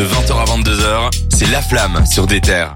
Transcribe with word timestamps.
De 0.00 0.06
20h 0.06 0.32
à 0.32 0.44
22h, 0.46 1.10
c'est 1.28 1.50
La 1.50 1.60
Flamme 1.60 2.06
sur 2.06 2.26
des 2.26 2.40
terres. 2.40 2.72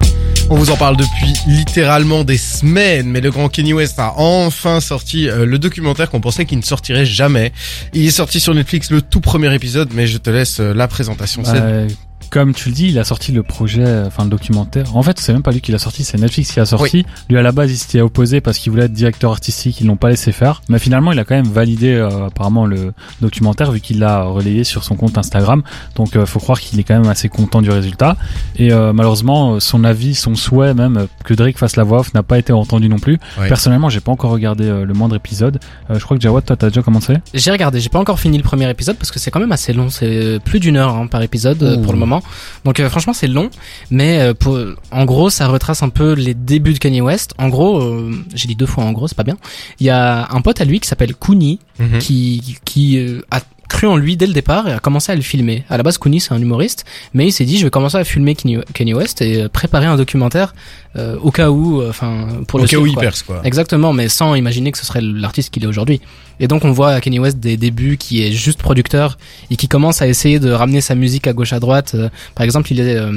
On 0.51 0.57
vous 0.57 0.69
en 0.69 0.77
parle 0.77 0.95
depuis 0.95 1.33
littéralement 1.47 2.23
des 2.23 2.37
semaines, 2.37 3.09
mais 3.09 3.19
le 3.19 3.31
grand 3.31 3.49
Kenny 3.49 3.73
West 3.73 3.97
a 3.97 4.13
enfin 4.17 4.79
sorti 4.79 5.27
euh, 5.27 5.43
le 5.43 5.57
documentaire 5.57 6.11
qu'on 6.11 6.21
pensait 6.21 6.45
qu'il 6.45 6.59
ne 6.59 6.63
sortirait 6.63 7.07
jamais. 7.07 7.51
Il 7.95 8.05
est 8.05 8.11
sorti 8.11 8.39
sur 8.39 8.53
Netflix 8.53 8.91
le 8.91 9.01
tout 9.01 9.21
premier 9.21 9.51
épisode, 9.55 9.89
mais 9.95 10.05
je 10.05 10.19
te 10.19 10.29
laisse 10.29 10.59
euh, 10.59 10.71
la 10.75 10.87
présentation. 10.87 11.41
Euh, 11.47 11.87
comme 12.29 12.53
tu 12.53 12.69
le 12.69 12.75
dis, 12.75 12.87
il 12.87 12.99
a 12.99 13.03
sorti 13.03 13.31
le 13.31 13.43
projet, 13.43 14.03
enfin 14.05 14.23
le 14.23 14.29
documentaire. 14.29 14.95
En 14.95 15.03
fait, 15.03 15.19
c'est 15.19 15.33
même 15.33 15.43
pas 15.43 15.51
lui 15.51 15.61
qui 15.61 15.71
l'a 15.71 15.77
sorti, 15.79 16.03
c'est 16.03 16.17
Netflix 16.17 16.51
qui 16.53 16.59
l'a 16.59 16.65
sorti. 16.65 17.05
Lui 17.29 17.37
à 17.37 17.41
la 17.41 17.51
base, 17.51 17.71
il 17.71 17.77
s'était 17.77 18.01
opposé 18.01 18.41
parce 18.41 18.57
qu'il 18.57 18.71
voulait 18.71 18.85
être 18.85 18.93
directeur 18.93 19.31
artistique, 19.31 19.81
ils 19.81 19.87
l'ont 19.87 19.95
pas 19.97 20.09
laissé 20.09 20.31
faire. 20.31 20.61
Mais 20.69 20.79
finalement, 20.79 21.11
il 21.11 21.19
a 21.19 21.23
quand 21.25 21.35
même 21.35 21.47
validé 21.47 21.93
euh, 21.93 22.27
apparemment 22.27 22.65
le 22.65 22.93
documentaire 23.21 23.71
vu 23.71 23.79
qu'il 23.79 23.99
l'a 23.99 24.23
relayé 24.23 24.63
sur 24.63 24.83
son 24.83 24.95
compte 24.95 25.17
Instagram. 25.17 25.63
Donc, 25.95 26.15
euh, 26.15 26.25
faut 26.25 26.39
croire 26.39 26.59
qu'il 26.59 26.79
est 26.79 26.83
quand 26.83 26.99
même 26.99 27.09
assez 27.09 27.29
content 27.29 27.61
du 27.61 27.69
résultat. 27.69 28.17
Et 28.57 28.71
euh, 28.71 28.93
malheureusement, 28.93 29.55
euh, 29.55 29.59
son 29.59 29.83
avis, 29.83 30.15
son 30.15 30.35
souhait 30.35 30.73
même 30.73 30.97
euh, 30.97 31.05
que 31.23 31.33
Drake 31.33 31.57
fasse 31.57 31.75
la 31.75 31.83
voix 31.83 31.99
off 31.99 32.13
n'a 32.13 32.23
pas 32.23 32.37
été 32.39 32.53
entendu 32.53 32.89
non 32.89 32.99
plus. 32.99 33.17
Personnellement, 33.47 33.89
j'ai 33.89 33.99
pas 33.99 34.11
encore 34.11 34.31
regardé 34.31 34.65
euh, 34.65 34.85
le 34.85 34.93
moindre 34.93 35.15
épisode. 35.15 35.59
Euh, 35.89 35.99
je 35.99 36.03
crois 36.03 36.17
que 36.17 36.21
Jawad, 36.23 36.45
toi, 36.45 36.55
t'as 36.55 36.69
déjà 36.69 36.81
commencé? 36.81 37.15
J'ai 37.33 37.51
regardé, 37.51 37.79
j'ai 37.79 37.89
pas 37.89 37.99
encore 37.99 38.19
fini 38.19 38.37
le 38.37 38.43
premier 38.43 38.69
épisode 38.69 38.97
parce 38.97 39.11
que 39.11 39.19
c'est 39.19 39.31
quand 39.31 39.39
même 39.39 39.51
assez 39.51 39.73
long, 39.73 39.89
c'est 39.89 40.39
plus 40.43 40.59
d'une 40.59 40.77
heure 40.77 40.95
hein, 40.95 41.07
par 41.07 41.21
épisode 41.21 41.61
euh, 41.63 41.77
Ouh. 41.77 41.81
pour 41.81 41.93
le 41.93 41.99
moment. 41.99 42.14
Donc 42.63 42.79
euh, 42.79 42.89
franchement 42.89 43.13
c'est 43.13 43.27
long, 43.27 43.49
mais 43.91 44.19
euh, 44.19 44.33
pour, 44.33 44.57
en 44.91 45.05
gros 45.05 45.29
ça 45.29 45.47
retrace 45.47 45.83
un 45.83 45.89
peu 45.89 46.13
les 46.13 46.33
débuts 46.33 46.73
de 46.73 46.79
Kanye 46.79 47.01
West. 47.01 47.33
En 47.37 47.49
gros, 47.49 47.79
euh, 47.81 48.11
j'ai 48.33 48.47
dit 48.47 48.55
deux 48.55 48.65
fois 48.65 48.83
en 48.83 48.91
gros, 48.91 49.07
c'est 49.07 49.17
pas 49.17 49.23
bien. 49.23 49.37
Il 49.79 49.85
y 49.85 49.89
a 49.89 50.27
un 50.31 50.41
pote 50.41 50.61
à 50.61 50.65
lui 50.65 50.79
qui 50.79 50.87
s'appelle 50.87 51.15
Kuni 51.15 51.59
Mhm. 51.77 51.99
qui 51.99 52.57
qui 52.63 52.97
a 53.31 53.41
cru 53.69 53.87
en 53.87 53.97
lui 53.97 54.17
dès 54.17 54.27
le 54.27 54.33
départ 54.33 54.67
et 54.67 54.73
a 54.73 54.79
commencé 54.79 55.11
à 55.11 55.15
le 55.15 55.21
filmer. 55.21 55.63
À 55.69 55.77
la 55.77 55.83
base, 55.83 55.97
Kuni 55.97 56.19
c'est 56.19 56.33
un 56.33 56.39
humoriste, 56.41 56.85
mais 57.13 57.27
il 57.27 57.31
s'est 57.31 57.45
dit 57.45 57.57
je 57.57 57.65
vais 57.65 57.69
commencer 57.69 57.97
à 57.97 58.03
filmer 58.03 58.35
Kanye 58.35 58.59
Kanye 58.73 58.93
West 58.93 59.21
et 59.21 59.43
euh, 59.43 59.49
préparer 59.49 59.85
un 59.85 59.97
documentaire 59.97 60.53
euh, 60.97 61.17
au 61.21 61.31
cas 61.31 61.49
où, 61.49 61.81
euh, 61.81 61.89
enfin 61.89 62.27
pour 62.47 62.59
Au 62.59 62.63
le 62.63 62.67
cas 62.69 62.77
où 62.77 62.85
il 62.85 62.93
quoi. 62.93 63.03
perce, 63.03 63.23
quoi. 63.23 63.41
Exactement, 63.43 63.91
mais 63.93 64.07
sans 64.07 64.35
imaginer 64.35 64.71
que 64.71 64.77
ce 64.77 64.85
serait 64.85 65.01
l'artiste 65.01 65.49
qu'il 65.53 65.63
est 65.63 65.67
aujourd'hui. 65.67 65.99
Et 66.39 66.47
donc 66.47 66.63
on 66.65 66.71
voit 66.71 66.91
à 66.91 67.01
Kanye 67.01 67.19
West 67.19 67.39
des 67.39 67.57
débuts 67.57 67.97
qui 67.97 68.23
est 68.23 68.31
juste 68.31 68.59
producteur 68.59 69.17
et 69.49 69.55
qui 69.55 69.67
commence 69.67 70.01
à 70.01 70.07
essayer 70.07 70.39
de 70.39 70.51
ramener 70.51 70.81
sa 70.81 70.95
musique 70.95 71.27
à 71.27 71.33
gauche 71.33 71.53
à 71.53 71.59
droite. 71.59 71.93
Euh, 71.95 72.09
Par 72.35 72.43
exemple, 72.43 72.71
il 72.71 72.79
est 72.79 72.95
euh, 72.95 73.11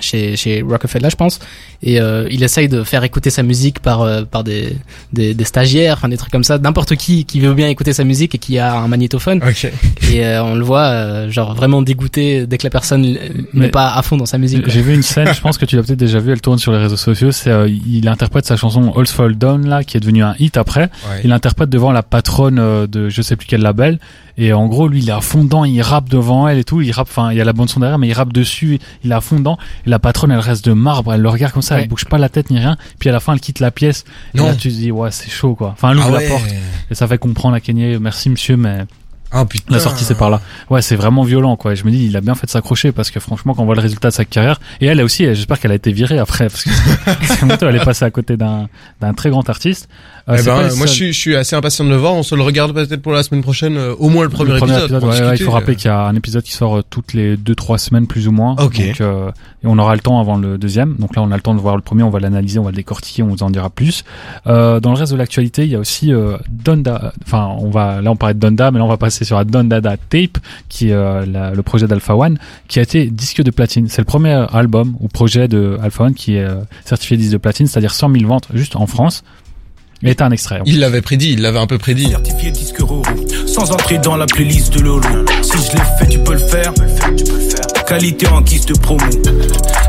chez, 0.00 0.36
chez 0.36 0.62
Rockefeller, 0.62 1.10
je 1.10 1.16
pense, 1.16 1.38
et 1.82 2.00
euh, 2.00 2.26
il 2.30 2.42
essaye 2.42 2.68
de 2.68 2.82
faire 2.82 3.04
écouter 3.04 3.30
sa 3.30 3.42
musique 3.42 3.80
par 3.80 4.02
euh, 4.02 4.22
par 4.22 4.44
des, 4.44 4.76
des 5.12 5.34
des 5.34 5.44
stagiaires, 5.44 5.94
enfin 5.94 6.08
des 6.08 6.16
trucs 6.16 6.32
comme 6.32 6.44
ça, 6.44 6.58
n'importe 6.58 6.96
qui 6.96 7.24
qui 7.24 7.40
veut 7.40 7.54
bien 7.54 7.68
écouter 7.68 7.92
sa 7.92 8.04
musique 8.04 8.34
et 8.34 8.38
qui 8.38 8.58
a 8.58 8.74
un 8.76 8.88
magnétophone. 8.88 9.40
Et 10.10 10.24
euh, 10.24 10.42
on 10.44 10.54
le 10.54 10.64
voit 10.64 10.84
euh, 10.86 11.30
genre 11.30 11.54
vraiment 11.54 11.82
dégoûté 11.82 12.46
dès 12.46 12.58
que 12.58 12.64
la 12.64 12.70
personne 12.70 13.16
n'est 13.52 13.68
pas 13.70 13.94
à 13.94 14.02
fond 14.02 14.16
dans 14.16 14.26
sa 14.26 14.38
musique. 14.38 14.68
J'ai 14.68 14.82
vu 14.82 14.94
une 14.94 15.02
scène, 15.02 15.32
je 15.32 15.40
pense 15.40 15.58
que 15.58 15.64
tu 15.64 15.76
l'as 15.76 15.82
peut-être 15.82 15.98
déjà 15.98 16.18
vu, 16.18 16.32
elle 16.32 16.40
tourne 16.40 16.58
sur 16.58 16.72
les 16.72 16.78
réseaux 16.78 16.96
sociaux. 16.96 17.32
C'est, 17.32 17.50
euh, 17.50 17.68
il 17.68 18.08
interprète 18.08 18.46
sa 18.46 18.56
chanson 18.56 18.92
All 18.96 19.06
Fall 19.06 19.36
Down 19.36 19.66
là, 19.68 19.84
qui 19.84 19.96
est 19.96 20.00
devenue 20.00 20.22
un 20.22 20.34
hit 20.38 20.56
après. 20.56 20.90
Ouais. 21.08 21.20
Il 21.24 21.32
interprète 21.32 21.70
devant 21.70 21.92
la 21.92 22.02
patronne 22.02 22.58
euh, 22.58 22.86
de 22.86 23.08
je 23.08 23.22
sais 23.22 23.36
plus 23.36 23.46
quel 23.46 23.62
label. 23.62 23.98
Et 24.38 24.52
en 24.52 24.66
gros, 24.66 24.86
lui, 24.88 25.00
il 25.02 25.08
est 25.08 25.12
à 25.12 25.20
fond 25.20 25.44
dedans, 25.44 25.64
il 25.64 25.80
rappe 25.80 26.08
devant 26.10 26.46
elle 26.46 26.58
et 26.58 26.64
tout. 26.64 26.80
Il 26.82 26.90
rappe, 26.92 27.08
enfin, 27.08 27.32
il 27.32 27.38
y 27.38 27.40
a 27.40 27.44
la 27.44 27.52
bande 27.54 27.70
son 27.70 27.80
derrière, 27.80 27.98
mais 27.98 28.08
il 28.08 28.12
rappe 28.12 28.32
dessus. 28.32 28.78
Il 29.02 29.10
est 29.10 29.14
à 29.14 29.20
fond 29.22 29.38
dedans. 29.38 29.56
Et 29.86 29.90
la 29.90 29.98
patronne, 29.98 30.30
elle 30.30 30.38
reste 30.40 30.64
de 30.66 30.72
marbre. 30.72 31.14
Elle 31.14 31.22
le 31.22 31.28
regarde 31.30 31.52
comme 31.54 31.62
ça, 31.62 31.76
Ouais. 31.76 31.82
elle 31.82 31.88
bouge 31.88 32.04
pas 32.04 32.18
la 32.18 32.28
tête 32.28 32.50
ni 32.50 32.58
rien. 32.58 32.76
Puis 32.98 33.08
à 33.08 33.12
la 33.12 33.20
fin, 33.20 33.32
elle 33.32 33.40
quitte 33.40 33.60
la 33.60 33.70
pièce. 33.70 34.04
Et 34.34 34.38
Non. 34.38 34.46
là, 34.46 34.54
tu 34.54 34.68
te 34.68 34.74
dis, 34.74 34.90
ouais, 34.90 35.10
c'est 35.10 35.30
chaud 35.30 35.54
quoi. 35.54 35.70
Enfin, 35.72 35.90
elle 35.92 35.98
ouvre 35.98 36.14
Ah 36.16 36.20
la 36.22 36.28
porte. 36.28 36.44
Et 36.90 36.94
ça 36.94 37.06
fait 37.08 37.18
comprendre 37.18 37.54
à 37.54 37.60
Kenny, 37.60 37.98
merci 37.98 38.28
monsieur, 38.28 38.56
mais 38.56 38.84
Ah 39.32 39.44
putain. 39.44 39.74
la 39.74 39.80
sortie 39.80 40.04
c'est 40.04 40.14
par 40.16 40.30
là. 40.30 40.40
Ouais, 40.70 40.82
c'est 40.82 40.96
vraiment 40.96 41.22
violent 41.22 41.56
quoi. 41.56 41.72
Et 41.72 41.76
je 41.76 41.84
me 41.84 41.90
dis, 41.90 42.06
il 42.06 42.16
a 42.16 42.20
bien 42.20 42.34
fait 42.34 42.46
de 42.46 42.50
s'accrocher 42.50 42.92
parce 42.92 43.10
que 43.10 43.20
franchement, 43.20 43.54
quand 43.54 43.62
on 43.62 43.66
voit 43.66 43.74
le 43.74 43.80
résultat 43.80 44.08
de 44.08 44.14
sa 44.14 44.24
carrière, 44.24 44.60
et 44.80 44.86
elle 44.86 45.02
aussi, 45.02 45.24
j'espère 45.24 45.58
qu'elle 45.60 45.72
a 45.72 45.74
été 45.76 45.92
virée 45.92 46.18
après 46.18 46.48
parce 46.48 46.64
que 46.64 46.70
c'est 47.22 47.42
moto, 47.42 47.66
elle 47.68 47.76
est 47.76 47.84
passée 47.84 48.04
à 48.04 48.10
côté 48.10 48.36
d'un 48.36 48.68
d'un 49.00 49.14
très 49.14 49.30
grand 49.30 49.48
artiste. 49.48 49.88
Euh, 50.28 50.36
Eh 50.40 50.42
ben, 50.44 50.74
moi 50.76 50.86
je 50.86 50.92
suis, 50.92 51.12
je 51.12 51.18
suis 51.18 51.36
assez 51.36 51.54
impatient 51.54 51.84
de 51.84 51.90
le 51.90 51.96
voir. 51.96 52.14
On 52.14 52.22
se 52.22 52.34
le 52.34 52.42
regarde 52.42 52.72
peut-être 52.72 53.02
pour 53.02 53.12
la 53.12 53.22
semaine 53.22 53.42
prochaine, 53.42 53.76
euh, 53.76 53.94
au 53.98 54.08
moins 54.08 54.24
le 54.24 54.28
premier, 54.30 54.52
le 54.54 54.58
premier 54.58 54.72
épisode. 54.78 55.04
ouais, 55.04 55.20
ouais, 55.20 55.36
il 55.36 55.42
faut 55.42 55.52
rappeler 55.52 55.74
euh. 55.74 55.76
qu'il 55.76 55.86
y 55.86 55.94
a 55.94 56.00
un 56.06 56.14
épisode 56.16 56.42
qui 56.42 56.52
sort 56.52 56.82
toutes 56.88 57.12
les 57.12 57.36
deux 57.36 57.54
trois 57.54 57.78
semaines 57.78 58.06
plus 58.06 58.26
ou 58.28 58.32
moins. 58.32 58.56
Ok. 58.58 58.84
Donc, 58.84 59.00
euh, 59.00 59.30
et 59.62 59.66
on 59.66 59.78
aura 59.78 59.94
le 59.94 60.00
temps 60.00 60.20
avant 60.20 60.36
le 60.36 60.58
deuxième. 60.58 60.96
Donc 60.98 61.14
là, 61.16 61.22
on 61.22 61.30
a 61.30 61.36
le 61.36 61.42
temps 61.42 61.54
de 61.54 61.60
voir 61.60 61.76
le 61.76 61.82
premier, 61.82 62.02
on 62.02 62.10
va 62.10 62.18
l'analyser, 62.20 62.58
on 62.58 62.64
va 62.64 62.70
le 62.70 62.76
décortiquer, 62.76 63.22
on 63.22 63.28
vous 63.28 63.42
en 63.42 63.50
dira 63.50 63.70
plus. 63.70 64.04
Euh, 64.46 64.80
dans 64.80 64.92
le 64.92 64.98
reste 64.98 65.12
de 65.12 65.16
l'actualité, 65.16 65.64
il 65.64 65.70
y 65.70 65.74
a 65.76 65.78
aussi 65.78 66.12
euh, 66.12 66.36
Donda. 66.48 67.12
Enfin, 67.24 67.48
on 67.58 67.70
va 67.70 68.00
là 68.02 68.10
on 68.10 68.16
parlait 68.16 68.34
de 68.34 68.40
Donda, 68.40 68.70
mais 68.70 68.78
là 68.78 68.84
on 68.84 68.88
va 68.88 68.96
passer 68.96 69.15
sur 69.24 69.36
la 69.36 69.44
Dondada 69.44 69.96
Tape, 69.96 70.38
qui 70.68 70.90
est 70.90 70.92
euh, 70.92 71.24
la- 71.26 71.52
le 71.52 71.62
projet 71.62 71.86
d'Alpha 71.86 72.14
One, 72.16 72.38
qui 72.68 72.78
a 72.78 72.82
été 72.82 73.06
disque 73.06 73.42
de 73.42 73.50
platine. 73.50 73.88
C'est 73.88 74.00
le 74.02 74.04
premier 74.06 74.44
album 74.52 74.96
ou 75.00 75.08
projet 75.08 75.48
de 75.48 75.78
Alpha 75.82 76.04
One 76.04 76.14
qui 76.14 76.36
est 76.36 76.44
euh, 76.44 76.56
certifié 76.84 77.16
disque 77.16 77.32
de 77.32 77.38
platine, 77.38 77.66
c'est-à-dire 77.66 77.94
100 77.94 78.10
000 78.12 78.26
ventes 78.26 78.48
juste 78.54 78.76
en 78.76 78.86
France. 78.86 79.24
Et 80.02 80.14
t'as 80.14 80.26
un 80.26 80.30
extrait. 80.30 80.60
Il 80.66 80.78
l'avait 80.78 81.00
prédit, 81.00 81.32
il 81.32 81.40
l'avait 81.40 81.58
un 81.58 81.66
peu 81.66 81.78
prédit. 81.78 82.10
Certifié 82.10 82.50
disque 82.50 82.78
Roro, 82.80 83.02
sans 83.46 83.72
entrer 83.72 83.96
dans 83.96 84.16
la 84.18 84.26
playlist 84.26 84.74
de 84.74 84.80
Lolo. 84.80 85.24
Si 85.40 85.52
je 85.56 85.72
l'ai 85.72 85.82
fait, 85.98 86.06
tu 86.06 86.18
peux 86.18 86.34
le 86.34 86.38
faire. 86.38 86.72
Qualité 87.88 88.26
en 88.28 88.42
guise 88.42 88.66
de 88.66 88.74
promo. 88.74 89.02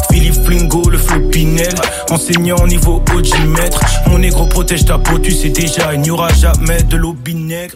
Philippe 0.09 0.35
Flingo, 0.45 0.89
le 0.89 0.97
flow 0.97 1.27
Pinel. 1.29 1.75
Enseignant 2.09 2.55
au 2.63 2.67
niveau 2.67 3.03
OG 3.13 3.47
maître. 3.47 3.81
Mon 4.07 4.19
négro 4.19 4.45
protège 4.45 4.85
ta 4.85 4.97
peau, 4.97 5.19
tu 5.19 5.31
sais 5.31 5.49
déjà, 5.49 5.93
il 5.93 5.99
n'y 6.01 6.09
aura 6.09 6.31
jamais 6.33 6.83
de 6.83 6.95
l'eau 6.95 7.15
vinaigre. 7.25 7.75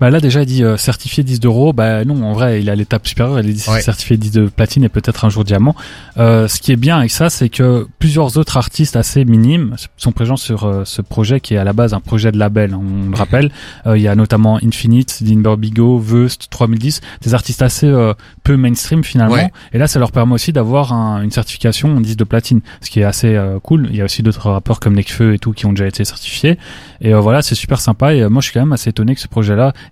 Bah 0.00 0.10
là 0.10 0.20
déjà 0.20 0.42
il 0.42 0.46
dit 0.46 0.64
euh, 0.64 0.76
certifié 0.76 1.22
10 1.24 1.40
d'euros, 1.40 1.72
bah 1.72 2.04
non 2.04 2.22
en 2.24 2.32
vrai 2.32 2.60
il 2.60 2.68
est 2.68 2.72
à 2.72 2.74
l'étape 2.74 3.06
supérieure, 3.06 3.40
il 3.40 3.48
est 3.50 3.52
dit 3.52 3.64
Ouais. 3.68 3.80
certifié 3.82 4.16
10 4.16 4.30
de 4.30 4.46
platine 4.46 4.84
et 4.84 4.88
peut-être 4.88 5.24
un 5.24 5.28
jour 5.28 5.44
diamant. 5.44 5.74
Euh, 6.16 6.48
ce 6.48 6.60
qui 6.60 6.72
est 6.72 6.76
bien 6.76 6.98
avec 6.98 7.10
ça 7.10 7.28
c'est 7.30 7.48
que 7.48 7.86
plusieurs 7.98 8.36
autres 8.38 8.56
artistes 8.56 8.96
assez 8.96 9.24
minimes 9.24 9.76
sont 9.96 10.12
présents 10.12 10.36
sur 10.36 10.64
euh, 10.64 10.84
ce 10.84 11.02
projet 11.02 11.40
qui 11.40 11.54
est 11.54 11.58
à 11.58 11.64
la 11.64 11.72
base 11.72 11.92
un 11.94 12.00
projet 12.00 12.32
de 12.32 12.38
label, 12.38 12.74
hein, 12.74 12.80
on 13.06 13.10
le 13.10 13.16
rappelle. 13.16 13.50
Euh, 13.86 13.96
il 13.98 14.02
y 14.02 14.08
a 14.08 14.14
notamment 14.14 14.58
Infinite, 14.62 15.22
Bigo, 15.22 15.98
Veust, 15.98 16.48
3010, 16.50 17.00
des 17.22 17.34
artistes 17.34 17.62
assez 17.62 17.86
euh, 17.86 18.14
peu 18.44 18.56
mainstream 18.56 19.04
finalement. 19.04 19.34
Ouais. 19.34 19.50
Et 19.72 19.78
là 19.78 19.86
ça 19.86 19.98
leur 19.98 20.12
permet 20.12 20.34
aussi 20.34 20.52
d'avoir 20.52 20.92
un- 20.92 21.22
une 21.22 21.30
certification 21.30 21.96
en 21.96 22.00
10 22.00 22.16
de 22.16 22.24
platine, 22.24 22.60
ce 22.80 22.90
qui 22.90 23.00
est 23.00 23.04
assez 23.04 23.34
euh, 23.34 23.58
cool. 23.60 23.88
Il 23.90 23.96
y 23.96 24.00
a 24.00 24.04
aussi 24.04 24.22
d'autres 24.22 24.50
rappeurs 24.50 24.80
comme 24.80 24.94
Nekfeu 24.94 25.34
et 25.34 25.38
tout 25.38 25.52
qui 25.52 25.66
ont 25.66 25.72
déjà 25.72 25.86
été 25.86 26.04
certifiés. 26.04 26.58
Et 27.00 27.12
voilà 27.14 27.42
c'est 27.42 27.54
super 27.54 27.80
sympa 27.80 28.14
et 28.14 28.28
moi 28.28 28.40
je 28.40 28.46
suis 28.46 28.54
quand 28.54 28.60
même 28.60 28.72
assez 28.72 28.90
étonné 28.90 29.14
que 29.14 29.20
ce 29.20 29.28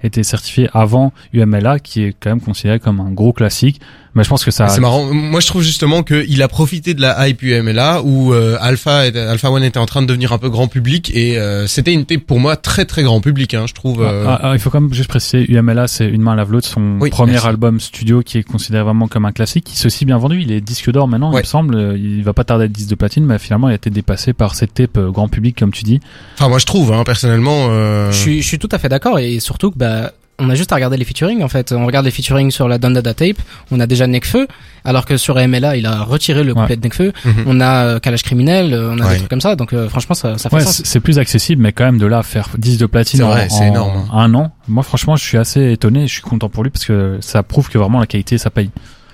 était 0.02 0.22
certifié 0.22 0.68
avant 0.72 1.12
UMLA, 1.32 1.78
qui 1.80 2.04
est 2.04 2.16
quand 2.18 2.30
même 2.30 2.40
considéré 2.40 2.80
comme 2.80 3.00
un 3.00 3.10
gros 3.10 3.32
classique. 3.32 3.80
Mais 4.16 4.24
je 4.24 4.28
pense 4.30 4.44
que 4.44 4.50
ça. 4.50 4.68
C'est 4.68 4.80
marrant. 4.80 5.04
Moi, 5.12 5.40
je 5.40 5.46
trouve 5.46 5.62
justement 5.62 6.02
qu'il 6.02 6.42
a 6.42 6.48
profité 6.48 6.94
de 6.94 7.00
la 7.02 7.28
hype 7.28 7.42
UMLA 7.42 8.00
où 8.02 8.32
euh, 8.32 8.56
Alpha, 8.60 9.00
Alpha 9.00 9.50
One 9.50 9.62
était 9.62 9.78
en 9.78 9.86
train 9.86 10.00
de 10.02 10.06
devenir 10.06 10.32
un 10.32 10.38
peu 10.38 10.48
grand 10.48 10.66
public 10.68 11.12
et 11.14 11.38
euh, 11.38 11.66
c'était 11.66 11.92
une 11.92 12.06
tape 12.06 12.22
pour 12.22 12.40
moi 12.40 12.56
très 12.56 12.86
très 12.86 13.02
grand 13.02 13.20
public. 13.20 13.52
Hein, 13.54 13.66
je 13.68 13.74
trouve. 13.74 14.02
euh, 14.02 14.24
Ah, 14.26 14.40
ah, 14.42 14.50
il 14.54 14.58
faut 14.58 14.70
quand 14.70 14.80
même 14.80 14.92
juste 14.94 15.08
préciser, 15.10 15.44
UMLA, 15.52 15.86
c'est 15.86 16.06
Une 16.08 16.22
main 16.22 16.34
lave 16.34 16.50
l'autre, 16.50 16.66
son 16.66 16.96
Oui, 16.98 17.10
premier 17.10 17.32
merci. 17.32 17.46
album 17.46 17.78
studio 17.78 18.22
qui 18.22 18.38
est 18.38 18.42
considéré 18.42 18.82
vraiment 18.84 19.06
comme 19.06 19.26
un 19.26 19.32
classique, 19.32 19.64
qui 19.64 19.76
s'est 19.76 19.86
aussi 19.86 20.04
bien 20.06 20.16
vendu. 20.18 20.40
Il 20.40 20.50
est 20.50 20.60
disque 20.62 20.90
d'or 20.90 21.06
maintenant, 21.08 21.30
il 21.30 21.34
Ouais. 21.34 21.42
me 21.42 21.46
semble. 21.46 21.94
Il 21.98 22.22
va 22.24 22.32
pas 22.32 22.44
tarder 22.44 22.62
à 22.62 22.66
être 22.66 22.72
disque 22.72 22.88
de 22.90 22.94
platine, 22.94 23.24
mais 23.26 23.38
finalement, 23.38 23.68
il 23.68 23.72
a 23.72 23.76
été 23.76 23.90
dépassé 23.90 24.32
par 24.32 24.54
cette 24.54 24.72
tape 24.74 24.96
euh, 24.96 25.10
grand 25.10 25.28
public, 25.28 25.58
comme 25.58 25.72
tu 25.72 25.84
dis. 25.84 26.00
Enfin, 26.38 26.48
moi, 26.48 26.58
je 26.58 26.64
trouve, 26.64 26.90
hein, 26.92 27.04
personnellement. 27.04 27.66
euh, 27.70 28.10
Je 28.12 28.16
suis, 28.16 28.40
je 28.40 28.46
suis 28.48 28.58
tout 28.58 28.68
à 28.72 28.78
fait 28.78 28.88
d'accord 28.88 29.18
et 29.18 29.40
surtout 29.40 29.70
que 29.70 29.76
bah 29.78 30.12
on 30.38 30.50
a 30.50 30.54
juste 30.54 30.70
à 30.72 30.74
regarder 30.74 30.96
les 30.96 31.04
featuring 31.04 31.42
en 31.42 31.48
fait. 31.48 31.72
On 31.72 31.86
regarde 31.86 32.04
les 32.04 32.10
featuring 32.10 32.50
sur 32.50 32.68
la 32.68 32.78
Dondada 32.78 33.14
Tape, 33.14 33.36
on 33.70 33.80
a 33.80 33.86
déjà 33.86 34.06
Nekfeu, 34.06 34.46
alors 34.84 35.04
que 35.06 35.16
sur 35.16 35.36
MLA 35.36 35.76
il 35.76 35.86
a 35.86 36.02
retiré 36.02 36.44
le 36.44 36.52
Ouais. 36.52 36.60
couplet 36.60 36.76
de 36.76 36.82
Nekfeu. 36.82 37.12
mhm. 37.24 37.44
On 37.46 37.60
a 37.60 37.84
euh, 37.86 37.98
Kalash 38.00 38.22
Criminel, 38.22 38.72
euh, 38.74 38.90
on 38.92 38.98
a 39.00 39.04
Ouais. 39.06 39.12
des 39.12 39.16
trucs 39.18 39.30
comme 39.30 39.40
ça, 39.40 39.56
donc 39.56 39.72
euh, 39.72 39.88
franchement 39.88 40.14
ça, 40.14 40.36
ça 40.38 40.50
fait 40.50 40.56
Ouais, 40.56 40.62
sens. 40.62 40.82
c'est 40.84 41.00
plus 41.00 41.18
accessible, 41.18 41.62
mais 41.62 41.72
quand 41.72 41.84
même 41.84 41.98
de 41.98 42.06
là 42.06 42.18
à 42.18 42.22
faire 42.22 42.48
10 42.58 42.78
de 42.78 42.86
platine 42.86 43.22
en, 43.22 43.28
vrai, 43.28 43.48
c'est 43.50 43.64
en 43.64 43.68
énorme, 43.68 43.96
hein. 43.96 44.18
un 44.18 44.34
an. 44.34 44.52
Moi, 44.68 44.82
franchement, 44.82 45.16
je 45.16 45.24
suis 45.24 45.38
assez 45.38 45.72
étonné. 45.72 46.06
Je 46.06 46.12
suis 46.14 46.22
content 46.22 46.48
pour 46.48 46.62
lui 46.64 46.70
parce 46.70 46.84
que 46.84 47.18
ça 47.20 47.42
prouve 47.42 47.68
que 47.70 47.78
vraiment 47.78 48.00
la 48.00 48.06
qualité, 48.06 48.36
ça 48.36 48.50
paye. 48.50 48.70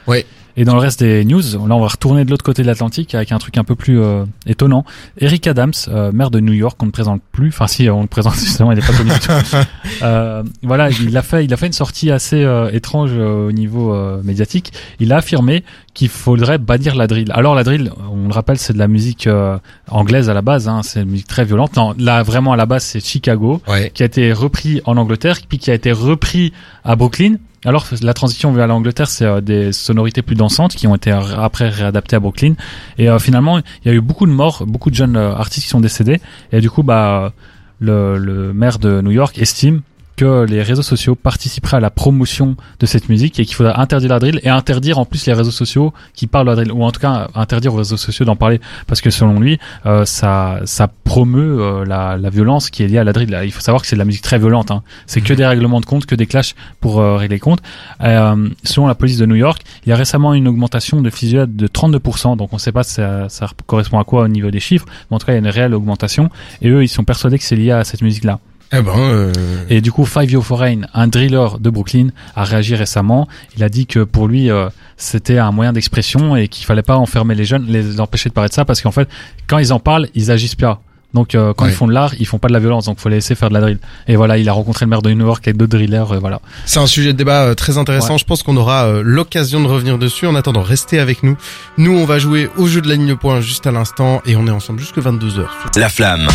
Ouais. 0.06 0.24
Et 0.56 0.64
dans 0.64 0.74
le 0.74 0.80
reste 0.80 1.00
des 1.00 1.24
news, 1.24 1.40
là, 1.40 1.74
on 1.74 1.80
va 1.80 1.88
retourner 1.88 2.24
de 2.24 2.30
l'autre 2.30 2.44
côté 2.44 2.62
de 2.62 2.66
l'Atlantique 2.66 3.14
avec 3.14 3.32
un 3.32 3.38
truc 3.38 3.56
un 3.58 3.64
peu 3.64 3.74
plus 3.74 4.00
euh, 4.00 4.24
étonnant. 4.46 4.84
Eric 5.18 5.46
Adams, 5.46 5.72
euh, 5.88 6.12
maire 6.12 6.30
de 6.30 6.40
New 6.40 6.52
York, 6.52 6.76
qu'on 6.78 6.86
ne 6.86 6.90
présente 6.90 7.22
plus. 7.32 7.48
Enfin, 7.48 7.66
si, 7.66 7.88
on 7.88 8.02
le 8.02 8.06
présente 8.06 8.34
justement, 8.38 8.72
il 8.72 8.76
n'est 8.78 8.86
pas 8.86 8.92
connu 8.92 9.10
du 9.10 9.18
tout. 9.18 9.32
Euh, 10.02 10.42
voilà, 10.62 10.90
il 10.90 11.16
a 11.16 11.22
fait, 11.22 11.44
il 11.44 11.52
a 11.54 11.56
fait 11.56 11.66
une 11.66 11.72
sortie 11.72 12.10
assez 12.10 12.42
euh, 12.42 12.70
étrange 12.72 13.10
euh, 13.12 13.48
au 13.48 13.52
niveau 13.52 13.94
euh, 13.94 14.20
médiatique. 14.24 14.72
Il 14.98 15.12
a 15.12 15.18
affirmé 15.18 15.62
qu'il 15.94 16.08
faudrait 16.08 16.58
bannir 16.58 16.96
la 16.96 17.06
drill. 17.06 17.30
Alors 17.32 17.54
la 17.54 17.62
drill, 17.62 17.92
on 18.10 18.26
le 18.26 18.32
rappelle, 18.34 18.58
c'est 18.58 18.72
de 18.72 18.78
la 18.78 18.88
musique 18.88 19.26
euh, 19.28 19.58
anglaise 19.88 20.28
à 20.28 20.34
la 20.34 20.42
base. 20.42 20.66
Hein, 20.68 20.80
c'est 20.82 21.02
une 21.02 21.10
musique 21.10 21.28
très 21.28 21.44
violente. 21.44 21.76
Non, 21.76 21.94
là 21.98 22.22
vraiment 22.24 22.52
à 22.52 22.56
la 22.56 22.66
base, 22.66 22.82
c'est 22.84 23.04
Chicago 23.04 23.60
Ouais. 23.68 23.90
qui 23.94 24.02
a 24.02 24.06
été 24.06 24.32
repris 24.32 24.80
en 24.86 24.96
Angleterre, 24.96 25.36
puis 25.48 25.58
qui 25.58 25.70
a 25.70 25.74
été 25.74 25.92
repris 25.92 26.52
à 26.84 26.96
Brooklyn. 26.96 27.36
Alors 27.64 27.86
la 28.02 28.12
transition 28.12 28.52
vers 28.52 28.66
l'Angleterre, 28.66 29.08
c'est 29.08 29.24
euh, 29.24 29.40
des 29.40 29.72
sonorités 29.72 30.22
plus 30.22 30.34
dansantes 30.34 30.74
qui 30.74 30.86
ont 30.86 30.96
été 30.96 31.10
après 31.10 31.68
réadaptées 31.68 32.16
à 32.16 32.20
Brooklyn. 32.20 32.54
Et 32.98 33.08
euh, 33.08 33.18
finalement, 33.18 33.58
il 33.58 33.64
y 33.84 33.88
a 33.88 33.92
eu 33.94 34.00
beaucoup 34.00 34.26
de 34.26 34.32
morts, 34.32 34.64
beaucoup 34.66 34.90
de 34.90 34.96
jeunes 34.96 35.16
euh, 35.16 35.34
artistes 35.34 35.64
qui 35.64 35.70
sont 35.70 35.80
décédés. 35.80 36.20
Et 36.50 36.60
du 36.60 36.70
coup, 36.70 36.82
bah, 36.82 37.32
le, 37.78 38.18
le 38.18 38.52
maire 38.52 38.78
de 38.78 39.00
New 39.00 39.12
York 39.12 39.38
estime 39.38 39.82
que 40.16 40.44
les 40.44 40.62
réseaux 40.62 40.82
sociaux 40.82 41.14
participeraient 41.14 41.78
à 41.78 41.80
la 41.80 41.90
promotion 41.90 42.56
de 42.80 42.86
cette 42.86 43.08
musique 43.08 43.40
et 43.40 43.44
qu'il 43.44 43.54
faudrait 43.54 43.74
interdire 43.76 44.10
la 44.10 44.18
drill 44.18 44.40
et 44.42 44.48
interdire 44.48 44.98
en 44.98 45.04
plus 45.04 45.26
les 45.26 45.32
réseaux 45.32 45.50
sociaux 45.50 45.92
qui 46.14 46.26
parlent 46.26 46.46
de 46.46 46.50
la 46.50 46.56
drill 46.56 46.72
ou 46.72 46.84
en 46.84 46.90
tout 46.90 47.00
cas 47.00 47.28
interdire 47.34 47.74
aux 47.74 47.78
réseaux 47.78 47.96
sociaux 47.96 48.24
d'en 48.24 48.36
parler 48.36 48.60
parce 48.86 49.00
que 49.00 49.10
selon 49.10 49.40
lui 49.40 49.58
euh, 49.86 50.04
ça 50.04 50.60
ça 50.64 50.88
promeut 51.04 51.60
euh, 51.60 51.84
la, 51.84 52.16
la 52.16 52.30
violence 52.30 52.70
qui 52.70 52.82
est 52.82 52.88
liée 52.88 52.98
à 52.98 53.04
la 53.04 53.12
drill. 53.12 53.38
Il 53.44 53.52
faut 53.52 53.60
savoir 53.60 53.82
que 53.82 53.88
c'est 53.88 53.96
de 53.96 53.98
la 53.98 54.04
musique 54.04 54.22
très 54.22 54.38
violente. 54.38 54.70
Hein. 54.70 54.82
C'est 55.06 55.20
que 55.20 55.34
des 55.34 55.46
règlements 55.46 55.80
de 55.80 55.86
compte, 55.86 56.06
que 56.06 56.14
des 56.14 56.26
clashs 56.26 56.54
pour 56.80 57.00
euh, 57.00 57.16
régler 57.16 57.32
les 57.32 57.40
comptes. 57.40 57.60
Euh, 58.02 58.48
selon 58.64 58.86
la 58.86 58.94
police 58.94 59.18
de 59.18 59.26
New 59.26 59.34
York, 59.34 59.62
il 59.84 59.88
y 59.90 59.92
a 59.92 59.96
récemment 59.96 60.34
une 60.34 60.48
augmentation 60.48 61.00
de 61.00 61.10
fusillades 61.10 61.56
de 61.56 61.66
32%. 61.66 62.36
Donc 62.36 62.52
on 62.52 62.56
ne 62.56 62.60
sait 62.60 62.72
pas 62.72 62.82
si 62.82 62.94
ça, 62.94 63.28
ça 63.28 63.48
correspond 63.66 63.98
à 63.98 64.04
quoi 64.04 64.22
au 64.24 64.28
niveau 64.28 64.50
des 64.50 64.60
chiffres, 64.60 64.86
mais 65.10 65.16
en 65.16 65.18
tout 65.18 65.26
cas 65.26 65.32
il 65.32 65.36
y 65.36 65.38
a 65.38 65.40
une 65.40 65.48
réelle 65.48 65.74
augmentation. 65.74 66.30
Et 66.60 66.68
eux 66.68 66.82
ils 66.82 66.88
sont 66.88 67.04
persuadés 67.04 67.38
que 67.38 67.44
c'est 67.44 67.56
lié 67.56 67.72
à 67.72 67.84
cette 67.84 68.02
musique 68.02 68.24
là. 68.24 68.38
Eh 68.72 68.80
ben, 68.80 68.92
euh, 68.98 69.32
Et 69.68 69.80
du 69.80 69.92
coup, 69.92 70.04
Five 70.06 70.30
Yo 70.30 70.40
Foreign, 70.42 70.86
un 70.94 71.06
driller 71.06 71.58
de 71.60 71.68
Brooklyn, 71.70 72.08
a 72.34 72.44
réagi 72.44 72.74
récemment. 72.74 73.28
Il 73.56 73.62
a 73.64 73.68
dit 73.68 73.86
que 73.86 74.00
pour 74.00 74.28
lui, 74.28 74.50
euh, 74.50 74.68
c'était 74.96 75.38
un 75.38 75.50
moyen 75.52 75.72
d'expression 75.72 76.36
et 76.36 76.48
qu'il 76.48 76.64
fallait 76.64 76.82
pas 76.82 76.96
enfermer 76.96 77.34
les 77.34 77.44
jeunes, 77.44 77.66
les 77.68 78.00
empêcher 78.00 78.28
de 78.30 78.34
parler 78.34 78.48
de 78.48 78.54
ça, 78.54 78.64
parce 78.64 78.80
qu'en 78.80 78.90
fait, 78.92 79.08
quand 79.46 79.58
ils 79.58 79.72
en 79.72 79.78
parlent, 79.80 80.08
ils 80.14 80.30
agissent 80.30 80.54
pas. 80.54 80.80
Donc, 81.12 81.34
euh, 81.34 81.52
quand 81.54 81.66
Ouais. 81.66 81.70
ils 81.70 81.74
font 81.74 81.86
de 81.86 81.92
l'art, 81.92 82.14
ils 82.18 82.24
font 82.26 82.38
pas 82.38 82.48
de 82.48 82.54
la 82.54 82.58
violence. 82.58 82.86
Donc, 82.86 82.98
faut 82.98 83.10
les 83.10 83.16
laisser 83.16 83.34
faire 83.34 83.50
de 83.50 83.54
la 83.54 83.60
drill. 83.60 83.78
Et 84.08 84.16
voilà, 84.16 84.38
il 84.38 84.48
a 84.48 84.52
rencontré 84.54 84.86
le 84.86 84.88
maire 84.88 85.02
de 85.02 85.10
New 85.12 85.26
York 85.26 85.46
avec 85.46 85.58
d'autres 85.58 85.76
drillers. 85.76 86.10
euh, 86.10 86.18
voilà. 86.18 86.40
c'est 86.64 86.80
un 86.80 86.86
sujet 86.86 87.12
de 87.12 87.18
débat 87.18 87.42
euh, 87.42 87.54
très 87.54 87.76
intéressant. 87.76 88.14
Ouais. 88.14 88.18
Je 88.18 88.24
pense 88.24 88.42
qu'on 88.42 88.56
aura 88.56 88.86
euh, 88.86 89.02
l'occasion 89.04 89.60
de 89.60 89.66
revenir 89.66 89.98
dessus. 89.98 90.26
En 90.26 90.34
attendant, 90.34 90.62
restez 90.62 90.98
avec 90.98 91.22
nous. 91.22 91.36
Nous, 91.76 91.92
on 91.94 92.06
va 92.06 92.18
jouer 92.18 92.48
au 92.56 92.66
jeu 92.66 92.80
de 92.80 92.88
la 92.88 92.94
ligne 92.94 93.08
de 93.08 93.12
points 93.14 93.42
juste 93.42 93.66
à 93.66 93.72
l'instant 93.72 94.22
et 94.24 94.36
on 94.36 94.46
est 94.46 94.50
ensemble 94.50 94.80
jusque 94.80 94.96
22h. 94.96 95.44
La 95.76 95.90
flamme. 95.90 96.26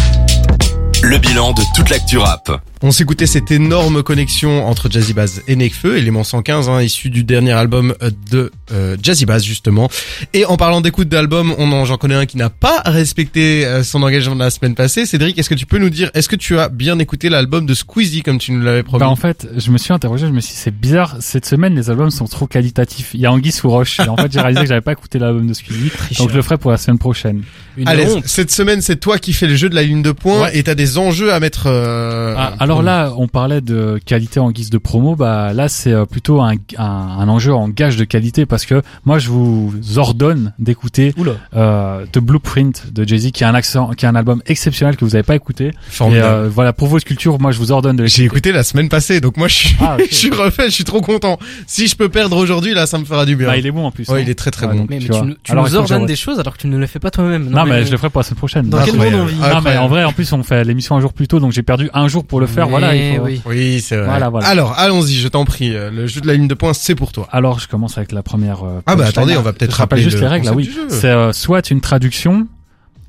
Le 1.09 1.17
bilan 1.19 1.53
de 1.53 1.61
toute 1.75 1.89
l'actu 1.89 2.17
rap. 2.17 2.51
On 2.81 2.91
s'écoutait 2.91 3.27
cette 3.27 3.49
énorme 3.51 4.03
connexion 4.03 4.67
entre 4.67 4.89
Jazzy 4.91 5.13
Bass 5.13 5.41
et 5.47 5.55
Nekfeu, 5.55 5.97
élément 5.97 6.23
115, 6.23 6.67
hein, 6.69 6.81
issu 6.81 7.09
du 7.09 7.23
dernier 7.23 7.53
album 7.53 7.95
de 8.29 8.51
euh, 8.71 8.97
Jazzy 9.01 9.25
Bass 9.25 9.43
justement. 9.43 9.89
Et 10.33 10.43
en 10.45 10.57
parlant 10.57 10.81
d'écoute 10.81 11.07
d'album, 11.07 11.55
on 11.57 11.71
en- 11.71 11.85
j'en 11.85 11.97
connais 11.97 12.15
un 12.15 12.25
qui 12.25 12.35
n'a 12.37 12.49
pas 12.49 12.81
respecté 12.85 13.65
euh, 13.65 13.83
son 13.83 14.03
engagement 14.03 14.35
de 14.35 14.41
la 14.41 14.49
semaine 14.49 14.75
passée. 14.75 15.05
Cédric, 15.05 15.37
est-ce 15.39 15.49
que 15.49 15.55
tu 15.55 15.65
peux 15.65 15.77
nous 15.77 15.89
dire, 15.89 16.11
est-ce 16.13 16.27
que 16.27 16.35
tu 16.35 16.59
as 16.59 16.67
bien 16.67 16.99
écouté 16.99 17.29
l'album 17.29 17.65
de 17.65 17.73
Squeezie 17.73 18.21
comme 18.21 18.37
tu 18.37 18.51
nous 18.51 18.61
l'avais 18.61 18.83
promis? 18.83 18.99
Bah, 18.99 19.09
en 19.09 19.15
fait, 19.15 19.47
je 19.55 19.71
me 19.71 19.77
suis 19.77 19.93
interrogé, 19.93 20.27
je 20.27 20.31
me 20.33 20.41
suis 20.41 20.53
dit, 20.53 20.59
c'est 20.59 20.77
bizarre, 20.77 21.15
cette 21.21 21.45
semaine, 21.45 21.73
les 21.75 21.89
albums 21.89 22.11
sont 22.11 22.25
trop 22.25 22.47
qualitatifs. 22.47 23.11
Il 23.13 23.21
y 23.21 23.25
a 23.25 23.31
Anguille 23.31 23.51
sous 23.53 23.69
roche. 23.69 23.99
Et 24.01 24.09
en 24.09 24.17
fait, 24.17 24.31
j'ai 24.31 24.41
réalisé 24.41 24.63
que 24.63 24.67
j'avais 24.67 24.81
pas 24.81 24.91
écouté 24.91 25.19
l'album 25.19 25.47
de 25.47 25.53
Squeezie. 25.53 25.91
Donc, 26.19 26.29
je 26.31 26.35
le 26.35 26.41
ferai 26.41 26.57
pour 26.57 26.71
la 26.71 26.77
semaine 26.77 26.99
prochaine. 26.99 27.43
Une 27.77 27.87
Allez, 27.87 28.05
honte. 28.07 28.23
cette 28.25 28.51
semaine, 28.51 28.81
c'est 28.81 28.95
toi 28.97 29.17
qui 29.19 29.33
fais 29.33 29.47
le 29.47 29.55
jeu 29.55 29.69
de 29.69 29.75
la 29.75 29.83
ligne 29.83 30.01
de 30.01 30.11
points 30.11 30.41
Ouais. 30.43 30.57
et 30.57 30.63
t'as 30.63 30.75
des 30.75 30.97
enjeux 30.97 31.31
à 31.31 31.39
mettre. 31.39 31.63
euh, 31.67 32.33
Ah, 32.37 32.53
alors 32.59 32.81
là, 32.81 33.13
on 33.17 33.27
parlait 33.27 33.61
de 33.61 33.99
qualité 34.05 34.39
en 34.39 34.51
guise 34.51 34.69
de 34.69 34.77
promo. 34.77 35.15
Bah 35.15 35.53
là, 35.53 35.67
c'est 35.69 35.91
euh, 35.93 36.05
plutôt 36.05 36.41
un, 36.41 36.53
un, 36.77 36.83
un 36.83 37.27
enjeu 37.29 37.53
en 37.53 37.69
gage 37.69 37.95
de 37.97 38.03
qualité 38.03 38.45
parce 38.45 38.65
que 38.65 38.81
moi, 39.05 39.19
je 39.19 39.29
vous 39.29 39.73
ordonne 39.97 40.53
d'écouter 40.59 41.13
euh, 41.55 42.05
The 42.11 42.19
Blueprint 42.19 42.91
de 42.93 43.07
Jay 43.07 43.17
Z, 43.17 43.31
qui 43.31 43.43
est 43.43 43.47
un 43.47 43.55
accent, 43.55 43.91
qui 43.91 44.05
est 44.05 44.07
un 44.07 44.15
album 44.15 44.41
exceptionnel 44.47 44.95
que 44.97 45.05
vous 45.05 45.11
n'avez 45.11 45.23
pas 45.23 45.35
écouté. 45.35 45.67
Et 45.67 45.73
formidable. 45.89 46.25
euh, 46.27 46.49
voilà, 46.51 46.73
pour 46.73 46.87
votre 46.87 47.05
culture, 47.05 47.39
moi, 47.39 47.51
je 47.51 47.59
vous 47.59 47.71
ordonne 47.71 47.95
de 47.95 48.05
J'ai 48.05 48.23
écouté 48.23 48.51
la 48.51 48.63
semaine 48.63 48.89
passée, 48.89 49.21
donc 49.21 49.37
moi 49.37 49.47
je 49.47 49.55
suis, 49.55 49.75
Ah, 49.81 49.97
je 50.09 50.15
suis 50.15 50.31
refait, 50.31 50.65
je 50.65 50.73
suis 50.73 50.83
trop 50.83 51.01
content. 51.01 51.37
Si 51.67 51.87
je 51.87 51.95
peux 51.95 52.09
perdre 52.09 52.37
aujourd'hui, 52.37 52.73
là, 52.73 52.85
ça 52.85 52.97
me 52.97 53.05
fera 53.05 53.25
du 53.25 53.35
bien. 53.35 53.47
Bah, 53.47 53.57
il 53.57 53.65
est 53.65 53.71
bon 53.71 53.85
en 53.85 53.91
plus. 53.91 54.07
Ouais, 54.09 54.19
hein. 54.19 54.23
il 54.23 54.29
est 54.29 54.35
très 54.35 54.51
très 54.51 54.65
Ouais, 54.67 54.73
bon. 54.75 54.85
Mais, 54.89 54.99
mais 54.99 55.05
tu 55.05 55.11
nous- 55.21 55.35
Alors, 55.49 55.73
ordonnes 55.73 56.05
des 56.05 56.15
choses 56.15 56.39
alors 56.39 56.53
que 56.55 56.61
tu 56.61 56.67
ne 56.67 56.77
le 56.77 56.87
fais 56.87 56.99
pas 56.99 57.11
toi-même. 57.11 57.49
Non, 57.49 57.65
mais 57.67 57.85
je 57.85 57.91
le 57.91 57.97
ferai 57.97 58.09
pour 58.09 58.19
la 58.19 58.23
semaine 58.23 58.37
prochaine. 58.37 58.69
Dans 58.69 58.83
quel 58.83 58.95
monde 58.95 59.13
on 59.13 59.25
vit 59.25 59.35
Non, 59.39 59.61
mais 59.63 59.77
en 59.77 59.87
vrai, 59.87 60.03
en 60.03 60.11
plus, 60.13 60.31
on 60.33 60.43
fait 60.43 60.63
l'émission 60.63 60.95
un 60.95 61.01
jour 61.01 61.13
plus 61.13 61.27
tôt, 61.27 61.39
donc 61.39 61.51
j'ai 61.51 61.63
perdu 61.63 61.89
un 61.93 62.07
jour 62.07 62.25
pour 62.25 62.39
le 62.39 62.47
faire. 62.47 62.67
Voilà, 62.67 62.95
il 62.95 63.17
faut... 63.17 63.23
oui. 63.23 63.41
Oui, 63.45 63.81
c'est 63.81 63.97
vrai. 63.97 64.05
Voilà, 64.07 64.29
voilà. 64.29 64.47
Alors, 64.47 64.73
allons-y, 64.77 65.13
je 65.15 65.27
t'en 65.27 65.45
prie. 65.45 65.75
euh, 65.75 65.89
Le 65.91 66.07
jeu 66.07 66.21
de 66.21 66.27
la 66.27 66.33
ligne 66.33 66.47
de 66.47 66.53
points, 66.53 66.73
c'est 66.73 66.95
pour 66.95 67.11
toi. 67.11 67.27
Alors, 67.31 67.59
je 67.59 67.67
commence 67.67 67.97
avec 67.97 68.11
la 68.11 68.23
première. 68.23 68.63
euh, 68.65 68.81
Ah 68.85 68.95
bah 68.95 69.05
attendez, 69.07 69.35
on 69.37 69.41
va 69.41 69.53
peut-être 69.53 69.73
rappeler 69.73 70.01
juste 70.01 70.15
le 70.17 70.21
les 70.21 70.27
règles. 70.27 70.45
Là, 70.47 70.53
oui, 70.53 70.69
c'est 70.89 71.09
euh, 71.11 71.31
soit 71.33 71.69
une 71.71 71.81
traduction, 71.81 72.47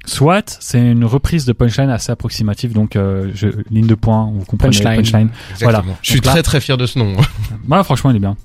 soit 0.07 0.57
c'est 0.61 0.81
une 0.81 1.05
reprise 1.05 1.45
de 1.45 1.53
punchline 1.53 1.91
assez 1.91 2.11
approximative. 2.13 2.73
Donc, 2.73 2.97
euh, 2.97 3.31
je, 3.35 3.49
ligne 3.71 3.87
de 3.87 3.95
points, 3.95 4.31
vous 4.33 4.45
comprenez 4.45 4.71
Punchline. 4.77 4.97
punchline. 5.03 5.29
Voilà. 5.61 5.83
Je 6.03 6.11
suis 6.11 6.21
Donc 6.21 6.27
là- 6.27 6.33
très 6.33 6.43
très 6.43 6.61
fier 6.61 6.77
de 6.77 6.87
ce 6.87 6.99
nom. 6.99 7.17
Bah, 7.67 7.83
franchement, 7.85 8.11
il 8.11 8.17
est 8.17 8.21
bien. 8.21 8.37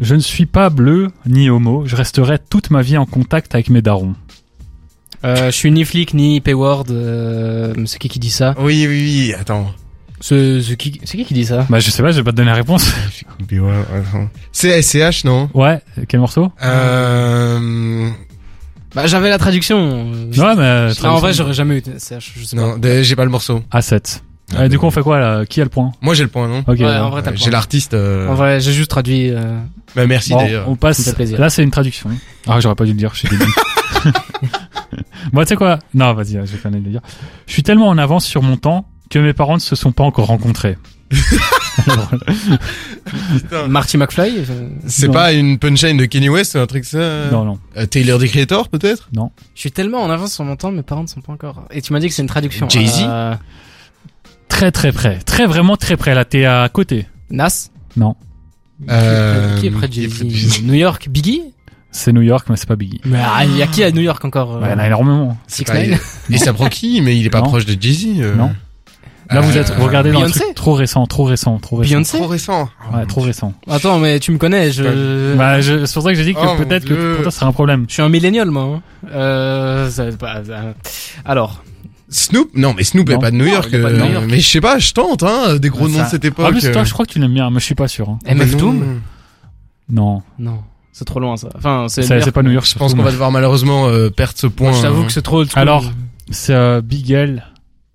Je 0.00 0.14
ne 0.14 0.20
suis 0.20 0.46
pas 0.46 0.70
bleu 0.70 1.08
ni 1.26 1.50
homo. 1.50 1.82
Je 1.84 1.94
resterai 1.94 2.38
toute 2.38 2.70
ma 2.70 2.80
vie 2.80 2.96
en 2.96 3.04
contact 3.04 3.54
avec 3.54 3.68
mes 3.68 3.82
darons. 3.82 4.14
Euh, 5.24 5.46
je 5.46 5.50
suis 5.50 5.70
ni 5.70 5.84
flic 5.84 6.14
ni 6.14 6.40
payword. 6.40 6.86
Euh, 6.90 7.74
c'est 7.86 7.98
qui 7.98 8.08
qui 8.08 8.18
dit 8.18 8.30
ça 8.30 8.54
oui, 8.58 8.86
oui, 8.88 9.28
oui, 9.28 9.34
attends. 9.38 9.70
C'est 10.22 10.60
c'est 10.62 10.76
qui, 10.76 11.00
c'est 11.04 11.16
qui 11.16 11.24
qui 11.24 11.34
dit 11.34 11.44
ça 11.46 11.66
Bah, 11.70 11.78
je 11.80 11.90
sais 11.90 12.02
pas, 12.02 12.10
je 12.10 12.18
vais 12.18 12.24
pas 12.24 12.30
te 12.32 12.36
donner 12.36 12.50
la 12.50 12.54
réponse. 12.54 12.90
C'est 14.52 14.82
SCH, 14.82 15.24
non 15.24 15.48
ouais, 15.54 15.80
quel 16.08 16.20
morceau 16.20 16.52
Euh... 16.62 18.10
Bah 18.94 19.06
j'avais 19.06 19.30
la 19.30 19.38
traduction. 19.38 20.10
Ouais, 20.10 20.54
mais. 20.56 20.88
Non, 21.02 21.10
en 21.10 21.18
vrai 21.18 21.32
j'aurais 21.32 21.54
jamais 21.54 21.78
eu. 21.78 21.82
CH, 21.98 22.32
Je 22.36 22.44
sais 22.44 22.56
Non, 22.56 22.72
pas. 22.72 22.78
de- 22.78 23.02
j'ai 23.02 23.14
pas 23.16 23.24
le 23.24 23.30
morceau. 23.30 23.62
A7. 23.72 24.20
Ah, 24.52 24.62
Euh, 24.62 24.68
du 24.68 24.78
coup, 24.80 24.86
on 24.86 24.90
fait 24.90 25.02
quoi 25.02 25.20
là? 25.20 25.46
Qui 25.46 25.60
a 25.60 25.64
le 25.64 25.70
point? 25.70 25.92
Moi 26.00 26.14
j'ai 26.14 26.24
le 26.24 26.28
point, 26.28 26.48
non 26.48 26.64
Ok. 26.66 26.80
Ouais, 26.80 26.86
en 26.96 27.10
vrai 27.10 27.22
t'as 27.22 27.30
le 27.30 27.36
J'ai 27.36 27.50
l'artiste. 27.50 27.94
euh, 27.94 28.26
En 28.28 28.34
vrai 28.34 28.58
j'ai 28.60 28.72
juste 28.72 28.90
traduit. 28.90 29.30
euh, 29.30 29.58
Bah 29.94 30.06
merci 30.08 30.30
Bon, 30.32 30.38
d'ailleurs. 30.38 30.68
on 30.68 30.74
passe. 30.76 31.02
fait 31.04 31.12
plaisir. 31.14 31.38
Là, 31.40 31.50
c'est 31.50 31.62
une 31.62 31.70
traduction. 31.70 32.10
Ah, 32.48 32.58
j'aurais 32.60 32.74
pas 32.74 32.84
dû 32.84 32.90
le 32.92 32.98
dire. 32.98 33.12
Je 33.14 33.20
suis 33.26 33.28
débile. 35.24 35.30
Bon, 35.32 35.40
tu 35.42 35.46
sais 35.48 35.56
quoi? 35.56 35.78
Non, 35.94 36.12
vas-y, 36.14 36.32
je 36.32 36.56
vais 36.56 36.70
même 36.70 36.84
le 36.84 36.90
dire. 36.90 37.00
Je 37.46 37.52
suis 37.52 37.62
tellement 37.62 37.88
en 37.88 37.98
avance 37.98 38.24
sur 38.26 38.42
mon 38.42 38.56
temps 38.56 38.86
que 39.10 39.18
mes 39.18 39.32
parents 39.32 39.54
ne 39.54 39.60
se 39.60 39.74
sont 39.76 39.92
pas 39.92 40.04
encore 40.04 40.26
rencontrés. 40.26 40.76
Marty 43.68 43.96
McFly. 43.96 44.38
euh, 44.48 44.68
C'est 44.86 45.06
Non. 45.08 45.12
pas 45.12 45.32
une 45.32 45.58
punchline 45.58 45.96
de 45.96 46.04
Kenny 46.04 46.28
West, 46.28 46.56
un 46.56 46.66
truc 46.66 46.84
ça? 46.84 47.30
Non, 47.30 47.44
non. 47.44 47.58
euh, 47.76 47.86
Taylor 47.86 48.18
the 48.20 48.26
Creator 48.26 48.68
peut-être? 48.68 49.08
Je 49.54 49.60
suis 49.60 49.72
tellement 49.72 50.02
en 50.02 50.10
avance 50.10 50.34
sur 50.34 50.44
mon 50.44 50.56
temps, 50.56 50.70
mes 50.72 50.82
parents 50.82 51.02
ne 51.02 51.08
sont 51.08 51.20
pas 51.20 51.32
encore. 51.32 51.64
Et 51.70 51.82
tu 51.82 51.92
m'as 51.92 52.00
dit 52.00 52.08
que 52.08 52.14
c'est 52.14 52.22
une 52.22 52.28
traduction. 52.28 52.68
Jay-Z? 52.68 53.00
Euh, 53.06 53.34
Très, 54.48 54.72
très 54.72 54.92
près. 54.92 55.18
Très, 55.20 55.46
vraiment 55.46 55.76
très 55.76 55.96
près. 55.96 56.14
Là, 56.14 56.24
t'es 56.24 56.44
à 56.44 56.68
côté. 56.68 57.06
Nas? 57.30 57.70
Non. 57.96 58.16
Euh, 58.88 59.58
Qui 59.58 59.66
est 59.66 59.70
près 59.70 59.88
de 59.88 59.92
Jay-Z 59.92 60.62
New 60.64 60.74
York, 60.74 61.08
Biggie? 61.08 61.42
C'est 61.92 62.12
New 62.12 62.22
York, 62.22 62.46
mais 62.48 62.56
c'est 62.56 62.68
pas 62.68 62.76
Biggie. 62.76 63.00
Mais 63.04 63.18
ah, 63.20 63.44
il 63.44 63.56
y 63.56 63.62
a 63.62 63.66
qui 63.66 63.82
à 63.82 63.90
New 63.90 64.00
York 64.00 64.24
encore 64.24 64.56
euh, 64.56 64.60
Ouais, 64.60 64.68
il 64.68 64.70
y 64.70 64.74
en 64.74 64.78
a 64.78 64.86
énormément. 64.86 65.36
C'est 65.48 65.64
6ix9ine. 65.66 65.98
pas- 65.98 66.34
Et 66.34 66.38
ça 66.38 66.52
prend 66.52 66.68
qui 66.68 67.00
Mais 67.02 67.16
il 67.18 67.26
est 67.26 67.30
pas 67.30 67.40
Non. 67.40 67.46
proche 67.48 67.66
de 67.66 67.76
Jay-Z. 67.80 68.20
euh. 68.20 68.34
Non. 68.36 68.52
Là, 69.30 69.40
vous 69.42 69.56
Euh, 69.56 69.60
êtes, 69.60 69.72
vous 69.76 69.84
regardez 69.84 70.10
dans 70.10 70.18
un 70.18 70.22
Beyoncé 70.22 70.40
truc 70.40 70.54
trop 70.56 70.74
récent, 70.74 71.06
trop 71.06 71.22
récent, 71.24 71.58
trop 71.58 71.76
récent. 71.76 71.88
Beyoncé. 71.90 72.18
Trop 72.18 72.26
récent. 72.26 72.68
Ouais, 72.92 73.06
trop 73.06 73.20
récent. 73.20 73.54
Attends, 73.68 73.98
mais 74.00 74.18
tu 74.18 74.32
me 74.32 74.38
connais, 74.38 74.72
je. 74.72 75.36
Bah, 75.36 75.60
je, 75.60 75.84
c'est 75.84 75.94
pour 75.94 76.02
ça 76.02 76.10
que 76.10 76.16
j'ai 76.16 76.24
dit 76.24 76.34
que 76.34 76.40
Oh, 76.42 76.56
peut-être 76.56 76.84
que 76.84 77.14
pour 77.14 77.22
toi, 77.22 77.30
ce 77.30 77.36
serait 77.38 77.46
un 77.46 77.52
problème. 77.52 77.84
Je 77.88 77.92
suis 77.94 78.02
un 78.02 78.08
millénial, 78.08 78.50
moi. 78.50 78.62
hein. 78.64 78.82
Euh, 79.12 79.88
ça, 79.90 80.10
bah, 80.18 80.42
ça- 80.44 80.74
Alors, 81.24 81.62
Snoop 82.08 82.50
Non, 82.56 82.74
mais 82.76 82.82
Snoop 82.82 83.08
est 83.08 83.12
Non. 83.14 83.18
pas 83.20 83.30
de 83.30 83.36
New 83.36 83.46
York. 83.46 83.68
il 83.72 83.78
est 83.78 83.82
pas 83.82 83.90
de 83.92 83.98
New 83.98 84.02
euh, 84.04 84.12
York. 84.14 84.24
Mais 84.28 84.40
je 84.40 84.48
sais 84.48 84.60
pas, 84.60 84.80
je 84.80 84.92
tente, 84.92 85.22
hein, 85.22 85.56
des 85.58 85.68
gros 85.68 85.88
Ça- 85.88 85.98
noms 85.98 86.04
de 86.04 86.08
cette 86.08 86.24
époque. 86.24 86.46
En 86.46 86.50
plus, 86.50 86.68
toi, 86.72 86.80
euh. 86.82 86.84
je 86.84 86.92
crois 86.92 87.06
que 87.06 87.12
tu 87.12 87.20
l'aimes 87.20 87.34
bien, 87.34 87.50
mais 87.50 87.60
je 87.60 87.64
suis 87.66 87.76
pas 87.76 87.86
sûr. 87.86 88.08
hein. 88.08 88.18
MF. 88.26 88.56
Doom 88.56 89.00
Non. 89.88 90.22
Non, 90.40 90.58
c'est 90.92 91.04
trop 91.04 91.20
loin 91.20 91.36
ça. 91.36 91.48
Enfin, 91.56 91.86
c'est. 91.88 92.30
Pas 92.32 92.42
New 92.42 92.50
York. 92.50 92.66
Je 92.70 92.78
pense 92.78 92.94
qu'on 92.94 93.02
va 93.02 93.10
devoir 93.12 93.30
malheureusement 93.32 93.88
euh, 93.88 94.10
perdre 94.10 94.34
ce 94.36 94.46
point. 94.46 94.70
Moi, 94.70 94.76
je 94.78 94.82
t'avoue 94.82 95.02
hein. 95.02 95.06
que 95.06 95.12
c'est 95.12 95.22
trop. 95.22 95.44
Alors, 95.54 95.84
C'est 96.30 96.54
euh, 96.54 96.80
Big 96.80 97.10
L 97.10 97.44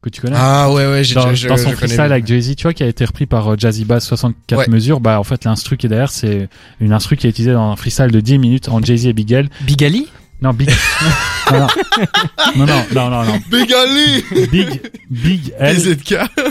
que 0.01 0.09
tu 0.09 0.21
connais. 0.21 0.35
Ah 0.37 0.71
ouais, 0.71 0.85
ouais, 0.85 1.03
j'ai 1.03 1.15
dans, 1.15 1.33
je- 1.33 1.47
dans 1.47 1.55
je 1.55 1.61
son 1.61 1.65
connais 1.69 1.75
freestyle 1.77 2.01
avec 2.01 2.27
Jay-Z, 2.27 2.55
tu 2.55 2.63
vois, 2.63 2.73
qui 2.73 2.83
a 2.83 2.87
été 2.87 3.03
repris 3.05 3.25
par 3.25 3.53
euh, 3.53 3.55
Jazzy 3.57 3.85
Bass 3.85 4.05
64 4.05 4.59
Ouais. 4.59 4.67
mesures, 4.67 4.99
bah 4.99 5.19
en 5.19 5.23
fait 5.23 5.45
l'instru 5.45 5.77
qui 5.77 5.87
est 5.87 5.89
derrière, 5.89 6.11
c'est 6.11 6.47
une 6.79 6.93
instru 6.93 7.17
qui 7.17 7.25
est 7.25 7.31
utilisée 7.31 7.53
dans 7.53 7.71
un 7.71 7.75
freestyle 7.75 8.11
de 8.11 8.19
10 8.19 8.37
minutes 8.37 8.69
en 8.69 8.79
Jay-Z 8.83 9.07
et 9.07 9.13
Big 9.13 9.31
L. 9.31 9.49
Non, 10.41 10.51
Big... 10.51 10.69
non, 11.51 11.59
non, 11.59 11.67
non, 12.57 12.65
non, 12.65 12.83
non, 12.93 13.09
non, 13.09 13.23
non. 13.23 13.39
Big 13.49 13.71
Ali 13.73 14.23
Big, 14.51 14.81
Big 15.09 15.53
L, 15.59 15.77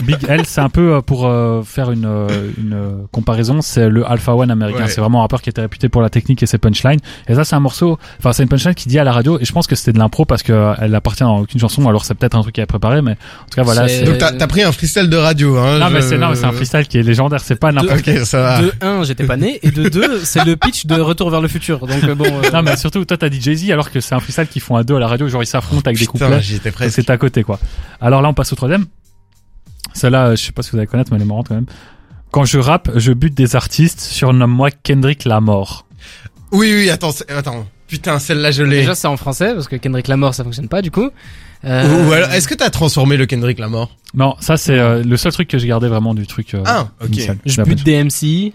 Big 0.03 0.17
L, 0.27 0.41
c'est 0.45 0.61
un 0.61 0.69
peu 0.69 0.95
euh, 0.95 1.01
pour 1.01 1.25
euh, 1.27 1.61
faire 1.63 1.91
une, 1.91 2.05
euh, 2.05 2.49
une 2.57 3.07
comparaison, 3.11 3.61
c'est 3.61 3.89
le 3.89 4.09
Alpha 4.09 4.33
One 4.35 4.49
américain. 4.51 4.85
Ouais. 4.85 4.89
C'est 4.89 5.01
vraiment 5.01 5.19
un 5.19 5.21
rappeur 5.23 5.41
qui 5.41 5.49
était 5.49 5.61
réputé 5.61 5.87
pour 5.89 6.01
la 6.01 6.09
technique 6.09 6.41
et 6.41 6.45
ses 6.45 6.57
punchlines. 6.57 6.99
Et 7.27 7.35
ça, 7.35 7.43
c'est 7.43 7.55
un 7.55 7.59
morceau, 7.59 7.99
enfin, 8.19 8.33
c'est 8.33 8.43
une 8.43 8.49
punchline 8.49 8.73
qui 8.73 8.87
dit 8.89 8.97
à 8.97 9.03
la 9.03 9.11
radio, 9.11 9.37
et 9.39 9.45
je 9.45 9.51
pense 9.51 9.67
que 9.67 9.75
c'était 9.75 9.93
de 9.93 9.99
l'impro 9.99 10.25
parce 10.25 10.43
que 10.43 10.51
euh, 10.53 10.73
elle 10.79 10.95
appartient 10.95 11.23
à 11.23 11.29
aucune 11.29 11.59
chanson, 11.59 11.87
alors 11.87 12.05
c'est 12.05 12.15
peut-être 12.15 12.35
un 12.35 12.41
truc 12.41 12.55
qu'il 12.55 12.63
a 12.63 12.67
préparé, 12.67 13.01
mais 13.01 13.11
en 13.11 13.49
tout 13.49 13.55
cas, 13.55 13.63
voilà. 13.63 13.87
C'est- 13.87 13.99
c'est- 13.99 14.05
Donc 14.05 14.17
t'as 14.17 14.31
t'as 14.31 14.47
pris 14.47 14.63
un 14.63 14.71
freestyle 14.71 15.09
de 15.09 15.17
radio, 15.17 15.57
hein 15.57 15.77
Non, 15.79 15.89
mais 15.89 16.01
je- 16.01 16.07
c'est, 16.07 16.17
non, 16.17 16.29
mais 16.29 16.35
c'est 16.35 16.45
un 16.45 16.51
freestyle 16.53 16.87
qui 16.87 16.97
est 16.97 17.03
légendaire, 17.03 17.39
c'est 17.41 17.55
pas 17.59 17.71
n'importe 17.71 17.99
Ok, 18.07 18.09
ça 18.25 18.41
va. 18.41 18.61
De 18.61 18.71
1, 18.81 19.03
j'étais 19.03 19.25
pas 19.25 19.37
né, 19.37 19.59
et 19.61 19.71
de 19.71 19.89
2, 19.89 20.21
c'est 20.23 20.43
le 20.43 20.55
pitch 20.55 20.85
de 20.87 20.95
Retour 20.99 21.29
vers 21.29 21.41
le 21.41 21.47
futur. 21.47 21.85
Donc 21.85 22.03
bon. 22.15 22.25
euh, 22.25 22.49
Non, 22.51 22.63
mais 22.63 22.75
surtout, 22.77 23.05
toi, 23.05 23.17
t'as 23.17 23.29
dit 23.29 23.39
Jay-Z, 23.41 23.74
alors 23.75 23.91
que 23.91 23.99
c'est 23.99 24.15
un 24.15 24.19
freestyle 24.19 24.47
qu'ils 24.47 24.61
font 24.61 24.75
à 24.75 24.83
deux 24.83 24.95
à 24.95 24.99
la 24.99 25.07
radio, 25.07 25.27
genre 25.27 25.43
ils 25.43 25.47
s'affrontent 25.47 25.87
avec 25.87 25.99
des 25.99 26.05
couplets. 26.07 26.41
C'est 26.89 27.09
à 27.09 27.17
côté, 27.17 27.43
quoi. 27.43 27.59
Alors 28.01 28.21
là, 28.21 28.29
on 28.29 28.33
passe 28.33 28.51
au 28.51 28.55
troisième. 28.55 28.85
Celle-là, 29.93 30.27
euh, 30.27 30.35
je 30.35 30.43
sais 30.43 30.51
pas 30.51 30.61
si 30.63 30.71
vous 30.71 30.77
allez 30.77 30.87
connaître, 30.87 31.11
mais 31.11 31.17
elle 31.17 31.23
est 31.23 31.27
marrante 31.27 31.47
quand 31.47 31.55
même. 31.55 31.67
Quand 32.31 32.43
je 32.43 32.59
rappe, 32.59 32.89
je 32.95 33.13
bute 33.13 33.33
des 33.33 33.55
artistes, 33.55 34.01
surnomme-moi 34.01 34.69
Kendrick 34.83 35.23
la 35.25 35.39
mort. 35.39 35.85
Oui, 36.51 36.71
oui, 36.73 36.89
attends, 36.89 37.11
attends. 37.29 37.65
putain, 37.87 38.19
celle-là 38.19 38.51
je 38.51 38.63
l'ai. 38.63 38.79
Déjà, 38.79 38.95
c'est 38.95 39.07
en 39.07 39.15
français 39.17 39.53
parce 39.53 39.67
que 39.67 39.75
Kendrick 39.77 40.07
Lamar, 40.07 40.33
ça 40.33 40.43
fonctionne 40.43 40.67
pas 40.67 40.81
du 40.81 40.91
coup. 40.91 41.09
Euh, 41.63 42.07
Ou 42.07 42.11
alors, 42.11 42.29
est-ce 42.31 42.47
que 42.47 42.53
t'as 42.53 42.69
transformé 42.69 43.15
le 43.17 43.25
Kendrick 43.25 43.57
Lamar? 43.57 43.89
Non, 44.13 44.35
ça 44.39 44.57
c'est 44.57 44.77
euh, 44.77 45.01
le 45.03 45.17
seul 45.17 45.31
truc 45.31 45.47
que 45.47 45.57
j'ai 45.57 45.67
gardé 45.67 45.87
vraiment 45.87 46.13
du 46.13 46.27
truc. 46.27 46.53
euh, 46.53 46.61
Ah, 46.65 46.89
ok. 47.01 47.07
initial. 47.09 47.37
je 47.45 47.61
bute 47.63 47.83
punch. 47.83 47.85
DMC. 47.85 48.53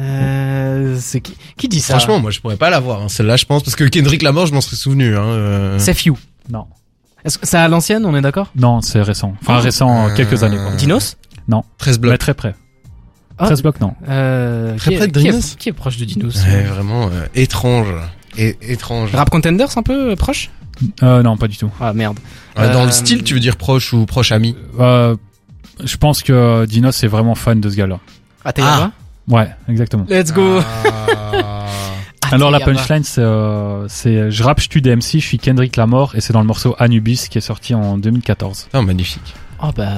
Euh, 0.00 0.96
c'est 1.00 1.20
qui, 1.20 1.36
qui 1.56 1.68
dit 1.68 1.80
ça 1.80 1.96
Franchement, 1.98 2.18
moi 2.20 2.30
je 2.30 2.40
pourrais 2.40 2.56
pas 2.56 2.70
l'avoir. 2.70 3.02
Hein. 3.02 3.08
Celle-là, 3.08 3.36
je 3.36 3.44
pense, 3.44 3.62
parce 3.62 3.76
que 3.76 3.84
Kendrick 3.84 4.22
Lamar, 4.22 4.46
je 4.46 4.52
m'en 4.54 4.60
serais 4.60 4.76
souvenu. 4.76 5.16
Hein. 5.16 5.22
euh. 5.24 5.78
c'est 5.78 5.94
Few. 5.94 6.16
Non, 6.50 6.66
Est-ce 7.24 7.38
que 7.38 7.46
c'est 7.46 7.56
à 7.58 7.68
l'ancienne, 7.68 8.04
on 8.04 8.14
est 8.16 8.20
d'accord? 8.20 8.50
Non, 8.56 8.80
c'est 8.80 9.00
récent. 9.02 9.34
Enfin 9.40 9.58
récent, 9.58 10.08
Euh, 10.08 10.14
quelques 10.14 10.42
années. 10.42 10.56
Quoi. 10.58 10.72
Dinos? 10.76 11.16
13 11.78 11.98
Mais 11.98 12.08
blocs. 12.08 12.18
très 12.18 12.34
près. 12.34 12.54
Ah. 13.38 13.46
13 13.46 13.62
blocs, 13.62 13.80
non. 13.80 13.94
euh, 14.08 14.76
Très 14.76 14.90
qui, 14.92 14.96
près 14.96 15.04
est, 15.04 15.08
de 15.08 15.18
qui, 15.20 15.24
Dinos? 15.26 15.52
est, 15.52 15.56
qui 15.58 15.68
est 15.68 15.72
proche 15.72 15.96
de 15.98 16.04
Dinos? 16.04 16.36
Ouais, 16.44 16.62
vraiment 16.64 17.06
euh, 17.08 17.26
étrange. 17.34 17.88
Et 18.36 18.56
étrange. 18.62 19.14
Rap 19.14 19.30
Contenders 19.30 19.76
un 19.76 19.82
peu 19.82 20.12
euh, 20.12 20.16
proche? 20.16 20.50
Euh, 21.02 21.22
non, 21.22 21.36
pas 21.36 21.46
du 21.48 21.56
tout. 21.56 21.70
Ah 21.80 21.92
merde. 21.92 22.18
Ouais, 22.56 22.68
dans 22.72 22.82
Euh, 22.82 22.86
le 22.86 22.92
style, 22.92 23.22
tu 23.22 23.34
veux 23.34 23.40
dire 23.40 23.56
proche 23.56 23.92
ou 23.92 24.06
proche 24.06 24.32
ami? 24.32 24.56
Euh, 24.80 25.16
je 25.84 25.96
pense 25.96 26.22
que 26.22 26.64
Dinos 26.66 27.02
est 27.04 27.08
vraiment 27.08 27.34
fan 27.34 27.60
de 27.60 27.68
ce 27.70 27.76
gars-là. 27.76 28.00
Ateyama 28.44 28.92
Ouais, 29.28 29.48
exactement. 29.68 30.04
Let's 30.08 30.32
go 30.32 30.60
Ah. 30.60 31.66
Alors 32.32 32.50
la 32.50 32.58
punchline, 32.60 33.04
c'est, 33.04 33.20
euh, 33.20 33.86
c'est 33.88 34.30
je 34.30 34.42
rappe, 34.42 34.60
je 34.60 34.68
tue 34.68 34.80
des 34.80 34.94
MC, 34.96 35.14
je 35.14 35.18
suis 35.18 35.38
Kendrick 35.38 35.76
Lamar 35.76 36.16
et 36.16 36.20
c'est 36.20 36.32
dans 36.32 36.40
le 36.40 36.46
morceau 36.46 36.74
Anubis 36.78 37.28
qui 37.30 37.38
est 37.38 37.42
sorti 37.42 37.74
en 37.74 37.96
2014. 37.98 38.68
Ah, 38.72 38.82
magnifique. 38.82 39.34
Oh 39.62 39.68
bah... 39.76 39.88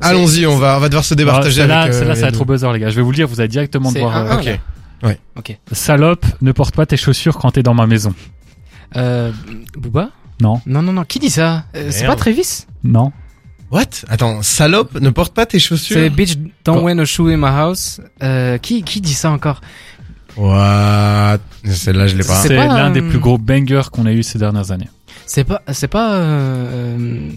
Allons-y, 0.00 0.46
on 0.46 0.58
va, 0.58 0.76
on 0.76 0.80
va 0.80 0.88
devoir 0.90 1.04
se 1.04 1.14
départager 1.14 1.62
Alors, 1.62 1.74
celle-là, 1.76 1.80
avec. 1.82 1.94
euh, 1.94 1.98
celle-là, 1.98 2.14
ça 2.14 2.20
va 2.22 2.28
être 2.28 2.40
au 2.40 2.44
buzzer, 2.44 2.70
les 2.74 2.78
gars. 2.80 2.90
Je 2.90 2.96
vais 2.96 3.02
vous 3.02 3.10
le 3.10 3.16
dire, 3.16 3.26
vous 3.26 3.40
allez 3.40 3.48
directement 3.48 3.88
C'est 3.88 3.96
devoir. 4.00 4.14
un- 4.16 4.26
euh, 4.26 4.30
un, 4.32 4.36
Ok. 4.38 4.44
là. 4.44 4.56
Ouais. 5.02 5.18
Ok. 5.36 5.58
Salope, 5.72 6.26
ne 6.42 6.52
porte 6.52 6.74
pas 6.74 6.84
tes 6.84 6.98
chaussures 6.98 7.38
quand 7.38 7.50
t'es 7.52 7.62
dans 7.62 7.74
ma 7.74 7.86
maison. 7.86 8.14
Euh, 8.96 9.32
Booba? 9.76 10.10
Non, 10.42 10.60
Non, 10.66 10.82
non, 10.82 10.92
non. 10.92 11.04
Qui 11.04 11.18
dit 11.18 11.30
ça? 11.30 11.64
Euh, 11.74 11.88
C'est 11.90 12.06
pas 12.06 12.14
Travis? 12.16 12.66
Non. 12.84 13.10
What? 13.70 13.84
Attends, 14.08 14.42
salope, 14.42 14.94
ne 15.00 15.10
porte 15.10 15.34
pas 15.34 15.46
tes 15.46 15.58
chaussures. 15.58 15.96
C'est 15.96 16.10
Bitch 16.10 16.36
Don't 16.64 16.82
Wear 16.84 16.94
No 16.94 17.04
Shoe 17.04 17.28
in 17.32 17.36
My 17.36 17.46
House. 17.48 18.00
Euh, 18.22 18.58
qui, 18.58 18.82
qui 18.82 19.00
dit 19.00 19.14
ça 19.14 19.30
encore? 19.30 19.60
What? 20.36 21.38
Celle-là, 21.64 22.06
je 22.06 22.16
l'ai 22.16 22.24
pas. 22.24 22.34
C'est 22.34 22.54
l'un 22.54 22.90
euh, 22.90 22.92
des 22.92 23.02
plus 23.02 23.18
gros 23.18 23.38
bangers 23.38 23.90
qu'on 23.90 24.06
a 24.06 24.12
eu 24.12 24.22
ces 24.22 24.38
dernières 24.38 24.70
années. 24.70 24.88
C'est 25.26 25.44
pas... 25.44 25.62
C'est 25.72 25.88
pas... 25.88 26.12
Euh, 26.14 26.66
euh, 26.98 27.30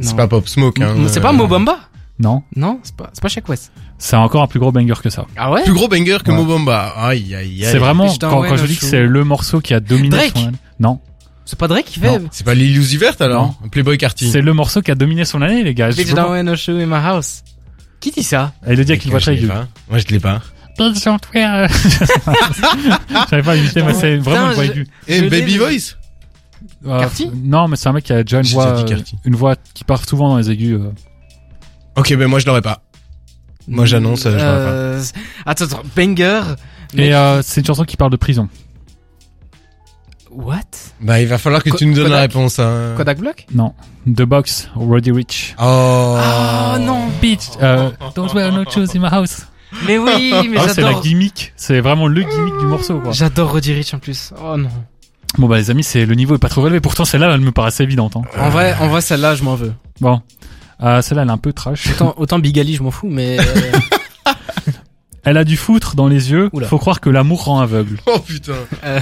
C'est 0.00 0.16
pas 0.16 0.26
Pop 0.26 0.48
Smoke. 0.48 0.82
Hein, 0.82 0.94
C'est 1.08 1.18
euh, 1.18 1.22
pas 1.22 1.32
Mobamba? 1.32 1.78
Non, 2.18 2.42
Non, 2.56 2.80
c'est 2.82 2.96
pas, 2.96 3.10
c'est 3.12 3.20
pas 3.20 3.28
Shaq 3.28 3.46
West. 3.50 3.70
c'est 3.98 4.16
encore 4.16 4.42
un 4.42 4.46
plus 4.46 4.58
gros 4.58 4.72
banger 4.72 4.94
que 5.02 5.10
ça. 5.10 5.26
Ah 5.36 5.52
ouais? 5.52 5.64
Plus 5.64 5.74
gros 5.74 5.86
banger 5.86 6.16
que 6.24 6.30
Ouais. 6.30 6.36
Mobamba. 6.36 6.94
Aïe, 6.96 7.34
aïe, 7.34 7.62
aïe. 7.62 7.68
C'est 7.70 7.78
vraiment 7.78 8.06
quand, 8.18 8.56
je 8.56 8.62
no 8.62 8.66
dis 8.66 8.76
que 8.78 8.86
c'est 8.86 9.02
le 9.02 9.22
morceau 9.22 9.60
qui 9.60 9.74
a 9.74 9.80
dominé 9.80 10.08
Drake 10.08 10.32
son. 10.34 10.52
Non, 10.80 11.00
C'est 11.46 11.58
pas 11.58 11.68
Drake 11.68 11.86
qui 11.86 12.00
fait 12.00 12.18
Non. 12.18 12.28
C'est 12.32 12.44
pas 12.44 12.54
Lil 12.54 12.76
Uzi 12.76 12.96
Vert 12.98 13.14
alors 13.20 13.54
Playboy 13.70 13.96
Carty. 13.96 14.30
c'est 14.30 14.42
le 14.42 14.52
morceau 14.52 14.82
qui 14.82 14.90
a 14.90 14.94
dominé 14.94 15.24
son 15.24 15.40
année, 15.42 15.62
les 15.62 15.74
gars. 15.74 15.88
Bitch 15.90 16.12
Don't 16.12 16.30
Wear 16.32 16.44
No 16.44 16.56
Shoe 16.56 16.72
in 16.72 16.86
My 16.86 16.94
House. 16.96 17.42
Qui 18.00 18.10
dit 18.10 18.22
ça 18.24 18.52
il 18.68 18.74
le 18.74 18.84
dit 18.84 18.92
avec 18.92 19.04
une 19.04 19.10
voix 19.12 19.20
Je 19.20 19.32
très. 19.32 19.40
Moi, 19.88 19.98
je 19.98 20.06
l'ai 20.08 20.20
pas. 20.20 20.42
Bitch, 20.78 21.04
don't 21.04 21.18
wear- 21.34 21.68
J'avais 23.30 23.42
pas 23.42 23.56
imité, 23.56 23.82
mais 23.82 23.94
c'est 23.94 24.16
vraiment 24.18 24.48
une 24.50 24.54
voix 24.54 24.64
aiguë. 24.66 24.86
Et 25.08 25.22
Baby 25.22 25.52
mais- 25.52 25.58
Voice 25.58 25.96
Euh, 26.86 27.00
Carty 27.00 27.30
Non, 27.44 27.68
mais 27.68 27.76
c'est 27.76 27.88
un 27.88 27.92
mec 27.92 28.04
qui 28.04 28.12
a 28.12 28.22
déjà 28.22 28.38
une 28.40 28.46
voix, 28.46 28.66
euh, 28.66 28.84
Carty. 28.84 29.16
une 29.24 29.34
voix 29.36 29.54
qui 29.74 29.84
part 29.84 30.06
souvent 30.06 30.30
dans 30.30 30.38
les 30.38 30.50
aigus. 30.50 30.74
euh. 30.80 30.90
Ok, 31.96 32.14
ben 32.16 32.26
moi, 32.26 32.38
je 32.40 32.46
l'aurais 32.46 32.60
pas. 32.62 32.82
Moi, 33.68 33.86
j'annonce, 33.86 34.26
euh, 34.26 34.32
je 34.38 34.44
l'aurais 34.44 35.02
pas. 35.04 35.50
Attends, 35.50 35.64
attends, 35.64 35.82
banger. 35.96 36.42
Et 36.96 37.12
c'est 37.42 37.60
une 37.60 37.66
chanson 37.66 37.84
qui 37.84 37.96
parle 37.96 38.10
de 38.10 38.16
prison. 38.16 38.48
What? 40.36 40.60
Bah, 41.00 41.20
il 41.20 41.26
va 41.28 41.38
falloir 41.38 41.62
que 41.62 41.70
tu 41.70 41.86
nous 41.86 41.94
donnes 41.94 42.10
la 42.10 42.20
réponse. 42.20 42.58
Hein. 42.58 42.92
Kodak 42.96 43.18
Block? 43.18 43.46
Non. 43.54 43.72
The 44.06 44.22
Box, 44.22 44.68
Roddy 44.74 45.10
Rich. 45.10 45.54
Oh. 45.58 46.16
Ah 46.18 46.76
non 46.78 47.06
Bitch, 47.22 47.40
euh, 47.62 47.90
don't 48.14 48.32
wear 48.34 48.52
no 48.52 48.64
shoes 48.70 48.94
in 48.94 49.00
my 49.00 49.08
house. 49.10 49.46
Mais 49.86 49.96
oui, 49.98 50.32
mais 50.50 50.58
Ah, 50.58 50.68
c'est 50.68 50.82
la 50.82 50.88
j'adore. 50.88 51.02
gimmick. 51.02 51.52
C'est 51.56 51.80
vraiment 51.80 52.06
le 52.06 52.20
gimmick 52.22 52.58
du 52.58 52.66
morceau, 52.66 53.00
quoi. 53.00 53.12
J'adore 53.12 53.50
Roddy 53.52 53.72
Rich 53.72 53.94
en 53.94 53.98
plus. 53.98 54.32
Oh 54.42 54.56
non. 54.56 54.68
Bon, 55.38 55.48
bah, 55.48 55.56
les 55.56 55.70
amis, 55.70 55.82
c'est, 55.84 56.04
le 56.06 56.14
niveau 56.14 56.34
est 56.36 56.38
pas 56.38 56.48
trop 56.48 56.62
relevé. 56.62 56.80
Pourtant, 56.80 57.04
celle-là, 57.04 57.30
elle 57.34 57.40
me 57.40 57.50
paraissait 57.52 57.84
évidente, 57.84 58.16
hein. 58.16 58.22
En 58.38 58.50
vrai, 58.50 58.74
en 58.80 58.88
vrai, 58.88 59.00
celle-là, 59.00 59.34
je 59.34 59.42
m'en 59.42 59.54
veux. 59.54 59.72
Bon. 60.00 60.20
Euh, 60.82 61.00
celle-là, 61.02 61.22
elle 61.22 61.28
est 61.28 61.32
un 61.32 61.38
peu 61.38 61.52
trash. 61.54 61.88
Autant, 61.90 62.14
autant 62.18 62.38
Big 62.38 62.58
Ali, 62.58 62.74
je 62.74 62.82
m'en 62.82 62.90
fous, 62.90 63.08
mais 63.10 63.38
euh, 63.40 63.42
Elle 65.26 65.36
a 65.36 65.44
du 65.44 65.56
foutre 65.56 65.96
dans 65.96 66.06
les 66.08 66.30
yeux. 66.30 66.48
Oula. 66.52 66.68
Faut 66.68 66.78
croire 66.78 67.00
que 67.00 67.10
l'amour 67.10 67.44
rend 67.44 67.60
aveugle. 67.60 67.98
Oh 68.06 68.18
putain. 68.20 68.52
euh, 68.84 69.00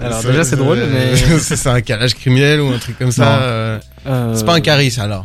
Alors, 0.00 0.20
Ça, 0.22 0.28
déjà, 0.30 0.44
c'est 0.44 0.56
drôle, 0.56 0.78
mais- 0.90 1.16
ça, 1.40 1.56
c'est 1.56 1.68
un 1.68 1.80
calage 1.80 2.14
criminel 2.14 2.60
ou 2.60 2.68
un 2.72 2.78
truc 2.78 2.96
comme 2.98 3.10
ça. 3.10 3.38
euh, 3.42 3.78
euh, 4.06 4.34
C'est 4.36 4.46
pas 4.46 4.54
un 4.54 4.60
caris 4.60 4.94
alors. 4.98 5.24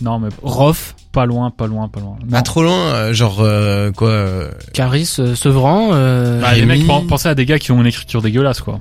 Non, 0.00 0.18
mais 0.18 0.28
Rof, 0.42 0.96
pas 1.12 1.24
loin, 1.26 1.50
pas 1.50 1.68
loin, 1.68 1.88
pas 1.88 2.00
loin. 2.00 2.16
Pas 2.28 2.42
trop 2.42 2.64
loin, 2.64 2.92
euh, 2.94 3.12
genre 3.14 3.38
euh, 3.40 3.92
quoi 3.92 4.08
euh, 4.10 4.50
Caris, 4.72 5.14
euh, 5.20 5.36
Sevran, 5.36 5.90
euh, 5.92 6.40
Bah, 6.40 6.52
les 6.54 6.66
mecs, 6.66 6.84
pen- 6.86 7.06
pensez 7.06 7.28
à 7.28 7.36
des 7.36 7.46
gars 7.46 7.60
qui 7.60 7.70
ont 7.70 7.80
une 7.80 7.86
écriture 7.86 8.20
dégueulasse, 8.20 8.60
quoi. 8.60 8.80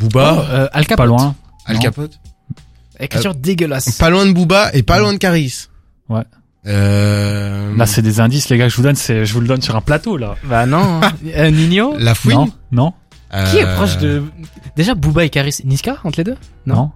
Booba, 0.00 0.46
euh, 0.50 0.68
Al 0.72 0.84
Capote. 0.86 0.96
Pas 0.96 1.06
loin. 1.06 1.34
Al. 1.66 1.78
Capote. 1.78 2.18
Écriture 2.98 3.34
dégueulasse. 3.36 3.92
Pas 3.92 4.10
loin 4.10 4.26
de 4.26 4.32
Booba 4.32 4.70
et 4.74 4.82
pas 4.82 4.98
loin 4.98 5.12
de 5.12 5.18
Caris. 5.18 5.68
Ouais. 6.08 6.22
Euh, 7.74 7.78
Là, 7.78 7.86
c'est 7.86 8.02
des 8.02 8.20
indices, 8.20 8.48
les 8.48 8.56
gars, 8.58 8.64
que 8.66 8.70
je 8.70 8.76
vous 8.76 8.82
donne, 8.82 8.94
c'est, 8.96 9.24
je 9.24 9.32
vous 9.34 9.40
le 9.40 9.46
donne 9.46 9.62
sur 9.62 9.76
un 9.76 9.80
plateau, 9.80 10.16
là. 10.16 10.36
Bah 10.44 10.66
non. 10.66 11.00
hein. 11.02 11.12
Euh, 11.36 11.50
Nino 11.50 11.94
la 11.98 12.14
fouine. 12.14 12.36
Non, 12.36 12.52
non, 12.72 12.92
Qui 13.50 13.58
est 13.58 13.64
Euh, 13.64 13.74
proche 13.76 13.98
de... 13.98 14.22
Déjà, 14.76 14.94
Booba 14.94 15.24
et 15.24 15.30
Caris. 15.30 15.58
Niska, 15.64 15.96
entre 16.04 16.18
les 16.18 16.24
deux? 16.24 16.36
Non. 16.66 16.90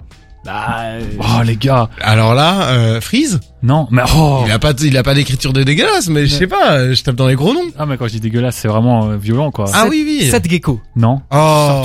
Bah... 0.45 0.67
euh, 0.85 1.01
Oh, 1.19 1.43
les 1.45 1.57
gars. 1.57 1.89
Alors 2.01 2.35
là, 2.35 2.69
euh, 2.69 3.01
Freeze, 3.01 3.41
Non, 3.63 3.87
mais 3.91 4.03
oh. 4.17 4.45
il 4.47 4.53
a 4.53 4.59
pas, 4.59 4.73
il 4.83 4.97
a 4.97 5.03
pas 5.03 5.13
d'écriture 5.15 5.53
de 5.53 5.63
dégueulasse, 5.63 6.09
mais 6.09 6.27
je 6.27 6.35
sais 6.35 6.47
pas, 6.47 6.73
euh, 6.73 6.95
je 6.95 7.03
tape 7.03 7.17
dans 7.17 7.27
les 7.27 7.35
gros 7.35 7.53
noms. 7.53 7.67
Ah, 7.79 7.87
mais 7.87 7.97
quand 7.97 8.07
je 8.07 8.13
dis 8.13 8.21
dégueulasse, 8.21 8.57
c'est 8.57 8.69
vraiment 8.69 9.09
euh, 9.11 9.17
violent, 9.17 9.51
quoi. 9.51 9.67
Ah 9.75 9.83
Sept- 9.83 9.91
oui 9.91 10.05
oui. 10.07 10.29
Seth 10.31 10.49
Gecko. 10.49 10.81
Non. 10.97 11.21
Oh. 11.31 11.35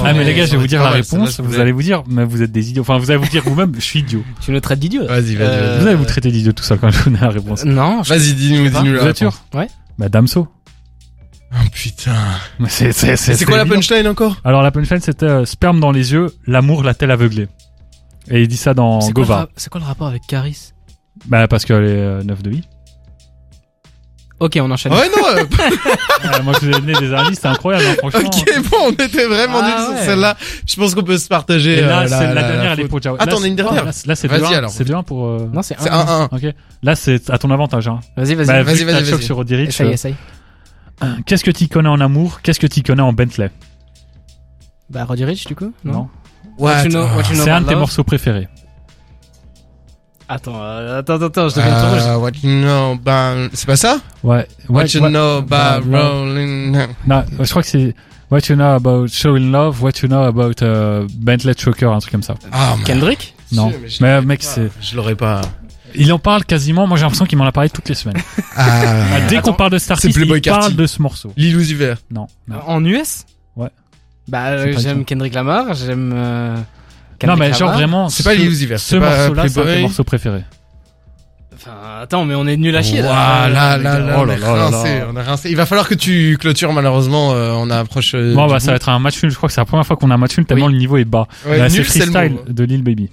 Ah, 0.05 0.13
mais 0.15 0.23
les 0.23 0.33
gars, 0.33 0.45
je 0.45 0.51
vais 0.51 0.57
vous 0.57 0.67
dire 0.67 0.81
la 0.81 0.89
Ah 0.89 1.01
celle-là, 1.03 1.25
réponse. 1.25 1.39
Vous 1.41 1.59
allez 1.59 1.71
vous 1.71 1.81
dire, 1.83 2.03
mais 2.07 2.23
vous 2.25 2.41
êtes 2.41 2.51
des 2.51 2.69
idiots. 2.69 2.83
Enfin, 2.83 2.97
vous 2.99 3.09
allez 3.11 3.19
vous 3.19 3.29
dire 3.29 3.43
vous-même, 3.45 3.73
je 3.75 3.81
suis 3.81 3.99
idiot. 3.99 4.23
Tu 4.41 4.51
me 4.51 4.61
traites 4.61 4.79
d'idiot. 4.79 5.07
Vas-y, 5.07 5.35
vas-y, 5.35 5.79
Vous 5.79 5.87
allez 5.87 5.95
vous 5.95 6.05
traiter 6.05 6.31
d'idiot 6.31 6.53
tout 6.53 6.63
ça 6.63 6.77
quand 6.77 6.89
je 6.89 6.97
vous 6.99 7.09
donne 7.09 7.19
la 7.21 7.29
réponse. 7.29 7.65
Non, 7.65 8.03
je- 8.03 8.09
Vas-y, 8.13 8.33
dis-nous, 8.33 8.69
dis-nous 8.69 8.93
la 8.93 9.03
réponse. 9.03 9.41
Ouais. 9.53 9.67
Bah, 9.97 10.09
Damso. 10.09 10.47
Oh 11.55 11.57
putain. 11.71 12.11
C'est, 12.67 13.45
quoi 13.45 13.57
la 13.57 13.65
punchline 13.65 14.07
encore? 14.07 14.37
Alors, 14.43 14.61
la 14.63 14.71
punchline, 14.71 15.01
c'était 15.01 15.25
euh, 15.27 15.45
sperme 15.45 15.79
dans 15.79 15.91
les 15.91 16.11
yeux, 16.13 16.31
l'amour 16.47 16.81
l'a-t-elle 16.83 17.11
aveuglé? 17.11 17.47
Et 18.29 18.41
il 18.43 18.47
dit 18.47 18.57
ça 18.57 18.73
dans 18.73 19.01
C'est 19.01 19.11
Gova. 19.13 19.49
c'est 19.55 19.69
quoi 19.69 19.81
le 19.81 19.85
rapport 19.87 20.07
avec 20.07 20.21
Caris 20.27 20.71
Bah, 21.25 21.47
parce 21.47 21.65
qu'elle 21.65 21.83
est 21.85 21.89
euh, 21.89 22.23
9 22.23 22.41
de 22.43 22.49
vie. 22.49 22.63
Ok, 24.39 24.57
on 24.61 24.69
enchaîne. 24.71 24.91
Ouais 24.91 25.09
non. 25.09 25.23
euh, 25.37 25.43
Ah, 26.23 26.41
moi, 26.41 26.53
je 26.59 26.65
vous 26.65 26.69
ai 26.75 26.79
donné 26.81 26.93
des 26.99 27.13
indices, 27.13 27.39
c'est 27.41 27.47
incroyable, 27.47 27.85
hein, 27.89 27.95
franchement. 27.99 28.29
ok, 28.29 28.69
bon, 28.69 28.77
on 28.87 28.91
était 28.91 29.25
vraiment 29.27 29.59
Ah 29.61 29.67
nuls 29.69 29.85
sur 29.85 29.93
ouais. 29.93 30.05
celle-là. 30.05 30.35
Je 30.67 30.75
pense 30.75 30.95
qu'on 30.95 31.03
peut 31.03 31.17
se 31.17 31.27
partager. 31.29 31.77
Et 31.77 31.81
là, 31.81 32.01
euh, 32.01 32.07
c'est 32.07 32.27
la, 32.27 32.33
la, 32.33 32.41
dernière, 32.43 32.71
elle 32.73 32.79
est 32.79 32.81
faute. 32.83 32.89
pour 32.89 33.01
Jao. 33.01 33.15
Attends, 33.19 33.37
on 33.39 33.43
a 33.43 33.47
une 33.47 33.55
c'est- 33.57 33.63
dernière. 33.63 33.85
Là, 33.85 33.91
là, 34.05 34.15
c'est 34.15 34.27
Vas-y, 34.27 34.41
2-1. 34.41 34.55
alors. 34.57 34.71
C'est 34.71 34.83
2-1 34.85 35.03
pour. 35.03 35.27
euh, 35.27 35.49
Non, 35.53 35.61
c'est 35.61 35.75
C'est 35.79 35.89
un. 35.89 36.27
1-1. 36.29 36.35
Ok. 36.35 36.53
Là, 36.81 36.95
c'est 36.95 37.29
à 37.29 37.37
ton 37.37 37.51
avantage. 37.51 37.87
Hein. 37.87 37.99
Vas-y, 38.17 38.35
vas-y. 38.35 38.47
Bah, 38.47 38.63
vas-y, 38.63 38.75
vu 38.77 38.85
que 38.85 38.91
t'as 38.91 38.93
vas-y, 38.93 39.01
le 39.03 39.05
choc 39.09 39.19
vas-y. 39.19 39.25
sur 39.25 39.35
Roddy 39.37 39.55
Ricch, 39.55 39.69
essaye, 39.69 39.87
euh, 39.87 39.91
essaye. 39.91 40.15
Qu'est-ce 41.25 41.43
que 41.43 41.51
tu 41.51 41.67
connais 41.67 41.89
en 41.89 41.99
amour 42.01 42.41
Qu'est-ce 42.41 42.59
que 42.59 42.67
tu 42.67 42.81
connais 42.83 43.01
en 43.01 43.13
Bentley? 43.13 43.51
Bah, 44.89 45.05
Roddy 45.05 45.23
Rich, 45.25 45.45
du 45.45 45.55
coup 45.55 45.71
Non. 45.85 46.09
What 46.57 46.71
What 46.75 46.83
you 46.83 46.89
know- 46.89 47.03
what 47.15 47.23
you 47.29 47.35
know 47.35 47.43
C'est 47.43 47.49
un 47.51 47.55
about 47.57 47.65
de 47.65 47.69
tes 47.69 47.75
morceaux 47.75 48.03
préférés. 48.03 48.47
Attends, 50.29 50.53
euh, 50.55 50.99
attends, 50.99 51.21
attends, 51.21 51.49
je 51.49 51.55
deviens 51.55 51.77
trop 51.79 51.89
rouge. 51.89 52.01
Uh, 52.05 52.17
what 52.19 52.31
you 52.43 52.61
know 52.61 52.93
about... 52.93 53.49
C'est 53.53 53.65
pas 53.65 53.75
ça? 53.75 53.97
Ouais. 54.23 54.47
What 54.69 54.85
you 54.85 55.01
know 55.01 55.37
about 55.37 55.47
Bah, 55.47 55.79
bah. 55.85 56.09
rolling... 56.09 56.77
Non, 57.05 57.23
je 57.39 57.49
crois 57.49 57.61
que 57.61 57.67
c'est 57.67 57.93
What 58.31 58.39
you 58.49 58.55
know 58.55 58.63
about 58.73 59.07
showing 59.09 59.51
love, 59.51 59.83
what 59.83 59.91
you 60.01 60.07
know 60.07 60.23
about 60.23 60.63
euh, 60.63 61.07
Bentley 61.17 61.53
Choker, 61.55 61.91
un 61.91 61.99
truc 61.99 62.11
comme 62.13 62.23
ça. 62.23 62.33
Ah, 62.51 62.75
mais- 62.79 62.83
Kendrick? 62.83 63.35
Non. 63.51 63.71
Je 63.85 64.01
Mais 64.01 64.21
mec, 64.23 64.41
c'est. 64.41 64.71
Je 64.81 64.95
l'aurais 64.95 65.15
pas. 65.15 65.41
Il 65.93 66.11
en 66.11 66.17
parle 66.17 66.43
quasiment. 66.43 66.87
Moi, 66.87 66.97
j'ai 66.97 67.03
l'impression 67.03 67.25
qu'il 67.25 67.37
m'en 67.37 67.45
a 67.45 67.51
parlé 67.51 67.69
toutes 67.69 67.87
les 67.89 67.93
semaines. 67.93 68.17
Ah. 68.55 69.19
Dès 69.29 69.37
Attends, 69.37 69.51
qu'on 69.51 69.57
parle 69.57 69.71
de 69.71 69.77
Star 69.77 69.99
il 70.03 70.41
parle 70.41 70.75
de 70.75 70.87
ce 70.87 70.99
morceau. 71.01 71.31
Vert. 71.37 71.97
Non. 72.09 72.25
non. 72.47 72.57
En 72.65 72.83
US. 72.85 73.25
Bah, 74.27 74.47
euh, 74.51 74.73
j'aime. 74.77 75.05
Kendrick 75.05 75.33
Lamar, 75.33 75.73
j'aime. 75.73 76.13
euh, 76.15 76.55
Non, 77.25 77.35
mais 77.35 77.53
genre 77.53 77.73
vraiment. 77.73 78.09
C'est 78.09 78.23
pas 78.23 78.31
ce- 78.33 78.37
Lil 78.37 78.49
Uzi 78.49 78.65
Vert. 78.65 78.79
Ce 78.79 78.89
c'est 78.95 78.99
pas 78.99 79.09
morceau-là, 79.27 79.47
c'est 79.49 79.59
un 79.61 79.75
de 79.77 79.81
morceaux 79.81 80.03
préférés. 80.03 80.43
Enfin, 81.55 81.71
attends, 82.01 82.25
mais 82.25 82.35
on 82.35 82.45
est 82.47 82.57
nul 82.57 82.75
à 82.75 82.81
chier. 82.81 83.01
Ouah, 83.01 83.47
là, 83.49 83.77
là, 83.77 83.95
Oh 84.17 84.21
on 84.21 84.25
là 84.25 84.33
a 84.33 84.37
là 84.37 84.69
là 84.71 85.05
on 85.09 85.15
a 85.15 85.23
rincé. 85.23 85.49
Il 85.49 85.55
va 85.55 85.65
falloir 85.65 85.87
que 85.87 85.93
tu 85.95 86.37
clôtures, 86.39 86.73
malheureusement, 86.73 87.31
euh, 87.33 87.51
on 87.53 87.69
approche. 87.69 88.15
euh, 88.15 88.33
Bon, 88.33 88.47
bah, 88.47 88.55
bout. 88.55 88.59
ça 88.59 88.71
va 88.71 88.75
être 88.77 88.89
un 88.89 88.99
match 88.99 89.21
nul. 89.23 89.31
Je 89.31 89.37
crois 89.37 89.47
que 89.47 89.53
c'est 89.53 89.61
la 89.61 89.65
première 89.65 89.85
fois 89.85 89.95
qu'on 89.95 90.11
a 90.11 90.15
un 90.15 90.17
match 90.17 90.37
nul 90.37 90.45
tellement 90.45 90.65
Oui. 90.65 90.73
le 90.73 90.79
niveau 90.79 90.97
est 90.97 91.05
bas. 91.05 91.27
C'est 91.43 91.49
nul, 91.69 91.69
c'est 91.85 92.05
le 92.05 92.11
freestyle 92.11 92.37
de 92.49 92.63
Lil 92.65 92.83
Baby. 92.83 93.09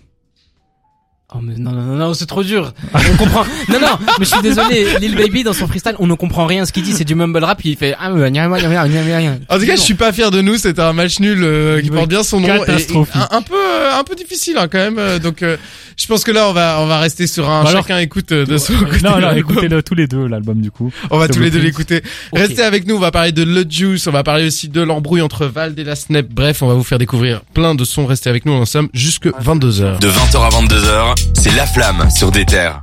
Oh 1.32 1.38
mais 1.42 1.54
non 1.56 1.70
non 1.70 1.82
non, 1.82 1.94
non 1.96 2.14
c'est 2.14 2.26
trop 2.26 2.42
dur. 2.42 2.72
On 2.92 3.16
comprend. 3.16 3.44
Non 3.68 3.78
non, 3.80 3.98
mais 4.18 4.24
je 4.24 4.30
suis 4.30 4.42
désolé. 4.42 4.98
Lil 5.00 5.14
Baby 5.14 5.44
dans 5.44 5.52
son 5.52 5.68
freestyle, 5.68 5.94
on 6.00 6.06
ne 6.08 6.14
comprend 6.14 6.44
rien 6.46 6.66
ce 6.66 6.72
qu'il 6.72 6.82
dit. 6.82 6.92
C'est 6.92 7.04
du 7.04 7.14
mumble 7.14 7.44
rap. 7.44 7.60
Il 7.64 7.76
fait 7.76 7.94
ah 8.00 8.10
gna, 8.10 8.30
gna, 8.30 8.48
gna, 8.48 8.88
gna. 9.22 9.32
En 9.48 9.58
tout 9.58 9.66
cas, 9.66 9.76
je 9.76 9.80
suis 9.80 9.94
pas 9.94 10.12
fier 10.12 10.30
de 10.32 10.40
nous. 10.42 10.56
C'était 10.56 10.82
un 10.82 10.92
match 10.92 11.20
nul 11.20 11.38
euh, 11.44 11.80
qui 11.80 11.90
Oui, 11.90 11.96
porte 11.96 12.08
bien 12.08 12.22
son 12.24 12.40
nom. 12.40 12.48
et- 12.48 12.56
et 12.56 12.58
catastrophique. 12.64 13.14
un, 13.14 13.36
un 13.36 13.42
peu, 13.42 13.54
euh, 13.54 13.98
un 13.98 14.02
peu 14.02 14.16
difficile 14.16 14.56
hein, 14.58 14.66
quand 14.70 14.78
même. 14.78 14.98
euh, 14.98 15.18
Donc, 15.20 15.42
euh, 15.42 15.56
je 15.96 16.06
pense 16.08 16.24
que 16.24 16.32
là, 16.32 16.48
on 16.48 16.52
va, 16.52 16.78
on 16.80 16.86
va 16.86 16.98
rester 16.98 17.26
sur 17.28 17.48
un 17.48 17.62
Bah 17.62 17.70
alors- 17.70 17.82
chacun 17.82 17.98
écoute 17.98 18.32
euh, 18.32 18.44
de 18.44 18.58
son 18.58 18.72
côté. 18.74 18.98
non, 19.04 19.10
non, 19.12 19.18
l'album. 19.18 19.38
écoutez-le 19.38 19.82
tous 19.84 19.94
les 19.94 20.06
deux, 20.08 20.26
l'album 20.26 20.60
du 20.60 20.70
coup. 20.72 20.90
On 21.10 21.18
va 21.18 21.28
tous 21.28 21.38
les 21.40 21.50
deux 21.50 21.60
l'écouter. 21.60 22.02
Restez 22.32 22.62
avec 22.62 22.86
nous. 22.88 22.96
On 22.96 23.00
va 23.00 23.12
parler 23.12 23.30
de 23.32 23.44
Le 23.44 23.64
Juice. 23.68 24.06
On 24.08 24.10
va 24.12 24.24
parler 24.24 24.46
aussi 24.46 24.68
de 24.68 24.80
l'embrouille 24.80 25.20
entre 25.22 25.46
Vald 25.46 25.78
et 25.78 25.84
la 25.84 25.94
Snap. 25.94 26.26
Bref, 26.28 26.62
on 26.62 26.66
va 26.68 26.74
vous 26.74 26.82
faire 26.82 26.98
découvrir 26.98 27.42
plein 27.54 27.74
de 27.76 27.84
sons. 27.84 28.06
Restez 28.06 28.30
avec 28.30 28.46
nous. 28.46 28.52
On 28.52 28.62
en 28.62 28.66
sommes 28.66 28.88
jusque 28.94 29.28
22 29.40 29.70
h 29.70 29.98
De 30.00 30.08
20h 30.08 30.38
à 30.42 30.48
22h, 30.48 31.14
c'est 31.34 31.54
La 31.56 31.66
Flamme 31.66 32.08
sur 32.10 32.30
des 32.30 32.44
terres. 32.44 32.82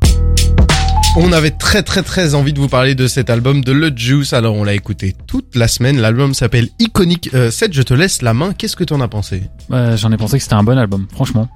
On 1.16 1.32
avait 1.32 1.52
très 1.52 1.82
très 1.82 2.04
très 2.04 2.36
envie 2.36 2.54
de 2.54 2.60
vous 2.60 2.68
parler 2.68 2.94
de 2.94 3.08
cet 3.08 3.30
album 3.30 3.64
de 3.64 3.72
Le 3.72 3.92
Juice. 3.96 4.34
Alors 4.34 4.56
on 4.56 4.64
l'a 4.64 4.74
écouté 4.74 5.16
toute 5.26 5.56
la 5.56 5.68
semaine. 5.68 6.00
L'album 6.00 6.34
s'appelle 6.34 6.70
Iconic 6.80 7.32
euh, 7.34 7.50
7. 7.50 7.74
Je 7.74 7.82
te 7.82 7.94
laisse 7.94 8.22
la 8.22 8.34
main. 8.36 8.54
Qu'est-ce 8.54 8.76
que 8.76 8.84
t'en 8.84 9.02
as 9.02 9.08
pensé? 9.08 9.44
Ouais, 9.70 9.98
J'en 9.98 10.12
ai 10.12 10.18
pensé 10.18 10.38
que 10.38 10.44
c'était 10.44 10.56
un 10.56 10.64
bon 10.64 10.78
album, 10.78 11.08
franchement. 11.12 11.48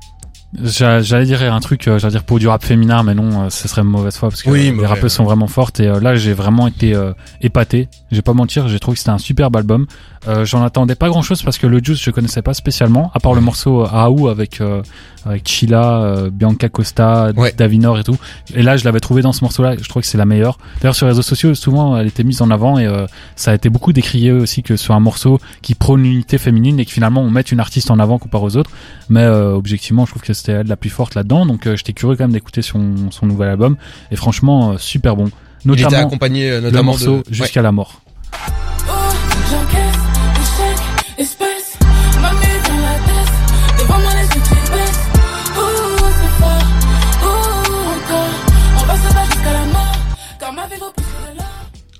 J'a- 0.62 1.01
J'allais 1.01 1.25
dire 1.25 1.41
un 1.53 1.60
truc, 1.62 1.88
euh, 1.88 1.98
j'allais 1.98 2.12
dire 2.12 2.24
pour 2.25 2.38
du 2.38 2.48
rap 2.48 2.63
féminin, 2.63 3.03
mais 3.03 3.13
non, 3.15 3.43
euh, 3.43 3.50
ce 3.50 3.70
serait 3.70 3.84
mauvaise 3.84 4.17
foi 4.17 4.29
parce 4.29 4.43
que 4.43 4.50
Oui, 4.50 4.67
euh, 4.70 4.81
les 4.81 4.86
rappeuses 4.86 5.03
ouais. 5.03 5.10
sont 5.10 5.24
vraiment 5.24 5.48
fortes 5.48 5.79
et 5.79 5.88
là 5.88 6.15
j'ai 6.15 6.34
vraiment 6.34 6.67
été 6.67 6.93
euh, 6.93 7.13
épaté. 7.41 7.88
Je 8.12 8.17
vais 8.17 8.22
pas 8.22 8.34
mentir, 8.34 8.67
j'ai 8.67 8.77
trouvé 8.79 8.96
que 8.96 9.00
c'était 9.00 9.12
un 9.12 9.17
superbe 9.17 9.55
album. 9.55 9.86
Euh, 10.27 10.43
J'en 10.46 10.62
attendais 10.63 10.96
pas 10.96 11.08
grand 11.08 11.22
chose 11.24 11.41
parce 11.41 11.58
que 11.58 11.67
le 11.67 11.79
Juice 11.81 12.01
je 12.03 12.12
connaissais 12.12 12.41
pas 12.41 12.53
spécialement, 12.53 13.12
à 13.15 13.20
part 13.22 13.34
le 13.34 13.39
morceau 13.41 13.86
Aou 13.86 14.27
avec 14.27 14.60
euh, 14.62 14.81
avec 15.25 15.48
Chila, 15.48 16.25
Bianca 16.31 16.67
Costa, 16.67 17.31
Ouais. 17.38 17.53
Davinor 17.58 17.98
et 18.00 18.03
tout. 18.03 18.17
Et 18.53 18.62
là 18.62 18.75
je 18.75 18.84
l'avais 18.84 19.00
trouvé 19.00 19.22
dans 19.22 19.31
ce 19.34 19.43
morceau-là, 19.46 19.75
je 19.81 19.88
trouve 19.88 20.01
que 20.01 20.08
c'est 20.08 20.17
la 20.17 20.25
meilleure. 20.25 20.58
D'ailleurs 20.81 20.96
sur 20.96 21.05
les 21.05 21.12
réseaux 21.12 21.22
sociaux 21.22 21.55
souvent 21.55 21.96
elle 21.96 22.08
était 22.08 22.24
mise 22.25 22.41
en 22.41 22.51
avant 22.51 22.77
et 22.77 22.88
ça 23.38 23.51
a 23.51 23.55
été 23.55 23.70
beaucoup 23.70 23.93
décrié 23.93 24.31
aussi 24.34 24.63
que 24.63 24.75
sur 24.75 24.93
un 24.96 25.00
morceau 25.00 25.39
qui 25.62 25.75
prône 25.75 26.03
l'unité 26.03 26.38
féminine 26.38 26.77
et 26.79 26.86
que 26.86 26.91
finalement 26.91 27.22
on 27.22 27.29
mette 27.31 27.51
une 27.53 27.60
artiste 27.62 27.89
en 27.89 28.00
avant 28.00 28.20
comparé 28.20 28.43
aux 28.43 28.58
autres. 28.58 28.72
Mais 29.10 29.25
objectivement, 29.25 30.05
je 30.05 30.12
trouve 30.12 30.22
que 30.22 30.27
c'était 30.41 30.53
elle 30.53 30.67
la 30.67 30.75
plus 30.75 30.89
forte 30.89 31.15
là-dedans. 31.15 31.45
Donc 31.45 31.67
euh, 31.67 31.75
j'étais 31.75 31.93
curieux 31.93 32.15
quand 32.15 32.24
même 32.25 32.33
d'écouter 32.33 32.62
son, 32.62 33.12
son 33.12 33.25
nouvel 33.25 33.50
album. 33.50 33.77
Et 34.12 34.15
franchement, 34.15 34.71
euh, 34.71 34.77
super 34.77 35.15
bon. 35.15 35.29
Il 35.63 35.71
était 35.71 35.83
Notamment 35.83 36.07
accompagné 36.07 36.50
euh, 36.50 36.55
le 36.55 36.62
notamment 36.67 36.91
morceau 36.91 37.12
de... 37.12 37.17
Ouais. 37.17 37.24
Jusqu'à 37.29 37.62
la 37.62 37.71
mort. 37.71 38.01
Oh, 38.89 38.91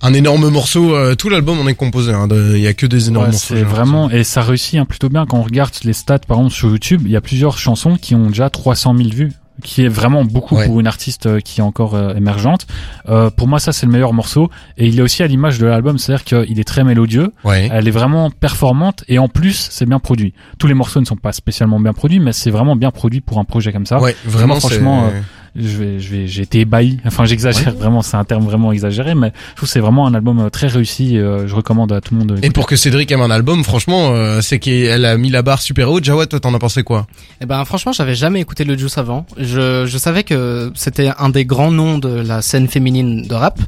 Un 0.03 0.13
énorme 0.13 0.50
morceau. 0.50 0.96
euh, 0.96 1.15
tout 1.15 1.29
l'album 1.29 1.60
en 1.60 1.67
est 1.67 1.75
composé. 1.75 2.12
hein, 2.13 2.27
Il 2.31 2.60
y 2.60 2.67
a 2.67 2.74
que 2.74 2.86
des 2.86 3.08
énormes 3.10 3.25
Ouais, 3.27 3.31
morceaux. 3.31 3.55
c'est 3.55 3.63
vraiment 3.63 4.10
et 4.10 4.24
ça 4.24 4.41
réussit 4.41 4.79
hein, 4.79 4.86
plutôt 4.86 5.10
bien 5.10 5.25
quand 5.25 5.38
on 5.38 5.43
regarde 5.43 5.72
les 5.84 5.93
stats 5.93 6.20
par 6.20 6.38
exemple 6.38 6.53
sur 6.55 6.70
YouTube. 6.70 7.01
Il 7.05 7.12
y 7.12 7.15
a 7.15 7.22
plusieurs 7.22 7.58
chansons 7.58 7.96
qui 8.01 8.15
ont 8.15 8.27
déjà 8.27 8.50
300 8.50 8.96
000 8.98 9.10
vues 9.10 9.31
qui 9.63 9.84
est 9.84 9.89
vraiment 9.89 10.25
beaucoup 10.25 10.55
Ouais. 10.55 10.65
pour 10.65 10.79
une 10.79 10.88
artiste 10.88 11.27
euh, 11.27 11.39
qui 11.39 11.60
est 11.60 11.63
encore 11.63 11.93
euh, 11.93 12.15
émergente. 12.15 12.65
Euh, 13.10 13.29
pour 13.29 13.48
moi, 13.48 13.60
ça 13.60 13.72
c'est 13.72 13.86
le 13.86 13.91
meilleur 13.91 14.12
morceau 14.12 14.50
et 14.75 14.88
il 14.88 14.98
est 14.98 15.03
aussi 15.03 15.22
à 15.22 15.27
l'image 15.27 15.60
de 15.60 15.67
l'album, 15.67 16.00
c'est-à-dire 16.00 16.24
qu'il 16.24 16.60
est 16.60 16.63
très 16.63 16.84
mélodieux, 16.84 17.31
Ouais. 17.43 17.70
Elle 17.72 17.88
est 17.88 17.91
vraiment 17.91 18.31
performante 18.31 19.03
et 19.08 19.20
en 19.20 19.27
plus 19.27 19.67
c'est 19.70 19.86
bien 19.86 20.00
produit. 20.00 20.34
Tous 20.58 20.65
les 20.65 20.74
morceaux 20.74 21.00
ne 21.00 21.05
sont 21.05 21.15
pas 21.15 21.31
spécialement 21.31 21.79
bien 21.79 21.93
produits, 21.93 22.20
mais 22.20 22.34
c'est 22.34 22.50
vraiment 22.50 22.75
bien 22.75 22.89
produit 22.89 23.22
pour 23.22 23.38
un 23.38 23.43
projet 23.43 23.72
comme 23.72 23.86
ça. 23.86 24.00
Ouais, 24.01 24.15
vraiment, 24.25 24.55
Moi, 24.55 24.60
franchement, 24.62 25.03
euh, 25.13 25.20
Je 25.53 25.77
vais, 25.77 26.00
je 26.00 26.10
vais, 26.12 26.27
j'ai 26.27 26.43
été 26.43 26.62
ébahi. 26.62 27.00
Enfin, 27.05 27.25
j'exagère 27.25 27.74
vraiment, 27.75 28.01
c'est 28.01 28.15
un 28.15 28.24
terme 28.24 28.46
vraiment 28.46 28.72
exagéré, 28.72 29.15
mais 29.15 29.34
je 29.51 29.55
trouve 29.58 29.67
que 29.67 29.74
c'est 29.74 29.81
vraiment 29.81 30.08
un 30.08 30.13
album 30.13 30.39
euh, 30.39 30.50
très 30.50 30.67
réussi. 30.67 31.17
euh, 31.17 31.46
je 31.46 31.53
recommande 31.53 31.91
à 31.91 32.00
tout 32.00 32.13
le 32.13 32.20
monde. 32.22 32.39
de 32.39 32.46
Et 32.46 32.51
pour 32.51 32.67
que 32.67 32.77
Cédric 32.77 33.12
aime 33.12 33.20
un 33.22 33.31
album, 33.31 33.63
franchement, 33.65 34.12
euh, 34.13 34.39
c'est 34.39 34.60
qu'elle 34.60 35.03
a 35.03 35.17
mis 35.17 35.29
la 35.29 35.41
barre 35.41 35.62
super 35.62 35.91
haute. 35.91 36.05
Jawad, 36.05 36.29
toi, 36.29 36.39
t'en 36.39 36.53
as 36.53 36.60
pensé 36.60 36.84
quoi? 36.84 37.05
Eh 37.41 37.46
ben 37.46 37.65
franchement, 37.65 37.91
j'avais 37.91 38.15
jamais 38.15 38.39
écouté 38.39 38.63
le 38.63 38.77
Juice 38.77 38.98
avant. 38.98 39.25
Je, 39.38 39.86
je 39.86 39.98
savais 39.98 40.24
que 40.24 40.72
c'était 40.74 41.12
un 41.20 41.27
des 41.29 41.43
grands 41.43 41.72
noms 41.72 41.98
de 41.98 42.10
la 42.10 42.41
scène 42.41 42.70
féminine 42.70 43.27
de 43.27 43.34
rap, 43.34 43.60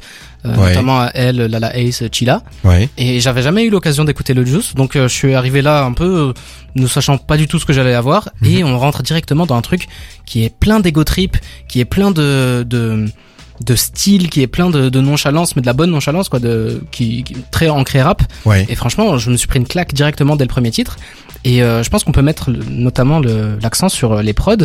euh, 0.46 0.56
Ouais. 0.56 0.70
notamment 0.70 1.08
elle, 1.14 1.38
Lala 1.38 1.78
Ace, 1.78 2.04
Chila. 2.12 2.42
Ouais. 2.64 2.90
Et 2.98 3.20
j'avais 3.20 3.42
jamais 3.42 3.64
eu 3.64 3.70
l'occasion 3.70 4.04
d'écouter 4.04 4.34
le 4.34 4.46
Juice, 4.46 4.76
donc 4.76 4.96
euh, 4.96 5.08
je 5.08 5.14
suis 5.14 5.34
arrivé 5.36 5.62
là 5.62 5.84
un 5.86 5.94
peu 5.94 6.30
euh, 6.30 6.34
ne 6.76 6.88
sachant 6.88 7.18
pas 7.18 7.38
du 7.38 7.48
tout 7.48 7.60
ce 7.60 7.66
que 7.66 7.74
j'allais 7.74 7.94
avoir, 7.94 8.30
Mhm. 8.42 8.50
et 8.50 8.64
on 8.64 8.78
rentre 8.80 9.04
directement 9.04 9.46
dans 9.46 9.56
un 9.56 9.62
truc 9.62 9.88
qui 10.26 10.44
est 10.44 10.54
plein 10.56 10.80
d'ego 10.80 11.04
trip, 11.04 11.38
qui 11.68 11.80
est 11.80 11.86
plein 11.86 12.12
de 12.12 12.66
de 12.68 13.06
de 13.64 13.76
style, 13.76 14.30
qui 14.30 14.42
est 14.42 14.48
plein 14.48 14.70
de, 14.72 14.90
de 14.90 15.00
nonchalance, 15.00 15.56
mais 15.56 15.62
de 15.62 15.68
la 15.68 15.74
bonne 15.74 15.92
nonchalance 15.92 16.28
quoi, 16.28 16.40
de 16.40 16.84
qui, 16.92 17.24
qui 17.24 17.36
très 17.52 17.70
ancré 17.70 18.02
rap. 18.02 18.24
Ouais. 18.46 18.66
Et 18.68 18.76
franchement, 18.76 19.18
je 19.20 19.30
me 19.30 19.38
suis 19.38 19.48
pris 19.48 19.60
une 19.60 19.68
claque 19.68 19.94
directement 19.94 20.36
dès 20.36 20.44
le 20.44 20.50
premier 20.50 20.72
titre. 20.72 20.98
Et 21.46 21.62
euh, 21.62 21.84
je 21.84 21.90
pense 21.90 22.04
qu'on 22.04 22.12
peut 22.14 22.22
mettre 22.22 22.52
notamment 22.52 23.20
le- 23.20 23.58
l'accent 23.62 23.90
sur 23.90 24.14
euh, 24.14 24.22
les 24.22 24.34
prods. 24.34 24.56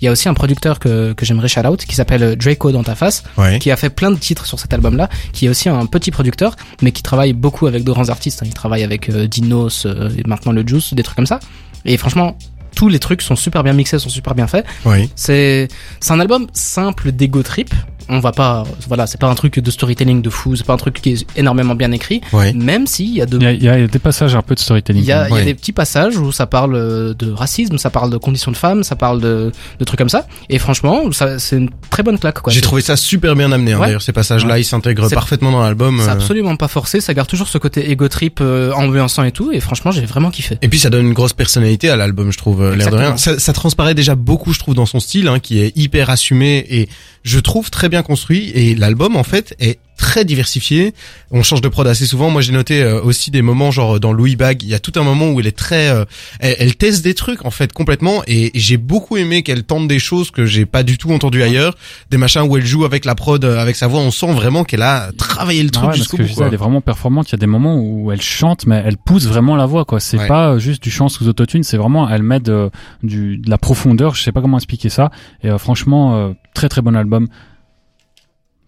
Il 0.00 0.04
y 0.04 0.08
a 0.08 0.12
aussi 0.12 0.28
un 0.28 0.34
producteur 0.34 0.78
que, 0.78 1.12
que 1.12 1.26
j'aimerais 1.26 1.48
shout 1.48 1.66
out 1.66 1.84
qui 1.84 1.94
s'appelle 1.96 2.22
euh, 2.22 2.36
Draco 2.36 2.70
dans 2.70 2.84
ta 2.84 2.94
face, 2.94 3.24
Ouais. 3.36 3.58
qui 3.58 3.70
a 3.70 3.76
fait 3.76 3.90
plein 3.90 4.10
de 4.10 4.16
titres 4.18 4.46
sur 4.46 4.58
cet 4.60 4.72
album-là, 4.72 5.08
qui 5.32 5.46
est 5.46 5.48
aussi 5.48 5.68
un 5.68 5.84
petit 5.86 6.10
producteur, 6.10 6.54
mais 6.82 6.92
qui 6.92 7.02
travaille 7.02 7.32
beaucoup 7.32 7.66
avec 7.66 7.82
de 7.84 7.90
grands 7.90 8.08
artistes. 8.08 8.42
hein. 8.42 8.46
Il 8.46 8.54
travaille 8.54 8.84
avec 8.84 9.10
Dinos 9.10 9.84
euh, 9.86 10.10
et 10.16 10.22
maintenant 10.28 10.52
le 10.52 10.66
Juice, 10.66 10.94
des 10.94 11.02
trucs 11.02 11.16
comme 11.16 11.26
ça. 11.26 11.40
Et 11.84 11.96
franchement, 11.96 12.36
tous 12.76 12.88
les 12.88 13.00
trucs 13.00 13.22
sont 13.22 13.34
super 13.34 13.64
bien 13.64 13.72
mixés, 13.72 13.98
sont 13.98 14.08
super 14.08 14.34
bien 14.36 14.46
faits. 14.46 14.64
Ouais. 14.84 15.08
C'est 15.16 15.66
c'est 16.00 16.12
un 16.12 16.20
album 16.20 16.46
simple 16.52 17.10
d'ego 17.10 17.42
trip. 17.42 17.74
On 18.10 18.20
va 18.20 18.32
pas, 18.32 18.64
voilà, 18.88 19.06
c'est 19.06 19.20
pas 19.20 19.26
un 19.28 19.34
truc 19.34 19.58
de 19.58 19.70
storytelling 19.70 20.22
de 20.22 20.30
fou, 20.30 20.56
c'est 20.56 20.64
pas 20.66 20.72
un 20.72 20.78
truc 20.78 21.00
qui 21.02 21.12
est 21.12 21.26
énormément 21.36 21.74
bien 21.74 21.92
écrit, 21.92 22.20
Ouais. 22.32 22.52
même 22.54 22.86
s'il 22.86 23.10
y 23.14 23.20
a 23.22 23.26
de 23.26 23.36
Il 23.36 23.42
y, 23.42 23.46
a, 23.46 23.52
il 23.52 23.62
y 23.62 23.68
a 23.68 23.86
des 23.86 23.98
passages 23.98 24.34
un 24.34 24.42
peu 24.42 24.54
de 24.54 24.60
storytelling. 24.60 25.02
il 25.02 25.06
y 25.06 25.12
a, 25.12 25.26
il 25.28 25.30
y 25.30 25.32
a 25.32 25.36
Ouais. 25.36 25.44
des 25.44 25.54
petits 25.54 25.72
passages 25.72 26.16
où 26.16 26.32
ça 26.32 26.46
parle 26.46 26.74
euh, 26.74 27.14
de 27.14 27.30
racisme, 27.30 27.76
ça 27.78 27.90
parle 27.90 28.10
de 28.10 28.16
conditions 28.16 28.50
de 28.50 28.56
femmes, 28.56 28.82
ça 28.82 28.96
parle 28.96 29.20
de, 29.20 29.52
de 29.78 29.84
trucs 29.84 29.98
comme 29.98 30.08
ça. 30.08 30.26
Et 30.48 30.58
franchement, 30.58 31.10
ça, 31.12 31.38
c'est 31.38 31.56
une 31.56 31.70
très 31.90 32.02
bonne 32.02 32.18
claque. 32.18 32.40
quoi. 32.40 32.52
J'ai 32.52 32.60
trouvé 32.60 32.80
ça 32.82 32.96
super 32.96 33.34
bien 33.36 33.52
amené. 33.52 33.72
hein, 33.72 33.78
Ouais. 33.80 33.86
D'ailleurs, 33.86 34.02
ces 34.02 34.12
passages-là, 34.12 34.58
ils 34.58 34.64
s'intègrent 34.64 35.08
parfaitement 35.10 35.50
dans 35.52 35.60
l'album. 35.60 36.00
C'est 36.02 36.08
euh. 36.08 36.12
absolument 36.12 36.56
pas 36.56 36.68
forcé, 36.68 37.00
ça 37.00 37.12
garde 37.14 37.28
toujours 37.28 37.48
ce 37.48 37.58
côté 37.58 37.90
ego 37.90 38.08
trip 38.08 38.38
euh, 38.40 38.72
ambiançant 38.72 39.24
et 39.24 39.32
tout. 39.32 39.52
Et 39.52 39.60
franchement, 39.60 39.90
j'ai 39.90 40.06
vraiment 40.06 40.30
kiffé. 40.30 40.56
Et 40.62 40.68
puis 40.68 40.78
ça 40.78 40.90
donne 40.90 41.06
une 41.06 41.12
grosse 41.14 41.32
personnalité 41.34 41.90
à 41.90 41.96
l'album, 41.96 42.32
je 42.32 42.38
trouve, 42.38 42.62
euh, 42.62 42.74
l'air 42.76 42.90
de 42.90 42.96
rien. 42.96 43.16
Ça, 43.16 43.38
ça 43.38 43.52
transparaît 43.52 43.94
déjà 43.94 44.14
beaucoup, 44.14 44.52
je 44.52 44.58
trouve, 44.58 44.74
dans 44.74 44.86
son 44.86 45.00
style, 45.00 45.28
hein, 45.28 45.38
qui 45.40 45.60
est 45.60 45.76
hyper 45.76 46.10
assumé 46.10 46.64
et 46.70 46.88
je 47.28 47.38
trouve 47.38 47.70
très 47.70 47.88
bien 47.88 48.02
construit. 48.02 48.50
Et 48.54 48.74
l'album, 48.74 49.16
en 49.16 49.22
fait, 49.22 49.54
est 49.60 49.78
très 49.98 50.24
diversifié. 50.24 50.94
On 51.30 51.42
change 51.42 51.60
de 51.60 51.68
prod 51.68 51.86
assez 51.86 52.06
souvent. 52.06 52.30
Moi, 52.30 52.40
j'ai 52.40 52.52
noté 52.52 52.82
euh, 52.82 53.02
aussi 53.02 53.30
des 53.30 53.42
moments, 53.42 53.70
genre 53.70 54.00
dans 54.00 54.12
Louis 54.14 54.36
Bag, 54.36 54.62
il 54.62 54.68
y 54.70 54.74
a 54.74 54.78
tout 54.78 54.92
un 54.96 55.02
moment 55.02 55.28
où 55.30 55.40
elle 55.40 55.46
est 55.46 55.56
très, 55.56 55.88
euh, 55.90 56.04
elle, 56.40 56.56
elle 56.58 56.76
teste 56.76 57.04
des 57.04 57.12
trucs 57.14 57.44
en 57.44 57.50
fait 57.50 57.72
complètement. 57.72 58.22
Et 58.26 58.50
j'ai 58.54 58.78
beaucoup 58.78 59.16
aimé 59.18 59.42
qu'elle 59.42 59.64
tente 59.64 59.86
des 59.88 59.98
choses 59.98 60.30
que 60.30 60.46
j'ai 60.46 60.64
pas 60.64 60.82
du 60.82 60.96
tout 60.96 61.12
entendu 61.12 61.42
ailleurs, 61.42 61.74
des 62.10 62.16
machins 62.16 62.42
où 62.42 62.56
elle 62.56 62.64
joue 62.64 62.84
avec 62.86 63.04
la 63.04 63.14
prod, 63.14 63.44
euh, 63.44 63.58
avec 63.58 63.76
sa 63.76 63.86
voix. 63.88 64.00
On 64.00 64.10
sent 64.10 64.32
vraiment 64.32 64.64
qu'elle 64.64 64.82
a 64.82 65.10
travaillé 65.18 65.62
le 65.62 65.68
Ah 65.68 65.72
truc 65.72 65.82
ouais, 65.84 65.88
parce 65.90 65.98
jusqu'au 65.98 66.16
que 66.16 66.22
bout. 66.22 66.28
je 66.28 66.32
disais, 66.34 66.44
elle 66.46 66.54
est 66.54 66.56
vraiment 66.56 66.80
performante. 66.80 67.28
Il 67.28 67.32
y 67.32 67.34
a 67.34 67.38
des 67.38 67.46
moments 67.46 67.76
où 67.78 68.10
elle 68.12 68.22
chante, 68.22 68.66
mais 68.66 68.80
elle 68.86 68.96
pousse 68.96 69.26
vraiment 69.26 69.56
la 69.56 69.66
voix, 69.66 69.84
quoi. 69.84 70.00
C'est 70.00 70.18
Ouais. 70.18 70.26
pas 70.28 70.50
euh, 70.54 70.58
juste 70.58 70.82
du 70.82 70.90
chant 70.90 71.08
sous 71.08 71.26
autotune, 71.28 71.62
c'est 71.64 71.76
vraiment, 71.76 72.08
elle 72.08 72.22
met 72.22 72.40
de, 72.40 72.70
du, 73.02 73.36
de 73.38 73.50
la 73.50 73.58
profondeur. 73.58 74.14
Je 74.14 74.22
sais 74.22 74.32
pas 74.32 74.40
comment 74.40 74.56
expliquer 74.58 74.88
ça. 74.88 75.10
Et 75.42 75.48
euh, 75.50 75.58
franchement, 75.58 76.16
euh, 76.16 76.32
très 76.54 76.68
très 76.68 76.82
bon 76.82 76.94
album. 76.96 77.28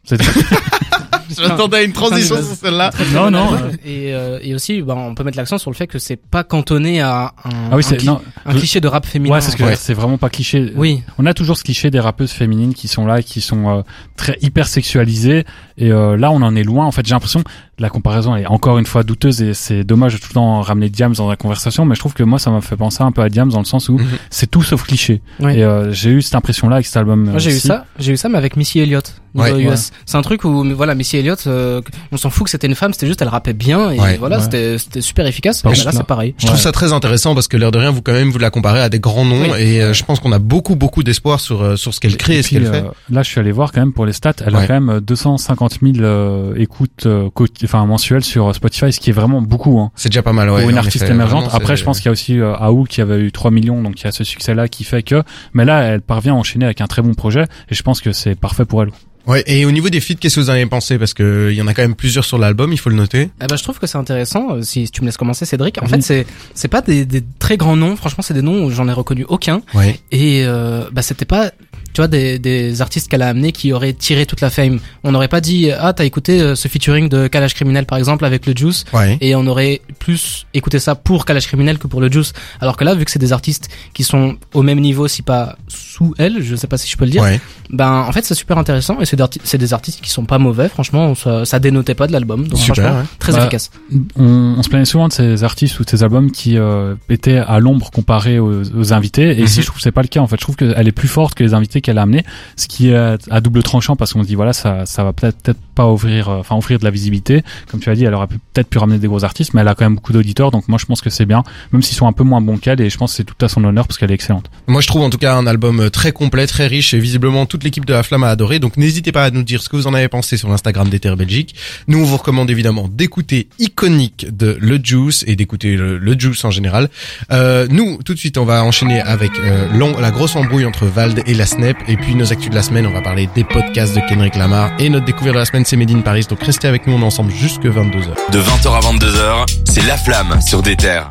C'est 0.04 0.18
Je 1.36 1.42
m'attendais 1.46 1.76
à 1.78 1.82
une 1.82 1.92
transition 1.92 2.36
sur 2.36 2.54
celle-là. 2.56 2.90
non, 3.14 3.30
non. 3.30 3.52
euh, 3.54 3.70
Et, 3.84 4.14
euh, 4.14 4.38
et 4.42 4.54
aussi, 4.54 4.82
bah, 4.82 4.94
on 4.96 5.14
peut 5.14 5.24
mettre 5.24 5.36
l'accent 5.36 5.58
sur 5.58 5.70
le 5.70 5.76
fait 5.76 5.86
que 5.86 5.98
c'est 5.98 6.16
pas 6.16 6.44
cantonné 6.44 7.00
à 7.00 7.32
un, 7.44 7.50
Ah 7.72 7.76
oui, 7.76 7.82
un, 7.86 7.94
cli- 7.94 8.04
non. 8.06 8.20
un 8.46 8.54
cliché 8.54 8.80
de 8.80 8.88
rap 8.88 9.06
féminin. 9.06 9.34
Ouais, 9.34 9.40
c'est 9.40 9.50
ce 9.52 9.56
que 9.56 9.62
Ouais. 9.64 9.76
c'est 9.76 9.94
vraiment 9.94 10.18
pas 10.18 10.28
cliché. 10.28 10.72
Oui, 10.76 11.02
On 11.18 11.26
a 11.26 11.34
toujours 11.34 11.56
ce 11.56 11.64
cliché 11.64 11.90
des 11.90 12.00
rappeuses 12.00 12.32
féminines 12.32 12.74
qui 12.74 12.88
sont 12.88 13.06
là, 13.06 13.20
et 13.20 13.22
qui 13.22 13.40
sont 13.40 13.68
euh, 13.78 13.82
très 14.16 14.36
hyper 14.42 14.66
sexualisées. 14.68 15.44
Et 15.78 15.90
euh, 15.92 16.16
là, 16.16 16.30
on 16.30 16.42
en 16.42 16.54
est 16.56 16.62
loin. 16.64 16.86
En 16.86 16.92
fait, 16.92 17.06
j'ai 17.06 17.14
l'impression 17.14 17.42
la 17.80 17.88
comparaison 17.88 18.36
est 18.36 18.46
encore 18.46 18.78
une 18.78 18.86
fois 18.86 19.02
douteuse 19.02 19.42
et 19.42 19.54
c'est 19.54 19.82
dommage 19.84 20.14
de 20.14 20.18
tout 20.18 20.28
le 20.30 20.34
temps 20.34 20.60
ramener 20.60 20.88
Diams 20.90 21.14
dans 21.14 21.28
la 21.28 21.36
conversation. 21.36 21.84
Mais 21.84 21.94
je 21.96 22.00
trouve 22.00 22.12
que 22.14 22.22
moi, 22.22 22.38
ça 22.38 22.50
m'a 22.50 22.60
fait 22.60 22.76
penser 22.76 23.02
un 23.02 23.10
peu 23.10 23.22
à 23.22 23.28
Diams 23.28 23.50
dans 23.50 23.58
le 23.58 23.64
sens 23.64 23.88
où 23.88 23.94
Mhm. 23.98 24.06
c'est 24.30 24.50
tout 24.50 24.62
sauf 24.62 24.84
cliché. 24.84 25.22
Oui. 25.40 25.54
Et 25.56 25.64
euh, 25.64 25.90
j'ai 25.92 26.10
eu 26.10 26.22
cette 26.22 26.34
impression-là 26.36 26.76
avec 26.76 26.86
cet 26.86 26.96
album. 26.98 27.24
Moi 27.30 27.38
j'ai 27.38 27.50
eu 27.56 27.58
ça, 27.58 27.86
j'ai 27.98 28.12
eu 28.12 28.16
ça 28.16 28.28
mais 28.28 28.38
avec 28.38 28.56
Missy 28.56 28.78
Elliott 28.80 29.14
Ouais. 29.32 29.62
US. 29.62 29.92
C'est 30.06 30.16
un 30.16 30.22
truc 30.22 30.44
où 30.44 30.64
voilà 30.74 30.94
Missy 30.96 31.16
Elliott, 31.18 31.44
euh, 31.46 31.80
on 32.10 32.16
s'en 32.16 32.30
fout 32.30 32.44
que 32.44 32.50
c'était 32.50 32.66
une 32.66 32.74
femme, 32.74 32.92
c'était 32.92 33.06
juste 33.06 33.22
elle 33.22 33.28
rappait 33.28 33.52
bien 33.52 33.90
et 33.92 33.98
Ouais. 34.00 34.16
voilà 34.18 34.38
Ouais. 34.38 34.42
c'était 34.42 35.00
super 35.00 35.24
efficace. 35.26 35.62
Par 35.62 35.70
Et 35.72 35.74
contre, 35.76 35.86
là 35.86 35.92
là- 35.92 35.98
c'est 35.98 36.06
pareil. 36.06 36.34
Je 36.36 36.46
trouve 36.46 36.56
Ouais. 36.58 36.62
ça 36.62 36.72
très 36.72 36.92
intéressant 36.92 37.34
parce 37.34 37.46
que 37.46 37.56
l'air 37.56 37.70
de 37.70 37.78
rien, 37.78 37.90
vous 37.92 38.02
quand 38.02 38.12
même 38.12 38.30
vous 38.30 38.38
la 38.40 38.50
comparez 38.50 38.80
à 38.80 38.88
des 38.88 38.98
grands 38.98 39.24
noms 39.24 39.52
Oui. 39.52 39.58
et 39.60 39.82
euh, 39.82 39.92
je 39.92 40.02
pense 40.04 40.18
qu'on 40.18 40.32
a 40.32 40.40
beaucoup 40.40 40.74
beaucoup 40.74 41.02
d'espoir 41.04 41.38
sur 41.38 41.78
sur 41.78 41.94
ce 41.94 42.00
qu'elle 42.00 42.16
crée 42.16 42.34
et, 42.34 42.38
Et 42.38 42.42
ce 42.42 42.50
qu'elle 42.50 42.66
fait. 42.66 42.84
là, 43.08 43.22
je 43.22 43.30
suis 43.30 43.38
allé 43.38 43.52
voir 43.52 43.70
quand 43.72 43.80
même 43.80 43.92
pour 43.92 44.04
les 44.04 44.12
stats. 44.12 44.32
Elle 44.44 44.54
Ouais. 44.56 44.64
a 44.64 44.66
quand 44.66 44.80
même 44.80 45.00
250 45.00 45.78
000 45.80 45.98
euh, 46.00 46.54
écoutes 46.56 47.06
euh, 47.06 47.30
enfin 47.70 47.86
mensuel 47.86 48.24
sur 48.24 48.54
Spotify, 48.54 48.92
ce 48.92 48.98
qui 49.00 49.10
est 49.10 49.12
vraiment 49.12 49.40
beaucoup. 49.40 49.78
Hein. 49.78 49.90
C'est 49.94 50.08
déjà 50.08 50.22
pas 50.22 50.32
mal, 50.32 50.50
ouais. 50.50 50.60
pour 50.62 50.70
une 50.70 50.78
artiste 50.78 51.04
émergente. 51.08 51.44
Vraiment, 51.44 51.56
Après, 51.56 51.76
je 51.76 51.84
pense 51.84 51.98
qu'il 51.98 52.06
y 52.06 52.08
a 52.08 52.12
aussi 52.12 52.38
euh, 52.38 52.54
Aou 52.56 52.84
qui 52.84 53.00
avait 53.00 53.20
eu 53.20 53.30
3 53.32 53.50
millions, 53.50 53.82
donc 53.82 54.00
il 54.00 54.04
y 54.04 54.08
a 54.08 54.12
ce 54.12 54.24
succès-là 54.24 54.68
qui 54.68 54.84
fait 54.84 55.02
que. 55.02 55.22
Mais 55.54 55.64
là, 55.64 55.82
elle 55.82 56.00
parvient 56.00 56.34
à 56.34 56.36
enchaîner 56.36 56.64
avec 56.64 56.80
un 56.80 56.86
très 56.86 57.02
bon 57.02 57.14
projet, 57.14 57.44
et 57.70 57.74
je 57.74 57.82
pense 57.82 58.00
que 58.00 58.12
c'est 58.12 58.34
parfait 58.34 58.64
pour 58.64 58.82
elle. 58.82 58.90
Ouais, 59.26 59.44
et 59.46 59.66
au 59.66 59.70
niveau 59.70 59.90
des 59.90 60.00
feats, 60.00 60.14
qu'est-ce 60.18 60.36
que 60.36 60.40
vous 60.40 60.50
en 60.50 60.54
avez 60.54 60.64
pensé? 60.66 60.98
Parce 60.98 61.12
que 61.14 61.50
il 61.52 61.56
y 61.56 61.62
en 61.62 61.66
a 61.66 61.74
quand 61.74 61.82
même 61.82 61.94
plusieurs 61.94 62.24
sur 62.24 62.38
l'album, 62.38 62.72
il 62.72 62.78
faut 62.78 62.88
le 62.90 62.96
noter. 62.96 63.30
Eh 63.42 63.46
ben, 63.46 63.56
je 63.56 63.62
trouve 63.62 63.78
que 63.78 63.86
c'est 63.86 63.98
intéressant. 63.98 64.54
euh, 64.56 64.62
Si 64.62 64.90
tu 64.90 65.02
me 65.02 65.06
laisses 65.06 65.18
commencer, 65.18 65.44
Cédric. 65.44 65.76
En 65.80 65.84
Oui. 65.84 65.90
fait, 65.90 66.00
c'est 66.00 66.26
c'est 66.54 66.68
pas 66.68 66.80
des, 66.80 67.04
des 67.04 67.22
très 67.38 67.56
grands 67.58 67.76
noms. 67.76 67.96
Franchement, 67.96 68.22
c'est 68.22 68.34
des 68.34 68.42
noms 68.42 68.64
où 68.64 68.70
j'en 68.70 68.88
ai 68.88 68.92
reconnu 68.92 69.26
aucun. 69.28 69.60
Ouais. 69.74 70.00
Et 70.10 70.44
euh, 70.46 70.84
bah, 70.90 71.02
c'était 71.02 71.26
pas, 71.26 71.50
tu 71.92 72.00
vois, 72.00 72.08
des, 72.08 72.38
des 72.38 72.80
artistes 72.82 73.08
qu'elle 73.08 73.22
a 73.22 73.28
amenés 73.28 73.52
qui 73.52 73.72
auraient 73.72 73.92
tiré 73.92 74.26
toute 74.26 74.40
la 74.40 74.50
fame. 74.50 74.78
On 75.04 75.12
n'aurait 75.12 75.28
pas 75.28 75.40
dit, 75.40 75.70
ah, 75.72 75.92
t'as 75.92 76.04
écouté 76.04 76.40
euh, 76.40 76.54
ce 76.54 76.68
featuring 76.68 77.08
de 77.08 77.26
Kalash 77.28 77.54
Criminel 77.54 77.86
par 77.86 77.98
exemple 77.98 78.24
avec 78.24 78.46
le 78.46 78.52
Juice, 78.56 78.84
Ouais. 78.92 79.18
et 79.20 79.34
on 79.34 79.46
aurait 79.46 79.80
plus 79.98 80.46
écouté 80.54 80.78
ça 80.78 80.94
pour 80.94 81.24
Kalash 81.24 81.46
Criminel 81.46 81.78
que 81.78 81.86
pour 81.86 82.00
le 82.00 82.10
Juice. 82.10 82.32
Alors 82.60 82.76
que 82.76 82.84
là, 82.84 82.94
vu 82.94 83.04
que 83.04 83.10
c'est 83.10 83.18
des 83.18 83.32
artistes 83.32 83.68
qui 83.94 84.04
sont 84.04 84.36
au 84.54 84.62
même 84.62 84.80
niveau, 84.80 85.08
si 85.08 85.22
pas 85.22 85.56
sous 85.68 86.14
elle, 86.18 86.42
je 86.42 86.56
sais 86.56 86.66
pas 86.66 86.78
si 86.78 86.88
je 86.88 86.96
peux 86.96 87.04
le 87.04 87.10
dire. 87.10 87.22
Ouais. 87.22 87.40
Ben, 87.70 88.04
en 88.06 88.12
fait, 88.12 88.24
c'est 88.24 88.34
super 88.34 88.58
intéressant 88.58 89.00
et 89.00 89.04
c'est 89.06 89.58
des 89.58 89.72
artistes 89.74 90.00
qui 90.00 90.10
sont 90.10 90.24
pas 90.24 90.38
mauvais. 90.38 90.68
Franchement, 90.68 91.14
ça, 91.14 91.44
ça 91.44 91.58
dénotait 91.58 91.94
pas 91.94 92.06
de 92.06 92.12
l'album. 92.12 92.46
Donc, 92.48 92.58
Super, 92.58 92.74
franchement, 92.84 93.00
ouais. 93.00 93.06
très 93.18 93.32
Bah, 93.32 93.38
efficace. 93.40 93.70
On, 94.16 94.54
on 94.58 94.62
se 94.62 94.68
plaignait 94.68 94.84
souvent 94.84 95.08
de 95.08 95.12
ces 95.12 95.44
artistes 95.44 95.78
ou 95.80 95.84
de 95.84 95.90
ces 95.90 96.02
albums 96.02 96.30
qui 96.30 96.56
euh, 96.58 96.94
étaient 97.08 97.36
à 97.38 97.58
l'ombre 97.60 97.90
comparés 97.90 98.38
aux, 98.38 98.62
aux 98.76 98.92
invités. 98.92 99.30
Et 99.32 99.36
Mhm. 99.40 99.44
ici, 99.44 99.60
je 99.62 99.66
trouve 99.66 99.76
que 99.76 99.82
c'est 99.82 99.92
pas 99.92 100.02
le 100.02 100.08
cas. 100.08 100.20
En 100.20 100.26
fait, 100.26 100.36
je 100.36 100.42
trouve 100.42 100.56
qu'elle 100.56 100.86
est 100.88 100.92
plus 100.92 101.08
forte 101.08 101.34
que 101.34 101.44
les 101.44 101.54
invités 101.54 101.79
qu'elle 101.80 101.98
a 101.98 102.02
amenés, 102.02 102.24
ce 102.56 102.68
qui 102.68 102.90
est 102.90 102.96
à, 102.96 103.40
double 103.40 103.62
tranchant 103.62 103.96
parce 103.96 104.12
qu'on 104.12 104.22
dit 104.22 104.34
voilà, 104.34 104.52
ça, 104.52 104.86
ça 104.86 105.04
va 105.04 105.12
peut-être 105.12 105.58
pas 105.74 105.86
ouvrir, 105.86 106.28
euh, 106.28 106.38
enfin 106.38 106.56
offrir 106.56 106.78
de 106.78 106.84
la 106.84 106.90
visibilité. 106.90 107.42
Comme 107.70 107.80
tu 107.80 107.90
as 107.90 107.94
dit, 107.94 108.04
elle 108.04 108.14
aurait 108.14 108.26
peut-être 108.26 108.68
pu 108.68 108.78
ramener 108.78 108.98
des 108.98 109.08
gros 109.08 109.24
artistes, 109.24 109.54
mais 109.54 109.60
elle 109.60 109.68
a 109.68 109.74
quand 109.74 109.84
même 109.84 109.94
beaucoup 109.94 110.12
d'auditeurs. 110.12 110.50
Donc 110.50 110.68
moi, 110.68 110.78
je 110.78 110.86
pense 110.86 111.00
que 111.00 111.10
c'est 111.10 111.26
bien, 111.26 111.42
même 111.72 111.82
s'ils 111.82 111.96
sont 111.96 112.06
un 112.06 112.12
peu 112.12 112.24
moins 112.24 112.40
bons 112.40 112.58
qu'elle. 112.58 112.80
Et 112.80 112.90
je 112.90 112.98
pense 112.98 113.12
que 113.12 113.16
c'est 113.18 113.24
tout 113.24 113.44
à 113.44 113.48
son 113.48 113.64
honneur 113.64 113.86
parce 113.86 113.98
qu'elle 113.98 114.10
est 114.10 114.14
excellente. 114.14 114.50
Moi, 114.66 114.80
je 114.80 114.86
trouve 114.86 115.02
en 115.02 115.10
tout 115.10 115.18
cas 115.18 115.34
un 115.34 115.46
album 115.46 115.80
euh, 115.80 115.90
très 115.90 116.12
complet, 116.12 116.46
très 116.46 116.66
riche 116.66 116.94
et 116.94 116.98
visiblement 116.98 117.46
toute 117.46 117.64
l'équipe 117.64 117.84
de 117.84 117.92
la 117.92 118.02
Flamme 118.02 118.24
a 118.24 118.28
adoré. 118.28 118.58
Donc, 118.58 118.76
n'hésitez 118.76 119.12
pas 119.12 119.24
à 119.24 119.30
nous 119.30 119.42
dire 119.42 119.62
ce 119.62 119.68
que 119.68 119.76
vous 119.76 119.86
en 119.86 119.94
avez 119.94 120.08
pensé 120.08 120.36
sur 120.36 120.48
l'Instagram 120.48 120.88
d'Ether 120.88 121.14
Belgique. 121.16 121.54
Nous, 121.88 121.98
on 121.98 122.04
vous 122.04 122.16
recommande 122.16 122.50
évidemment 122.50 122.88
d'écouter 122.88 123.48
Iconique 123.58 124.26
de 124.30 124.56
Le 124.60 124.78
Juice 124.82 125.24
et 125.26 125.36
d'écouter 125.36 125.76
le, 125.76 126.18
Juice 126.18 126.44
en 126.44 126.50
général. 126.50 126.88
Euh, 127.32 127.66
nous, 127.70 127.98
tout 128.02 128.14
de 128.14 128.18
suite, 128.18 128.36
on 128.36 128.44
va 128.44 128.64
enchaîner 128.64 129.00
avec 129.00 129.30
euh, 129.38 129.68
la 130.00 130.10
grosse 130.10 130.36
embrouille 130.36 130.66
entre 130.66 130.86
Vald 130.86 131.22
et 131.26 131.34
la 131.34 131.46
Et 131.88 131.96
puis, 131.96 132.14
nos 132.14 132.32
actus 132.32 132.50
de 132.50 132.54
la 132.54 132.62
semaine, 132.62 132.86
on 132.86 132.92
va 132.92 133.00
parler 133.02 133.28
des 133.34 133.44
podcasts 133.44 133.94
de 133.94 134.00
Kendrick 134.08 134.36
Lamar. 134.36 134.70
Et 134.78 134.88
notre 134.88 135.04
découverte 135.06 135.34
de 135.34 135.40
la 135.40 135.44
semaine, 135.44 135.64
c'est 135.64 135.76
Made 135.76 135.90
in 135.90 136.00
Paris. 136.00 136.26
Donc, 136.28 136.42
restez 136.42 136.68
avec 136.68 136.86
nous, 136.86 136.94
on 136.94 137.00
est 137.00 137.04
ensemble 137.04 137.32
jusque 137.32 137.64
22h. 137.64 138.32
De 138.32 138.38
20h 138.40 138.68
à 138.76 138.80
22h, 138.80 139.46
c'est 139.66 139.86
La 139.86 139.96
Flamme 139.96 140.40
sur 140.40 140.62
des 140.62 140.76
terres. 140.76 141.08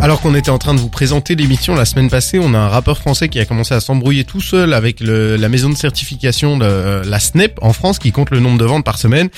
Alors 0.00 0.20
qu'on 0.20 0.34
était 0.34 0.50
en 0.50 0.58
train 0.58 0.74
de 0.74 0.80
vous 0.80 0.88
présenter 0.88 1.36
l'émission 1.36 1.76
la 1.76 1.84
semaine 1.84 2.10
passée, 2.10 2.40
on 2.40 2.54
a 2.54 2.58
un 2.58 2.68
rappeur 2.68 2.98
français 2.98 3.28
qui 3.28 3.38
a 3.38 3.44
commencé 3.44 3.72
à 3.72 3.78
s'embrouiller 3.78 4.24
tout 4.24 4.40
seul 4.40 4.74
avec 4.74 4.98
le- 4.98 5.36
la 5.36 5.48
maison 5.48 5.70
de 5.70 5.76
certification 5.76 6.56
de 6.56 6.64
euh, 6.64 7.04
la 7.04 7.20
SNEP 7.20 7.60
en 7.62 7.72
France 7.72 8.00
qui 8.00 8.10
compte 8.10 8.30
le 8.30 8.40
nombre 8.40 8.58
de 8.58 8.64
ventes 8.64 8.84
par 8.84 8.98
semaine. 8.98 9.28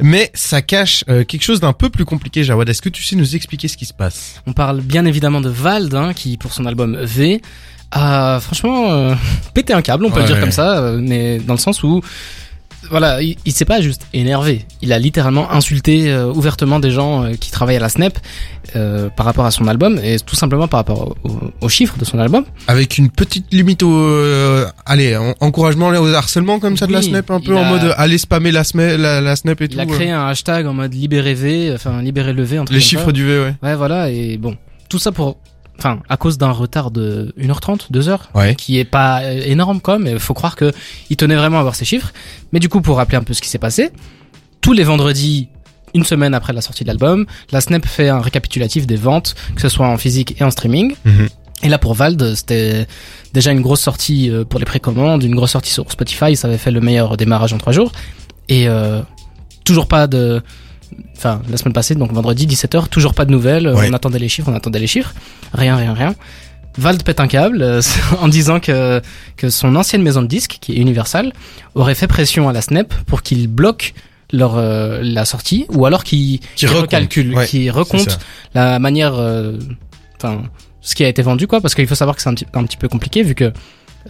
Mais 0.00 0.30
ça 0.32 0.62
cache 0.62 1.02
euh, 1.08 1.24
quelque 1.24 1.42
chose 1.42 1.58
d'un 1.58 1.72
peu 1.72 1.90
plus 1.90 2.04
compliqué, 2.04 2.44
Jawad. 2.44 2.68
Est-ce 2.68 2.82
que 2.82 2.88
tu 2.88 3.02
sais 3.02 3.16
nous 3.16 3.34
expliquer 3.34 3.66
ce 3.66 3.76
qui 3.76 3.84
se 3.84 3.92
passe? 3.92 4.40
On 4.46 4.52
parle 4.52 4.80
bien 4.80 5.06
évidemment 5.06 5.40
de 5.40 5.48
Vald, 5.48 5.92
hein, 5.92 6.12
qui 6.14 6.36
pour 6.36 6.52
son 6.52 6.66
album 6.66 6.96
V 7.02 7.42
a 7.92 8.40
franchement 8.40 8.90
euh, 8.90 9.14
pété 9.54 9.72
un 9.72 9.82
câble, 9.82 10.04
on 10.06 10.10
peut 10.10 10.16
Ouais. 10.16 10.22
le 10.22 10.32
dire 10.32 10.40
comme 10.40 10.50
ça, 10.50 10.78
euh, 10.78 10.98
mais 11.00 11.38
dans 11.38 11.54
le 11.54 11.58
sens 11.60 11.82
où 11.82 12.00
voilà, 12.90 13.22
il, 13.22 13.36
il 13.44 13.52
s'est 13.52 13.64
pas 13.64 13.80
juste 13.80 14.02
énervé, 14.12 14.66
il 14.82 14.92
a 14.92 14.98
littéralement 14.98 15.50
insulté 15.52 16.10
euh, 16.10 16.26
ouvertement 16.32 16.80
des 16.80 16.90
gens 16.90 17.22
euh, 17.24 17.34
qui 17.34 17.50
travaillent 17.52 17.76
à 17.76 17.80
la 17.80 17.88
SNEP 17.88 18.18
euh, 18.74 19.08
par 19.08 19.24
rapport 19.24 19.44
à 19.46 19.52
son 19.52 19.68
album 19.68 20.00
et 20.02 20.16
tout 20.18 20.34
simplement 20.34 20.66
par 20.66 20.78
rapport 20.80 21.14
au- 21.22 21.28
au- 21.28 21.40
aux 21.60 21.68
chiffres 21.68 21.96
de 21.96 22.04
son 22.04 22.18
album. 22.18 22.44
Avec 22.66 22.98
une 22.98 23.08
petite 23.08 23.46
limite 23.52 23.84
au, 23.84 23.94
euh, 23.96 24.66
allez, 24.84 25.16
en- 25.16 25.34
encouragement 25.40 25.88
au 25.90 26.06
harcèlement 26.12 26.58
comme 26.58 26.76
ça 26.76 26.88
de 26.88 26.92
la 26.92 26.98
Oui, 26.98 27.04
SNEP, 27.06 27.30
un 27.30 27.40
peu 27.40 27.56
en 27.56 27.64
mode 27.64 27.94
aller 27.96 28.18
spammer 28.18 28.50
la, 28.50 28.64
la 29.20 29.36
SNEP 29.36 29.60
et 29.62 29.68
tout. 29.68 29.76
Il 29.76 29.80
a 29.80 29.84
euh. 29.84 29.86
créé 29.86 30.10
un 30.10 30.26
hashtag 30.26 30.66
en 30.66 30.74
mode 30.74 30.92
libéré 30.92 31.34
V, 31.34 31.70
enfin 31.74 32.02
libéré 32.02 32.32
le 32.32 32.42
V, 32.42 32.56
un 32.58 32.64
truc 32.64 32.74
les 32.74 32.82
ça. 32.82 32.88
chiffres 32.88 33.12
du 33.12 33.24
V, 33.24 33.38
ouais. 33.44 33.54
Ouais, 33.62 33.76
voilà, 33.76 34.10
et 34.10 34.38
bon, 34.38 34.56
tout 34.88 34.98
ça 34.98 35.12
pour, 35.12 35.36
enfin, 35.78 36.00
à 36.08 36.16
cause 36.16 36.38
d'un 36.38 36.50
retard 36.50 36.90
de 36.90 37.34
1h30, 37.38 37.90
2h, 37.92 38.18
Ouais. 38.34 38.54
qui 38.54 38.78
est 38.78 38.84
pas 38.84 39.22
euh, 39.22 39.42
énorme 39.44 39.80
quoi, 39.80 39.98
mais 39.98 40.18
faut 40.18 40.34
croire 40.34 40.56
que 40.56 40.72
il 41.10 41.16
tenait 41.16 41.36
vraiment 41.36 41.58
à 41.58 41.62
voir 41.62 41.74
ces 41.74 41.84
chiffres. 41.84 42.12
Mais 42.52 42.60
du 42.60 42.68
coup, 42.68 42.80
pour 42.80 42.96
rappeler 42.96 43.16
un 43.18 43.22
peu 43.22 43.34
ce 43.34 43.40
qui 43.42 43.48
s'est 43.48 43.58
passé, 43.58 43.90
tous 44.60 44.72
les 44.72 44.84
vendredis, 44.84 45.48
une 45.94 46.04
semaine 46.04 46.34
après 46.34 46.52
la 46.52 46.60
sortie 46.62 46.84
de 46.84 46.88
l'album, 46.88 47.26
la 47.50 47.60
Snap 47.60 47.84
fait 47.86 48.08
un 48.08 48.20
récapitulatif 48.20 48.86
des 48.86 48.96
ventes, 48.96 49.34
que 49.54 49.60
ce 49.60 49.68
soit 49.68 49.86
en 49.88 49.98
physique 49.98 50.40
et 50.40 50.44
en 50.44 50.50
streaming. 50.50 50.94
Mhm. 51.04 51.28
Et 51.64 51.68
là 51.68 51.78
pour 51.78 51.94
Vald, 51.94 52.34
c'était 52.34 52.86
déjà 53.32 53.52
une 53.52 53.60
grosse 53.60 53.80
sortie 53.80 54.30
euh, 54.30 54.44
pour 54.44 54.58
les 54.58 54.64
précommandes, 54.66 55.22
une 55.22 55.34
grosse 55.34 55.52
sortie 55.52 55.70
sur 55.72 55.90
Spotify, 55.92 56.34
ça 56.34 56.48
avait 56.48 56.58
fait 56.58 56.70
le 56.70 56.80
meilleur 56.80 57.16
démarrage 57.16 57.52
en 57.52 57.58
trois 57.58 57.72
jours. 57.72 57.92
Et 58.48 58.68
euh, 58.68 59.00
toujours 59.64 59.86
pas 59.86 60.06
de... 60.06 60.42
Enfin, 61.16 61.40
la 61.50 61.56
semaine 61.56 61.72
passée, 61.72 61.94
donc 61.94 62.12
vendredi 62.12 62.46
17h, 62.46 62.88
toujours 62.88 63.14
pas 63.14 63.24
de 63.24 63.30
nouvelles, 63.30 63.68
Ouais. 63.68 63.88
on 63.90 63.92
attendait 63.92 64.18
les 64.18 64.28
chiffres, 64.28 64.48
on 64.50 64.54
attendait 64.54 64.78
les 64.80 64.86
chiffres, 64.86 65.14
rien, 65.52 65.76
rien, 65.76 65.94
rien. 65.94 66.14
Vald 66.78 67.02
pète 67.02 67.20
un 67.20 67.26
câble 67.28 67.62
euh, 67.62 67.80
en 68.20 68.28
disant 68.28 68.58
que, 68.60 69.00
que 69.36 69.50
son 69.50 69.76
ancienne 69.76 70.02
maison 70.02 70.22
de 70.22 70.26
disques, 70.26 70.58
qui 70.60 70.72
est 70.72 70.76
Universal, 70.76 71.32
aurait 71.74 71.94
fait 71.94 72.06
pression 72.06 72.48
à 72.48 72.52
la 72.52 72.62
SNEP 72.62 72.94
pour 73.06 73.22
qu'il 73.22 73.46
bloque 73.48 73.92
leur 74.32 74.56
euh, 74.56 75.00
la 75.02 75.26
sortie 75.26 75.66
ou 75.68 75.84
alors 75.84 76.02
qu'il 76.04 76.38
Qui 76.40 76.46
qu'il 76.56 76.68
recompte. 76.68 76.82
recalcule, 76.84 77.34
Ouais, 77.34 77.46
qu'il 77.46 77.64
C'est 77.64 77.70
recompte 77.70 78.10
ça. 78.12 78.18
la 78.54 78.78
manière, 78.78 79.14
euh, 79.14 79.58
enfin, 80.16 80.42
ce 80.80 80.94
qui 80.94 81.04
a 81.04 81.08
été 81.08 81.20
vendu, 81.20 81.46
quoi, 81.46 81.60
parce 81.60 81.74
qu'il 81.74 81.86
faut 81.86 81.94
savoir 81.94 82.16
que 82.16 82.22
c'est 82.22 82.30
un 82.30 82.34
petit, 82.34 82.46
un 82.54 82.64
petit 82.64 82.78
peu 82.78 82.88
compliqué 82.88 83.22
vu 83.22 83.34
que 83.34 83.52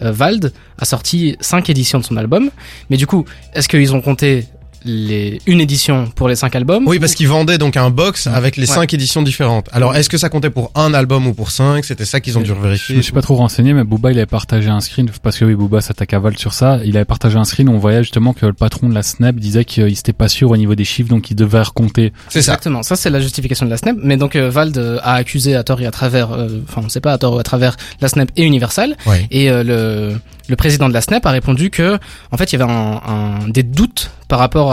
euh, 0.01 0.11
Vald 0.13 0.53
a 0.79 0.85
sorti 0.85 1.35
cinq 1.41 1.69
éditions 1.69 1.99
de 1.99 2.05
son 2.05 2.15
album, 2.15 2.49
mais 2.89 2.95
du 2.97 3.05
coup, 3.05 3.25
est-ce 3.53 3.67
qu'ils 3.67 3.93
ont 3.93 4.01
compté 4.01 4.45
les 4.85 5.39
une 5.47 5.61
édition 5.61 6.07
pour 6.15 6.27
les 6.27 6.35
cinq 6.35 6.55
albums 6.55 6.87
Oui, 6.87 6.99
parce 6.99 7.15
qu'ils 7.15 7.27
vendaient 7.27 7.57
donc 7.57 7.77
un 7.77 7.89
box 7.89 8.27
avec 8.27 8.57
les 8.57 8.63
Ouais. 8.69 8.75
cinq 8.75 8.93
éditions 8.93 9.21
différentes. 9.21 9.67
Alors, 9.71 9.95
est-ce 9.95 10.09
que 10.09 10.17
ça 10.17 10.29
comptait 10.29 10.49
pour 10.49 10.71
un 10.75 10.93
album 10.93 11.27
ou 11.27 11.33
pour 11.33 11.51
cinq? 11.51 11.85
C'était 11.85 12.05
ça 12.05 12.19
qu'ils 12.19 12.37
ont 12.37 12.41
dû 12.41 12.47
Je 12.47 12.53
vérifier. 12.53 12.95
me 12.95 13.01
suis 13.01 13.11
pas 13.13 13.21
trop 13.21 13.35
renseigné, 13.35 13.73
mais 13.73 13.83
Booba, 13.83 14.11
il 14.11 14.17
avait 14.17 14.25
partagé 14.25 14.69
un 14.69 14.79
screen, 14.81 15.09
parce 15.21 15.37
que 15.37 15.45
oui, 15.45 15.55
Booba 15.55 15.81
s'attaque 15.81 16.13
à 16.13 16.19
Val 16.19 16.37
sur 16.37 16.53
ça. 16.53 16.79
Il 16.85 16.95
avait 16.97 17.05
partagé 17.05 17.37
un 17.37 17.43
screen 17.45 17.69
où 17.69 17.73
on 17.73 17.77
voyait 17.79 18.03
justement 18.03 18.33
que 18.33 18.45
le 18.45 18.53
patron 18.53 18.89
de 18.89 18.93
la 18.93 19.03
Snap 19.03 19.35
disait 19.35 19.65
qu'il 19.65 19.87
était 19.87 20.13
pas 20.13 20.27
sûr 20.27 20.51
au 20.51 20.57
niveau 20.57 20.75
des 20.75 20.85
chiffres, 20.85 21.09
donc 21.09 21.29
il 21.31 21.35
devait 21.35 21.61
recompter. 21.61 22.11
C'est 22.29 22.41
ça. 22.41 22.53
Exactement, 22.53 22.83
ça 22.83 22.95
c'est 22.95 23.09
la 23.09 23.19
justification 23.19 23.65
de 23.65 23.71
la 23.71 23.77
SNEP, 23.77 23.97
mais 24.01 24.17
donc 24.17 24.35
euh, 24.35 24.49
Vald 24.49 24.77
euh, 24.77 24.99
a 25.03 25.13
accusé 25.15 25.55
à 25.55 25.63
tort 25.63 25.81
et 25.81 25.85
à 25.85 25.91
travers, 25.91 26.31
euh, 26.31 26.47
enfin 26.67 26.81
on 26.85 26.89
sait 26.89 27.01
pas 27.01 27.13
à 27.13 27.17
tort 27.17 27.35
ou 27.35 27.39
à 27.39 27.43
travers 27.43 27.75
la 28.01 28.07
SNEP 28.07 28.31
et 28.35 28.43
Universal, 28.43 28.95
Ouais. 29.05 29.27
et 29.31 29.49
euh, 29.49 29.63
le, 29.63 30.17
le 30.49 30.55
président 30.55 30.89
de 30.89 30.93
la 30.93 31.01
SNEP 31.01 31.25
a 31.25 31.31
répondu 31.31 31.69
que 31.69 31.97
en 32.31 32.37
fait 32.37 32.51
il 32.53 32.59
y 32.59 32.61
avait 32.61 32.71
un, 32.71 33.01
un- 33.05 33.47
des 33.49 33.63
doutes 33.63 34.11
par 34.27 34.39
rapport 34.39 34.72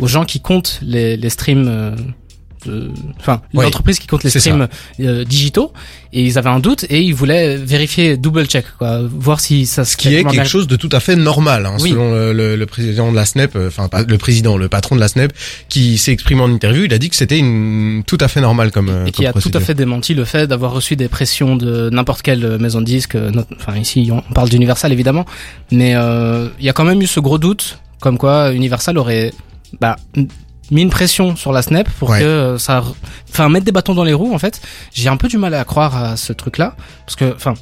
aux 0.00 0.06
gens 0.08 0.24
qui 0.24 0.40
comptent 0.40 0.80
les, 0.82 1.16
les 1.16 1.30
streams, 1.30 1.66
euh, 1.68 1.94
enfin 3.20 3.42
Ouais. 3.52 3.64
l'entreprise 3.64 3.98
qui 3.98 4.06
compte 4.06 4.24
les 4.24 4.30
streams 4.30 4.68
euh, 5.00 5.22
digitaux, 5.26 5.70
et 6.14 6.22
ils 6.24 6.38
avaient 6.38 6.48
un 6.48 6.60
doute 6.60 6.86
et 6.88 7.02
ils 7.02 7.14
voulaient 7.14 7.58
vérifier 7.58 8.16
double 8.16 8.46
check, 8.46 8.64
quoi, 8.78 9.02
voir 9.02 9.40
si 9.40 9.66
ça 9.66 9.84
Ce 9.84 9.98
qui 9.98 10.14
est 10.14 10.24
quelque 10.24 10.48
chose 10.48 10.66
de 10.66 10.76
tout 10.76 10.88
à 10.92 11.00
fait 11.00 11.14
normal, 11.14 11.66
hein, 11.66 11.76
Oui. 11.80 11.90
selon 11.90 12.14
le, 12.14 12.32
le- 12.32 12.56
le 12.56 12.66
président 12.66 13.10
de 13.10 13.16
la 13.16 13.26
SNEP, 13.26 13.54
euh, 13.56 13.68
enfin 13.68 13.88
pas 13.88 14.02
le 14.02 14.16
président, 14.16 14.56
le 14.56 14.70
patron 14.70 14.94
de 14.94 15.00
la 15.00 15.08
SNEP, 15.08 15.34
qui 15.68 15.98
s'est 15.98 16.12
exprimé 16.12 16.40
en 16.40 16.50
interview, 16.50 16.84
il 16.84 16.94
a 16.94 16.98
dit 16.98 17.10
que 17.10 17.16
c'était 17.16 17.38
une 17.38 18.02
tout 18.06 18.18
à 18.20 18.28
fait 18.28 18.40
normal 18.40 18.70
comme, 18.70 18.88
euh, 18.88 19.04
et 19.04 19.10
qui 19.10 19.24
comme 19.26 19.36
a 19.36 19.40
tout 19.42 19.50
à 19.52 19.60
fait 19.60 19.74
démenti 19.74 20.14
le 20.14 20.24
fait 20.24 20.46
d'avoir 20.46 20.72
reçu 20.72 20.96
des 20.96 21.08
pressions 21.08 21.56
de 21.56 21.90
n'importe 21.90 22.22
quelle 22.22 22.58
maison 22.58 22.80
de 22.80 22.90
euh, 23.16 23.30
not- 23.30 23.44
Enfin 23.56 23.76
ici 23.76 24.08
on 24.10 24.22
parle 24.32 24.48
d'Universal 24.48 24.90
évidemment, 24.90 25.26
mais 25.70 25.92
euh, 25.96 26.48
il 26.58 26.64
y 26.64 26.70
a 26.70 26.72
quand 26.72 26.84
même 26.84 27.02
eu 27.02 27.06
ce 27.06 27.20
gros 27.20 27.36
doute 27.36 27.78
comme 28.04 28.18
quoi 28.18 28.52
Universal 28.52 28.98
aurait 28.98 29.32
bah, 29.80 29.96
mis 30.70 30.82
une 30.82 30.90
pression 30.90 31.36
sur 31.36 31.52
la 31.52 31.62
Snap 31.62 31.88
pour 31.98 32.10
Ouais. 32.10 32.20
que 32.20 32.24
euh, 32.24 32.58
ça, 32.58 32.84
enfin 33.30 33.48
mettre 33.48 33.64
des 33.64 33.72
bâtons 33.72 33.94
dans 33.94 34.04
les 34.04 34.12
roues 34.12 34.34
en 34.34 34.38
fait. 34.38 34.60
J'ai 34.92 35.08
un 35.08 35.16
peu 35.16 35.26
du 35.28 35.38
mal 35.38 35.54
à 35.54 35.64
croire 35.64 35.96
à 35.96 36.16
ce 36.16 36.32
truc-là 36.32 36.76
parce 37.06 37.16
que 37.16 37.34
enfin. 37.34 37.54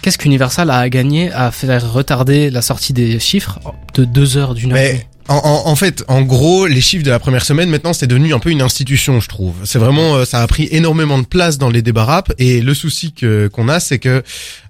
Qu'est-ce 0.00 0.18
qu'Universal 0.18 0.68
a 0.70 0.78
à 0.78 0.88
gagner 0.88 1.30
à 1.32 1.52
faire 1.52 1.92
retarder 1.92 2.50
la 2.50 2.60
sortie 2.60 2.92
des 2.92 3.20
chiffres 3.20 3.60
de 3.94 4.04
deux 4.04 4.36
heures, 4.36 4.52
d'une 4.54 4.72
heure 4.72 4.78
Mais 4.78 5.06
en, 5.28 5.36
en, 5.36 5.70
en 5.70 5.76
fait, 5.76 6.04
en 6.08 6.22
gros, 6.22 6.66
les 6.66 6.80
chiffres 6.80 7.04
de 7.04 7.10
la 7.10 7.18
première 7.18 7.44
semaine, 7.44 7.70
maintenant, 7.70 7.92
c'est 7.92 8.06
devenu 8.06 8.34
un 8.34 8.38
peu 8.38 8.50
une 8.50 8.62
institution, 8.62 9.20
je 9.20 9.28
trouve. 9.28 9.54
C'est 9.64 9.78
vraiment, 9.78 10.16
euh, 10.16 10.24
ça 10.24 10.42
a 10.42 10.46
pris 10.46 10.68
énormément 10.70 11.18
de 11.18 11.24
place 11.26 11.58
dans 11.58 11.70
les 11.70 11.82
débats 11.82 12.04
rap. 12.04 12.32
Et 12.38 12.60
le 12.60 12.74
souci 12.74 13.12
que 13.12 13.48
qu'on 13.48 13.68
a, 13.68 13.80
c'est 13.80 13.98
que 13.98 14.22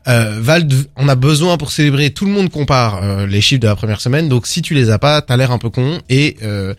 euh, 0.08 0.38
Vald, 0.40 0.72
on 0.96 1.08
a 1.08 1.14
besoin 1.14 1.56
pour 1.56 1.72
célébrer. 1.72 2.10
Tout 2.10 2.26
le 2.26 2.32
monde 2.32 2.50
compare 2.50 3.02
euh, 3.02 3.26
les 3.26 3.40
chiffres 3.40 3.62
de 3.62 3.68
la 3.68 3.76
première 3.76 4.00
semaine. 4.00 4.28
Donc, 4.28 4.46
si 4.46 4.62
tu 4.62 4.74
les 4.74 4.90
as 4.90 4.98
pas, 4.98 5.22
t'as 5.22 5.36
l'air 5.36 5.52
un 5.52 5.58
peu 5.58 5.70
con. 5.70 6.00
Et 6.08 6.36
euh, 6.42 6.74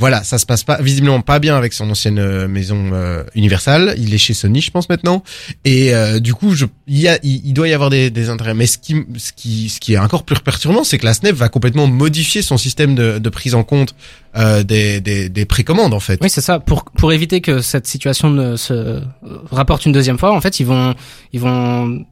voilà, 0.00 0.24
ça 0.24 0.38
se 0.38 0.46
passe 0.46 0.64
pas 0.64 0.80
visiblement 0.80 1.20
pas 1.20 1.38
bien 1.38 1.56
avec 1.56 1.74
son 1.74 1.88
ancienne 1.90 2.18
euh, 2.18 2.48
maison 2.48 2.90
euh, 2.92 3.22
Universal. 3.34 3.94
Il 3.98 4.14
est 4.14 4.18
chez 4.18 4.32
Sony, 4.32 4.62
je 4.62 4.70
pense 4.70 4.88
maintenant. 4.88 5.22
Et 5.66 5.94
euh, 5.94 6.20
du 6.20 6.32
coup, 6.32 6.54
je, 6.54 6.64
il, 6.88 6.98
y 6.98 7.06
a, 7.06 7.18
il, 7.22 7.42
il 7.44 7.52
doit 7.52 7.68
y 7.68 7.74
avoir 7.74 7.90
des, 7.90 8.08
des 8.08 8.30
intérêts. 8.30 8.54
Mais 8.54 8.66
ce 8.66 8.78
qui, 8.78 8.96
ce 9.18 9.32
qui, 9.32 9.68
ce 9.68 9.78
qui 9.78 9.92
est 9.92 9.98
encore 9.98 10.24
plus 10.24 10.40
perturbant, 10.40 10.84
c'est 10.84 10.96
que 10.96 11.04
la 11.04 11.12
SNEP 11.12 11.36
va 11.36 11.50
complètement 11.50 11.86
modifier 11.86 12.40
son 12.40 12.56
système 12.56 12.94
de, 12.94 13.18
de 13.18 13.28
prise 13.28 13.54
en 13.54 13.62
compte 13.62 13.94
euh, 14.36 14.62
des, 14.62 15.02
des, 15.02 15.28
des 15.28 15.44
précommandes 15.44 15.92
en 15.92 16.00
fait. 16.00 16.18
Oui, 16.22 16.30
c'est 16.30 16.40
ça. 16.40 16.60
Pour 16.60 16.84
pour 16.86 17.12
éviter 17.12 17.42
que 17.42 17.60
cette 17.60 17.86
situation 17.86 18.30
ne 18.30 18.56
se 18.56 19.02
rapporte 19.50 19.84
une 19.84 19.92
deuxième 19.92 20.18
fois, 20.18 20.32
en 20.32 20.40
fait, 20.40 20.60
ils 20.60 20.66
vont 20.66 20.94
ils 21.34 21.40
vont 21.40 22.04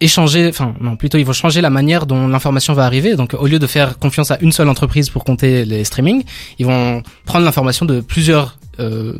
échanger, 0.00 0.48
enfin 0.48 0.74
non, 0.80 0.96
plutôt 0.96 1.18
ils 1.18 1.24
vont 1.24 1.32
changer 1.32 1.60
la 1.60 1.70
manière 1.70 2.06
dont 2.06 2.28
l'information 2.28 2.74
va 2.74 2.84
arriver. 2.84 3.16
Donc 3.16 3.34
au 3.38 3.46
lieu 3.46 3.58
de 3.58 3.66
faire 3.66 3.98
confiance 3.98 4.30
à 4.30 4.38
une 4.40 4.52
seule 4.52 4.68
entreprise 4.68 5.10
pour 5.10 5.24
compter 5.24 5.64
les 5.64 5.84
streamings, 5.84 6.24
ils 6.58 6.66
vont 6.66 7.02
prendre 7.24 7.44
l'information 7.44 7.86
de 7.86 8.00
plusieurs 8.00 8.58
euh, 8.78 9.14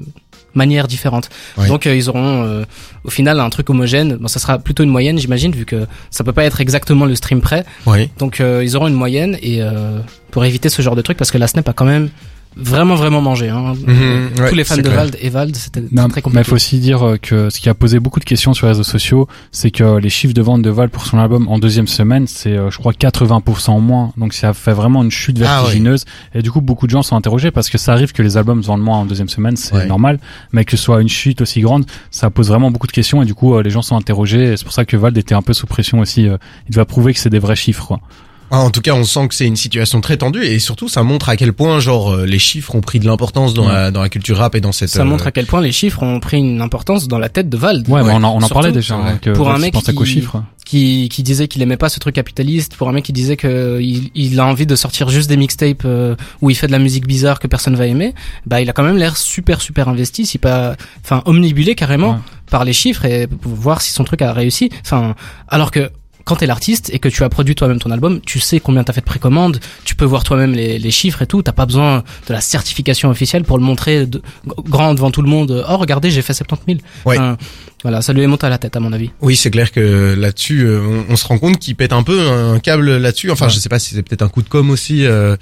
manières 0.54 0.88
différentes. 0.88 1.28
Oui. 1.58 1.68
Donc 1.68 1.86
euh, 1.86 1.96
ils 1.96 2.08
auront 2.08 2.42
euh, 2.44 2.64
au 3.04 3.10
final 3.10 3.40
un 3.40 3.50
truc 3.50 3.70
homogène. 3.70 4.16
Bon, 4.16 4.28
ça 4.28 4.38
sera 4.38 4.58
plutôt 4.58 4.82
une 4.82 4.90
moyenne, 4.90 5.18
j'imagine, 5.18 5.52
vu 5.52 5.64
que 5.64 5.86
ça 6.10 6.24
peut 6.24 6.32
pas 6.32 6.44
être 6.44 6.60
exactement 6.60 7.06
le 7.06 7.14
stream 7.14 7.40
prêt. 7.40 7.64
Oui. 7.86 8.10
Donc 8.18 8.40
euh, 8.40 8.62
ils 8.64 8.76
auront 8.76 8.88
une 8.88 8.94
moyenne 8.94 9.38
et 9.42 9.62
euh, 9.62 10.00
pour 10.30 10.44
éviter 10.44 10.68
ce 10.68 10.82
genre 10.82 10.96
de 10.96 11.02
truc, 11.02 11.16
parce 11.16 11.30
que 11.30 11.38
la 11.38 11.46
Snap 11.46 11.68
a 11.68 11.72
quand 11.72 11.84
même 11.84 12.10
vraiment 12.56 12.94
vraiment 12.94 13.20
mangé. 13.20 13.48
Hein. 13.48 13.74
Mhm, 13.86 14.30
ouais, 14.40 14.48
Tous 14.48 14.54
les 14.54 14.64
fans 14.64 14.76
de 14.76 14.82
clair. 14.82 14.94
Vald 14.94 15.16
et 15.20 15.28
Vald, 15.28 15.54
c'était 15.56 15.80
très 15.82 15.88
mais 15.94 16.02
il 16.16 16.22
compliqué. 16.22 16.44
faut 16.44 16.54
aussi 16.56 16.78
dire 16.78 17.02
euh, 17.06 17.16
que 17.20 17.50
ce 17.50 17.60
qui 17.60 17.68
a 17.68 17.74
posé 17.74 18.00
beaucoup 18.00 18.18
de 18.20 18.24
questions 18.24 18.54
sur 18.54 18.66
les 18.66 18.72
réseaux 18.72 18.82
sociaux, 18.82 19.28
c'est 19.52 19.70
que 19.70 19.98
les 19.98 20.08
chiffres 20.08 20.32
de 20.34 20.42
vente 20.42 20.62
de 20.62 20.70
Val 20.70 20.88
pour 20.88 21.04
son 21.06 21.18
album 21.18 21.46
en 21.48 21.58
deuxième 21.58 21.86
semaine, 21.86 22.26
c'est 22.26 22.50
euh, 22.56 22.70
je 22.70 22.78
crois 22.78 22.92
80% 22.92 23.70
en 23.70 23.80
moins. 23.80 24.12
Donc 24.16 24.32
ça 24.32 24.54
fait 24.54 24.72
vraiment 24.72 25.02
une 25.02 25.10
chute 25.10 25.38
Ah 25.42 25.60
vertigineuse. 25.62 26.04
Et 26.34 26.42
du 26.42 26.50
coup, 26.50 26.60
beaucoup 26.60 26.86
de 26.86 26.92
gens 26.92 27.02
sont 27.02 27.16
interrogés 27.16 27.50
parce 27.50 27.68
que 27.70 27.78
ça 27.78 27.92
arrive 27.92 28.12
que 28.12 28.22
les 28.22 28.36
albums 28.36 28.62
se 28.62 28.68
vendent 28.68 28.82
moins 28.82 28.98
en 28.98 29.04
deuxième 29.06 29.28
semaine, 29.28 29.56
c'est 29.56 29.74
Ouais. 29.74 29.86
normal. 29.86 30.18
Mais 30.52 30.64
que 30.64 30.76
ce 30.76 30.82
soit 30.82 31.02
une 31.02 31.08
chute 31.08 31.40
aussi 31.42 31.60
grande, 31.60 31.84
ça 32.10 32.30
pose 32.30 32.48
vraiment 32.48 32.70
beaucoup 32.70 32.86
de 32.86 32.92
questions 32.92 33.22
et 33.22 33.26
du 33.26 33.34
coup, 33.34 33.54
euh, 33.54 33.62
les 33.62 33.70
gens 33.70 33.82
sont 33.82 33.96
interrogés. 33.96 34.52
Et 34.52 34.56
c'est 34.56 34.64
pour 34.64 34.72
ça 34.72 34.84
que 34.84 34.96
Vald 34.96 35.16
était 35.18 35.34
un 35.34 35.42
peu 35.42 35.52
sous 35.52 35.66
pression 35.66 35.98
aussi. 36.00 36.26
euh, 36.28 36.36
il 36.68 36.74
doit 36.74 36.84
prouver 36.86 37.12
que 37.12 37.20
c'est 37.20 37.30
des 37.30 37.38
vrais 37.38 37.56
chiffres. 37.56 37.86
Quoi. 37.86 38.00
Ah, 38.50 38.58
en 38.60 38.70
tout 38.70 38.80
cas, 38.80 38.92
on 38.94 39.04
sent 39.04 39.28
que 39.28 39.34
c'est 39.34 39.46
une 39.46 39.56
situation 39.56 40.00
très 40.00 40.16
tendue 40.16 40.44
et 40.44 40.58
surtout, 40.58 40.88
ça 40.88 41.02
montre 41.02 41.28
à 41.28 41.36
quel 41.36 41.52
point, 41.52 41.80
genre, 41.80 42.12
euh, 42.12 42.26
les 42.26 42.38
chiffres 42.38 42.74
ont 42.74 42.80
pris 42.80 43.00
de 43.00 43.06
l'importance 43.06 43.54
dans, 43.54 43.66
Ouais. 43.66 43.72
la, 43.72 43.90
dans 43.90 44.02
la 44.02 44.08
culture 44.08 44.36
rap 44.38 44.54
et 44.54 44.60
dans 44.60 44.72
cette. 44.72 44.88
Ça 44.88 45.00
euh, 45.02 45.04
montre 45.04 45.26
à 45.26 45.32
quel 45.32 45.46
point 45.46 45.60
les 45.60 45.72
chiffres 45.72 46.02
ont 46.02 46.20
pris 46.20 46.38
une 46.38 46.60
importance 46.60 47.08
dans 47.08 47.18
la 47.18 47.28
tête 47.28 47.48
de 47.48 47.56
Vald. 47.56 47.88
Ouais, 47.88 48.00
Ouais, 48.00 48.04
mais 48.06 48.12
on 48.12 48.22
en, 48.24 48.36
on 48.36 48.42
en 48.42 48.48
parlait 48.48 48.72
déjà. 48.72 48.96
ouais. 48.96 49.02
hein, 49.10 49.18
que 49.20 49.30
Pour 49.30 49.50
un 49.50 49.58
mec 49.58 49.74
qui- 49.74 50.06
chiffres. 50.06 50.42
qui, 50.64 51.08
qui 51.08 51.22
disait 51.22 51.48
qu'il 51.48 51.60
aimait 51.62 51.76
pas 51.76 51.88
ce 51.88 51.98
truc 51.98 52.14
capitaliste, 52.14 52.76
pour 52.76 52.88
un 52.88 52.92
mec 52.92 53.04
qui 53.04 53.12
disait 53.12 53.36
que 53.36 53.78
il, 53.80 54.10
il 54.14 54.38
a 54.40 54.46
envie 54.46 54.66
de 54.66 54.76
sortir 54.76 55.08
juste 55.08 55.28
des 55.28 55.36
mixtapes 55.36 55.82
euh, 55.84 56.14
où 56.40 56.50
il 56.50 56.54
fait 56.54 56.66
de 56.68 56.72
la 56.72 56.78
musique 56.78 57.06
bizarre 57.06 57.38
que 57.40 57.46
personne 57.48 57.74
va 57.76 57.86
aimer, 57.86 58.14
bah 58.46 58.60
il 58.60 58.68
a 58.70 58.72
quand 58.72 58.82
même 58.84 58.96
l'air 58.96 59.16
super 59.16 59.60
super 59.60 59.88
investi, 59.88 60.24
si 60.26 60.38
pas, 60.38 60.76
enfin 61.04 61.22
omnibulé 61.26 61.74
carrément 61.74 62.10
Ouais. 62.12 62.18
par 62.50 62.64
les 62.64 62.72
chiffres 62.72 63.04
et 63.04 63.26
pour 63.26 63.52
voir 63.54 63.80
si 63.82 63.90
son 63.92 64.04
truc 64.04 64.22
a 64.22 64.32
réussi. 64.32 64.70
Enfin, 64.84 65.14
alors 65.48 65.70
que 65.72 65.90
quand 66.26 66.36
t'es 66.36 66.46
l'artiste 66.46 66.90
et 66.92 66.98
que 66.98 67.08
tu 67.08 67.22
as 67.24 67.28
produit 67.30 67.54
toi-même 67.54 67.78
ton 67.78 67.90
album, 67.90 68.20
tu 68.20 68.40
sais 68.40 68.60
combien 68.60 68.84
t'as 68.84 68.92
fait 68.92 69.00
de 69.00 69.06
précommandes, 69.06 69.60
tu 69.84 69.94
peux 69.94 70.04
voir 70.04 70.24
toi-même 70.24 70.52
les, 70.52 70.78
les 70.78 70.90
chiffres 70.90 71.22
et 71.22 71.26
tout, 71.26 71.40
t'as 71.40 71.52
pas 71.52 71.64
besoin 71.66 72.02
de 72.28 72.32
la 72.34 72.40
certification 72.40 73.08
officielle 73.08 73.44
pour 73.44 73.56
le 73.58 73.64
montrer 73.64 74.06
de, 74.06 74.20
grand 74.68 74.92
devant 74.94 75.10
tout 75.12 75.22
le 75.22 75.28
monde. 75.28 75.64
Oh 75.70 75.76
regardez, 75.78 76.10
j'ai 76.10 76.22
fait 76.22 76.34
70 76.34 76.64
000. 76.66 76.78
Ouais. 77.06 77.16
Enfin, 77.16 77.36
voilà, 77.82 78.02
ça 78.02 78.12
lui 78.12 78.22
est 78.22 78.26
monté 78.26 78.44
à 78.44 78.50
la 78.50 78.58
tête 78.58 78.74
à 78.74 78.80
mon 78.80 78.92
avis. 78.92 79.10
Oui, 79.20 79.36
c'est 79.36 79.50
clair 79.52 79.70
que 79.70 80.14
là-dessus, 80.18 80.62
euh, 80.62 80.80
on, 81.08 81.12
on 81.12 81.16
se 81.16 81.24
rend 81.26 81.38
compte 81.38 81.58
qu'il 81.58 81.76
pète 81.76 81.92
un 81.92 82.02
peu 82.02 82.20
un 82.28 82.58
câble 82.58 82.96
là-dessus. 82.96 83.30
Enfin, 83.30 83.48
je 83.48 83.58
sais 83.60 83.68
pas 83.68 83.78
si 83.78 83.94
c'est 83.94 84.02
peut-être 84.02 84.22
un 84.22 84.28
coup 84.28 84.42
de 84.42 84.48
com 84.48 84.70
aussi. 84.70 85.06
euh. 85.06 85.36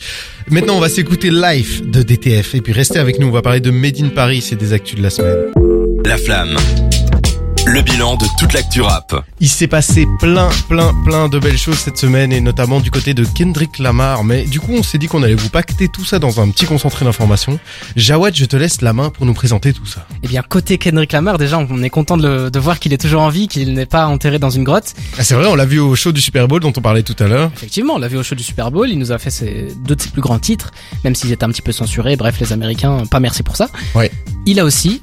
Maintenant, 0.50 0.76
on 0.76 0.80
va 0.80 0.90
s'écouter 0.90 1.30
Life 1.30 1.82
de 1.88 2.02
DTF 2.02 2.54
et 2.54 2.60
puis 2.60 2.74
restez 2.74 2.98
avec 2.98 3.18
nous. 3.18 3.28
On 3.28 3.32
va 3.32 3.40
parler 3.40 3.60
de 3.60 3.70
Made 3.70 3.98
in 4.00 4.08
Paris 4.08 4.46
et 4.52 4.56
des 4.56 4.74
actus 4.74 4.96
de 4.96 5.02
la 5.02 5.10
semaine. 5.10 5.38
La 6.04 6.18
flamme. 6.18 6.56
Le 7.66 7.80
bilan 7.80 8.16
de 8.16 8.26
toute 8.38 8.52
l'actu 8.52 8.82
rap. 8.82 9.24
Il 9.40 9.48
s'est 9.48 9.66
passé 9.66 10.06
plein, 10.20 10.48
plein, 10.68 10.92
plein 11.04 11.28
de 11.28 11.38
belles 11.38 11.56
choses 11.58 11.78
cette 11.78 11.96
semaine 11.96 12.32
et 12.32 12.40
notamment 12.40 12.78
du 12.80 12.90
côté 12.90 13.14
de 13.14 13.24
Kendrick 13.24 13.78
Lamar. 13.78 14.22
Mais 14.22 14.44
du 14.44 14.60
coup, 14.60 14.72
on 14.72 14.82
s'est 14.82 14.98
dit 14.98 15.06
qu'on 15.06 15.22
allait 15.22 15.34
vous 15.34 15.48
pacter 15.48 15.88
tout 15.88 16.04
ça 16.04 16.18
dans 16.18 16.40
un 16.40 16.50
petit 16.50 16.66
concentré 16.66 17.04
d'informations. 17.04 17.58
Jawad, 17.96 18.34
je 18.36 18.44
te 18.44 18.56
laisse 18.56 18.82
la 18.82 18.92
main 18.92 19.10
pour 19.10 19.24
nous 19.26 19.34
présenter 19.34 19.72
tout 19.72 19.86
ça. 19.86 20.06
Eh 20.22 20.28
bien, 20.28 20.42
côté 20.42 20.76
Kendrick 20.78 21.12
Lamar, 21.12 21.38
déjà, 21.38 21.58
on 21.58 21.82
est 21.82 21.90
content 21.90 22.16
de, 22.16 22.28
le- 22.28 22.50
de 22.50 22.58
voir 22.58 22.78
qu'il 22.78 22.92
est 22.92 22.98
toujours 22.98 23.22
en 23.22 23.30
vie, 23.30 23.48
qu'il 23.48 23.72
n'est 23.72 23.86
pas 23.86 24.06
enterré 24.06 24.38
dans 24.38 24.50
une 24.50 24.64
grotte. 24.64 24.92
Ah, 25.18 25.24
c'est 25.24 25.34
vrai, 25.34 25.46
on 25.46 25.54
l'a 25.54 25.66
vu 25.66 25.78
au 25.80 25.94
show 25.96 26.12
du 26.12 26.20
Super 26.20 26.46
Bowl 26.46 26.60
dont 26.60 26.72
on 26.76 26.82
parlait 26.82 27.02
tout 27.02 27.16
à 27.18 27.26
l'heure. 27.26 27.50
Effectivement, 27.56 27.94
on 27.94 27.98
l'a 27.98 28.08
vu 28.08 28.18
au 28.18 28.22
show 28.22 28.34
du 28.34 28.42
Super 28.44 28.70
Bowl, 28.70 28.88
il 28.90 28.98
nous 28.98 29.10
a 29.10 29.18
fait 29.18 29.30
ses, 29.30 29.68
deux 29.84 29.96
de 29.96 30.02
ses 30.02 30.10
plus 30.10 30.22
grands 30.22 30.38
titres, 30.38 30.70
même 31.02 31.14
s'ils 31.14 31.32
étaient 31.32 31.44
un 31.44 31.50
petit 31.50 31.62
peu 31.62 31.72
censurés. 31.72 32.16
Bref, 32.16 32.36
les 32.40 32.52
Américains, 32.52 33.04
pas 33.10 33.20
merci 33.20 33.42
pour 33.42 33.56
ça. 33.56 33.68
Ouais. 33.94 34.10
Il 34.46 34.60
a 34.60 34.64
aussi 34.64 35.02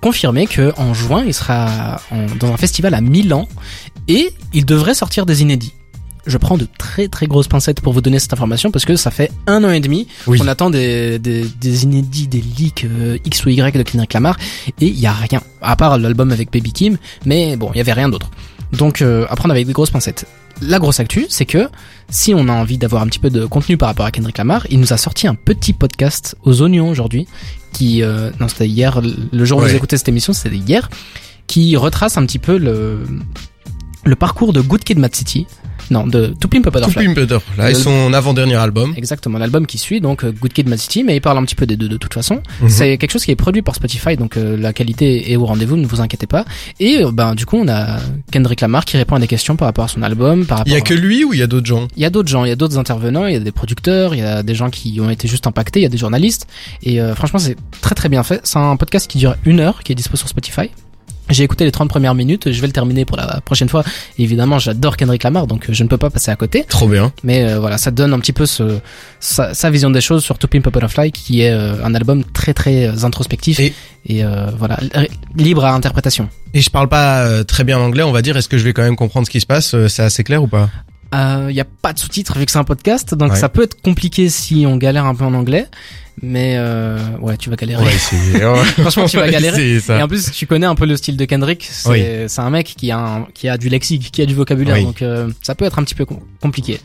confirmé 0.00 0.46
que 0.46 0.72
en 0.78 0.94
juin, 0.94 1.24
il 1.26 1.34
sera 1.34 2.00
en- 2.10 2.26
dans 2.38 2.52
un 2.52 2.56
festival 2.56 2.94
à 2.94 3.00
Milan 3.00 3.48
et 4.08 4.32
il 4.52 4.64
devrait 4.64 4.94
sortir 4.94 5.26
des 5.26 5.42
inédits. 5.42 5.72
Je 6.26 6.36
prends 6.36 6.58
de 6.58 6.66
très 6.78 7.08
très 7.08 7.26
grosses 7.26 7.48
pincettes 7.48 7.80
pour 7.80 7.92
vous 7.94 8.02
donner 8.02 8.18
cette 8.18 8.32
information 8.34 8.70
parce 8.70 8.84
que 8.84 8.94
ça 8.94 9.10
fait 9.10 9.30
un 9.46 9.64
an 9.64 9.70
et 9.70 9.80
demi 9.80 10.06
Oui. 10.26 10.38
qu'on 10.38 10.48
attend 10.48 10.68
des, 10.68 11.18
des, 11.18 11.44
des 11.60 11.84
inédits, 11.84 12.28
des 12.28 12.42
leaks 12.42 12.84
euh, 12.84 13.16
X 13.24 13.44
ou 13.46 13.48
Y 13.48 13.74
de 13.76 13.82
Kendrick 13.82 14.12
Lamar 14.12 14.36
et 14.80 14.86
il 14.86 14.98
y 15.00 15.06
a 15.06 15.12
rien 15.12 15.40
à 15.62 15.76
part 15.76 15.98
l'album 15.98 16.30
avec 16.30 16.52
Baby 16.52 16.72
Kim, 16.72 16.98
mais 17.24 17.56
bon, 17.56 17.70
il 17.74 17.78
y 17.78 17.80
avait 17.80 17.94
rien 17.94 18.08
d'autre. 18.10 18.30
Donc 18.72 19.00
euh, 19.00 19.26
à 19.30 19.36
prendre 19.36 19.52
avec 19.52 19.66
des 19.66 19.72
grosses 19.72 19.90
pincettes. 19.90 20.26
La 20.62 20.78
grosse 20.78 21.00
actu, 21.00 21.24
c'est 21.30 21.46
que 21.46 21.70
si 22.10 22.34
on 22.34 22.46
a 22.48 22.52
envie 22.52 22.76
d'avoir 22.76 23.02
un 23.02 23.06
petit 23.06 23.18
peu 23.18 23.30
de 23.30 23.46
contenu 23.46 23.78
par 23.78 23.88
rapport 23.88 24.04
à 24.04 24.10
Kendrick 24.10 24.36
Lamar, 24.36 24.66
il 24.68 24.78
nous 24.78 24.92
a 24.92 24.98
sorti 24.98 25.26
un 25.26 25.34
petit 25.34 25.72
podcast 25.72 26.36
aux 26.44 26.60
oignons 26.60 26.90
aujourd'hui, 26.90 27.26
qui 27.72 28.02
euh, 28.02 28.30
non 28.40 28.48
c'était 28.48 28.68
hier, 28.68 29.00
le 29.32 29.44
jour 29.44 29.58
où 29.58 29.62
Ouais. 29.62 29.70
vous 29.70 29.76
écoutez 29.76 29.96
cette 29.96 30.08
émission, 30.08 30.32
c'était 30.32 30.56
hier, 30.56 30.88
qui 31.46 31.76
retrace 31.76 32.16
un 32.18 32.26
petit 32.26 32.38
peu 32.38 32.58
le 32.58 33.00
le 34.04 34.16
parcours 34.16 34.52
de 34.52 34.60
Good 34.62 34.82
Kid, 34.84 34.98
Mad 34.98 35.14
City, 35.14 35.46
non 35.90 36.06
de 36.06 36.34
To 36.40 36.48
Pimp 36.48 36.66
a 36.66 36.70
Tout 36.70 36.78
Butterfly. 36.78 37.04
Pimp 37.06 37.16
Butterfly, 37.16 37.74
son 37.74 38.12
avant-dernier 38.12 38.54
album. 38.56 38.94
Exactement, 38.96 39.38
l'album 39.38 39.66
qui 39.66 39.78
suit, 39.78 40.00
donc 40.00 40.24
euh, 40.24 40.32
Good 40.32 40.52
Kid, 40.52 40.68
Mad 40.68 40.78
City, 40.78 41.04
mais 41.04 41.16
il 41.16 41.20
parle 41.20 41.38
un 41.38 41.44
petit 41.44 41.54
peu 41.54 41.66
des 41.66 41.76
deux 41.76 41.88
de 41.88 41.96
toute 41.96 42.14
façon. 42.14 42.40
Mhm. 42.60 42.68
C'est 42.68 42.98
quelque 42.98 43.10
chose 43.12 43.24
qui 43.24 43.30
est 43.30 43.36
produit 43.36 43.62
par 43.62 43.74
Spotify, 43.74 44.16
donc 44.16 44.36
euh, 44.36 44.56
la 44.56 44.72
qualité 44.72 45.32
est 45.32 45.36
au 45.36 45.46
rendez-vous, 45.46 45.76
ne 45.76 45.86
vous 45.86 46.00
inquiétez 46.00 46.26
pas. 46.26 46.44
Et 46.78 47.04
euh, 47.04 47.10
ben 47.12 47.34
du 47.34 47.46
coup, 47.46 47.56
on 47.56 47.68
a 47.68 47.98
Kendrick 48.32 48.60
Lamar 48.60 48.84
qui 48.84 48.96
répond 48.96 49.14
à 49.16 49.18
des 49.18 49.26
questions 49.26 49.56
par 49.56 49.66
rapport 49.66 49.84
à 49.84 49.88
son 49.88 50.02
album, 50.02 50.46
par 50.46 50.58
rapport 50.58 50.68
Il 50.68 50.72
y 50.72 50.76
a 50.76 50.78
à- 50.78 50.82
que 50.82 50.94
lui 50.94 51.24
ou 51.24 51.32
il 51.32 51.38
y 51.38 51.42
a 51.42 51.46
d'autres 51.46 51.66
gens? 51.66 51.88
Il 51.96 52.02
y 52.02 52.06
a 52.06 52.10
d'autres 52.10 52.28
gens, 52.28 52.44
il 52.44 52.48
y 52.48 52.52
a 52.52 52.56
d'autres 52.56 52.78
intervenants, 52.78 53.26
il 53.26 53.32
y 53.34 53.36
a 53.36 53.40
des 53.40 53.52
producteurs, 53.52 54.14
il 54.14 54.18
y 54.20 54.22
a 54.22 54.42
des 54.42 54.54
gens 54.54 54.70
qui 54.70 54.98
ont 55.00 55.10
été 55.10 55.28
juste 55.28 55.46
impactés, 55.46 55.80
il 55.80 55.82
y 55.84 55.86
a 55.86 55.90
des 55.90 55.98
journalistes. 55.98 56.46
Et 56.82 57.00
euh, 57.00 57.14
franchement, 57.14 57.38
c'est 57.38 57.56
très 57.80 57.94
très 57.94 58.08
bien 58.08 58.22
fait. 58.22 58.40
C'est 58.44 58.58
un 58.58 58.76
podcast 58.76 59.08
qui 59.10 59.18
dure 59.18 59.36
une 59.44 59.60
heure, 59.60 59.82
qui 59.82 59.92
est 59.92 59.94
dispo 59.94 60.16
sur 60.16 60.28
Spotify. 60.28 60.70
J'ai 61.30 61.44
écouté 61.44 61.64
les 61.64 61.70
30 61.72 61.88
premières 61.88 62.14
minutes, 62.14 62.52
je 62.52 62.60
vais 62.60 62.66
le 62.66 62.72
terminer 62.72 63.04
pour 63.04 63.16
la 63.16 63.40
prochaine 63.44 63.68
fois. 63.68 63.82
Évidemment, 64.18 64.58
j'adore 64.58 64.96
Kendrick 64.96 65.22
Lamar, 65.22 65.46
donc 65.46 65.68
euh, 65.70 65.72
je 65.72 65.82
ne 65.84 65.88
peux 65.88 65.96
pas 65.98 66.10
passer 66.10 66.30
à 66.30 66.36
côté. 66.36 66.64
Trop 66.68 66.88
bien. 66.88 67.12
Mais 67.24 67.44
euh, 67.44 67.60
voilà, 67.60 67.78
ça 67.78 67.90
donne 67.90 68.12
un 68.12 68.18
petit 68.18 68.32
peu 68.32 68.46
ce, 68.46 68.78
sa, 69.20 69.54
sa 69.54 69.70
vision 69.70 69.90
des 69.90 70.00
choses 70.00 70.22
sur 70.24 70.38
To 70.38 70.46
Pimp 70.48 70.66
a 70.66 70.70
Butterfly, 70.70 71.12
qui 71.12 71.42
est 71.42 71.50
euh, 71.50 71.84
un 71.84 71.94
album 71.94 72.24
très 72.24 72.52
très 72.54 73.04
introspectif 73.04 73.58
Et- 73.60 73.72
et, 74.06 74.24
euh, 74.24 74.46
voilà 74.58 74.78
li- 74.80 75.08
libre 75.44 75.64
à 75.64 75.72
interprétation. 75.72 76.28
Et 76.54 76.60
je 76.60 76.70
parle 76.70 76.88
pas 76.88 77.44
très 77.44 77.64
bien 77.64 77.78
anglais, 77.78 78.02
on 78.02 78.12
va 78.12 78.22
dire. 78.22 78.36
Est-ce 78.36 78.48
que 78.48 78.58
je 78.58 78.64
vais 78.64 78.72
quand 78.72 78.82
même 78.82 78.96
comprendre 78.96 79.26
ce 79.26 79.30
qui 79.30 79.40
se 79.40 79.46
passe 79.46 79.74
C'est 79.88 80.02
assez 80.02 80.24
clair 80.24 80.42
ou 80.42 80.46
pas? 80.48 80.68
Il 81.12 81.54
y 81.54 81.60
a 81.60 81.64
pas 81.64 81.92
de 81.92 81.98
sous-titres 81.98 82.38
vu 82.38 82.46
que 82.46 82.52
c'est 82.52 82.58
un 82.58 82.64
podcast, 82.64 83.14
donc 83.14 83.32
Ouais. 83.32 83.38
ça 83.38 83.48
peut 83.48 83.62
être 83.64 83.80
compliqué 83.82 84.28
si 84.28 84.64
on 84.66 84.76
galère 84.76 85.04
un 85.06 85.14
peu 85.14 85.24
en 85.24 85.34
anglais. 85.34 85.66
Mais 86.22 86.54
euh, 86.58 86.98
ouais, 87.20 87.36
tu 87.36 87.50
vas 87.50 87.56
galérer. 87.56 87.84
Franchement, 88.78 89.06
tu 89.06 89.16
vas 89.16 89.28
galérer. 89.30 89.76
Et 89.88 90.02
en 90.02 90.08
plus, 90.08 90.30
tu 90.32 90.46
connais 90.46 90.66
un 90.66 90.74
peu 90.74 90.86
le 90.86 90.96
style 90.96 91.16
de 91.16 91.24
Kendrick. 91.24 91.66
C'est 91.70 91.88
Oui. 91.88 92.04
un 92.36 92.50
mec 92.50 92.74
qui 92.76 92.90
a 92.90 92.98
un, 92.98 93.26
qui 93.34 93.48
a 93.48 93.56
du 93.56 93.68
lexique, 93.68 94.10
qui 94.10 94.22
a 94.22 94.26
du 94.26 94.34
vocabulaire, 94.34 94.76
Oui. 94.76 94.84
donc 94.84 95.02
euh, 95.02 95.30
ça 95.42 95.54
peut 95.54 95.64
être 95.64 95.78
un 95.78 95.84
petit 95.84 95.94
peu 95.94 96.04
com- 96.04 96.20
compliqué. 96.40 96.80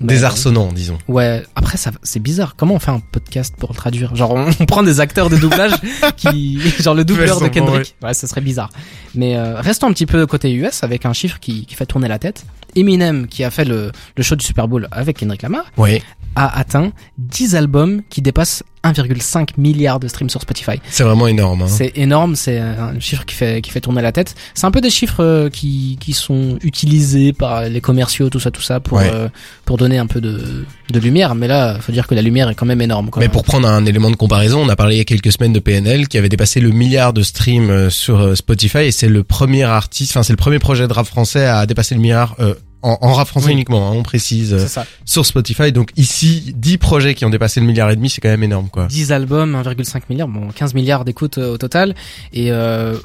Désarçonnant, 0.00 0.72
disons. 0.72 0.96
Ouais. 1.08 1.42
Après, 1.54 1.76
ça, 1.76 1.90
c'est 2.02 2.20
bizarre. 2.20 2.54
Comment 2.56 2.76
on 2.76 2.78
fait 2.78 2.90
un 2.90 3.00
podcast 3.12 3.54
pour 3.58 3.68
le 3.70 3.76
traduire? 3.76 4.16
Genre, 4.16 4.30
on, 4.30 4.48
on 4.58 4.64
prend 4.64 4.82
des 4.82 4.98
acteurs 4.98 5.28
de 5.28 5.36
doublage 5.36 5.72
qui, 6.16 6.58
genre 6.80 6.94
le 6.94 7.04
doubleur 7.04 7.38
de 7.38 7.48
Kendrick. 7.48 7.94
Ouais, 8.02 8.14
ça 8.14 8.26
serait 8.26 8.40
bizarre. 8.40 8.70
Mais 9.14 9.36
euh, 9.36 9.60
restons 9.60 9.88
un 9.88 9.92
petit 9.92 10.06
peu 10.06 10.26
côté 10.26 10.50
US 10.54 10.82
avec 10.84 11.04
un 11.04 11.12
chiffre 11.12 11.38
qui, 11.38 11.66
qui 11.66 11.74
fait 11.74 11.84
tourner 11.84 12.08
la 12.08 12.18
tête. 12.18 12.46
Eminem, 12.76 13.26
qui 13.26 13.44
a 13.44 13.50
fait 13.50 13.66
le, 13.66 13.92
le 14.16 14.22
show 14.22 14.36
du 14.36 14.44
Super 14.44 14.68
Bowl 14.68 14.88
avec 14.90 15.18
Kendrick 15.18 15.42
Lamar, 15.42 15.64
Oui. 15.76 16.00
A 16.36 16.58
atteint 16.58 16.92
10 17.18 17.54
albums 17.56 18.02
qui 18.08 18.22
dépassent 18.22 18.62
1,5 18.82 19.50
milliard 19.58 20.00
de 20.00 20.08
streams 20.08 20.30
sur 20.30 20.40
Spotify. 20.40 20.80
C'est 20.88 21.02
vraiment 21.04 21.26
énorme. 21.26 21.62
Hein. 21.62 21.68
C'est 21.68 21.92
énorme, 21.96 22.34
c'est 22.34 22.58
un 22.58 22.98
chiffre 22.98 23.26
qui 23.26 23.34
fait 23.34 23.60
qui 23.60 23.70
fait 23.70 23.82
tourner 23.82 24.00
la 24.00 24.10
tête. 24.10 24.34
C'est 24.54 24.64
un 24.66 24.70
peu 24.70 24.80
des 24.80 24.88
chiffres 24.88 25.22
euh, 25.22 25.50
qui 25.50 25.98
qui 26.00 26.14
sont 26.14 26.58
utilisés 26.62 27.34
par 27.34 27.64
les 27.68 27.82
commerciaux, 27.82 28.30
tout 28.30 28.40
ça, 28.40 28.50
tout 28.50 28.62
ça, 28.62 28.80
pour 28.80 28.96
Ouais. 28.98 29.10
euh, 29.12 29.28
pour 29.66 29.76
donner 29.76 29.98
un 29.98 30.06
peu 30.06 30.22
de 30.22 30.64
de 30.90 30.98
lumière. 30.98 31.34
Mais 31.34 31.46
là, 31.46 31.78
faut 31.80 31.92
dire 31.92 32.06
que 32.06 32.14
la 32.14 32.22
lumière 32.22 32.48
est 32.48 32.54
quand 32.54 32.64
même 32.64 32.80
énorme. 32.80 33.10
Quoi. 33.10 33.20
Mais 33.20 33.28
pour 33.28 33.44
prendre 33.44 33.68
un 33.68 33.84
élément 33.84 34.10
de 34.10 34.16
comparaison, 34.16 34.60
on 34.64 34.68
a 34.70 34.76
parlé 34.76 34.94
il 34.94 34.98
y 34.98 35.02
a 35.02 35.04
quelques 35.04 35.32
semaines 35.32 35.52
de 35.52 35.60
PNL 35.60 36.08
qui 36.08 36.16
avait 36.16 36.30
dépassé 36.30 36.60
le 36.60 36.70
milliard 36.70 37.12
de 37.12 37.22
streams 37.22 37.68
euh, 37.70 37.90
sur 37.90 38.34
Spotify 38.34 38.78
et 38.78 38.92
c'est 38.92 39.08
le 39.10 39.24
premier 39.24 39.64
artiste, 39.64 40.12
enfin 40.12 40.22
c'est 40.22 40.32
le 40.32 40.38
premier 40.38 40.58
projet 40.58 40.88
de 40.88 40.92
rap 40.94 41.06
français 41.06 41.44
à 41.44 41.66
dépasser 41.66 41.94
le 41.94 42.00
milliard 42.00 42.34
euh, 42.40 42.54
en, 42.82 42.98
en 43.00 43.12
rap 43.12 43.28
français 43.28 43.48
Oui. 43.48 43.52
uniquement, 43.52 43.88
hein, 43.90 43.94
on 43.94 44.02
précise, 44.02 44.54
euh, 44.54 44.66
ça. 44.66 44.86
sur 45.04 45.26
Spotify. 45.26 45.72
Donc 45.72 45.90
ici, 45.96 46.54
10 46.56 46.78
projets 46.78 47.14
qui 47.14 47.24
ont 47.24 47.30
dépassé 47.30 47.60
le 47.60 47.66
milliard 47.66 47.90
et 47.90 47.96
demi, 47.96 48.08
c'est 48.10 48.20
quand 48.20 48.28
même 48.28 48.42
énorme, 48.42 48.68
quoi. 48.70 48.86
10 48.86 49.12
albums, 49.12 49.54
1,5 49.62 50.02
milliard, 50.08 50.28
bon 50.28 50.48
15 50.54 50.74
milliards 50.74 51.04
d'écoutes 51.04 51.38
euh, 51.38 51.52
au 51.54 51.58
total. 51.58 51.94
Et 52.32 52.50
euh, 52.52 52.96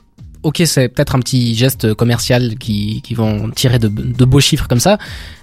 ok, 0.44 0.62
c'est 0.66 0.88
peut-être 0.90 1.16
un 1.16 1.20
petit 1.20 1.56
geste 1.56 1.94
commercial 1.94 2.56
qui, 2.58 3.02
qui 3.02 3.14
vont 3.16 3.50
tirer 3.52 3.80
de, 3.80 3.88
de 3.88 4.26
beaux 4.26 4.40
chiffres 4.40 4.68
comme 4.68 4.80
ça, 4.80 4.98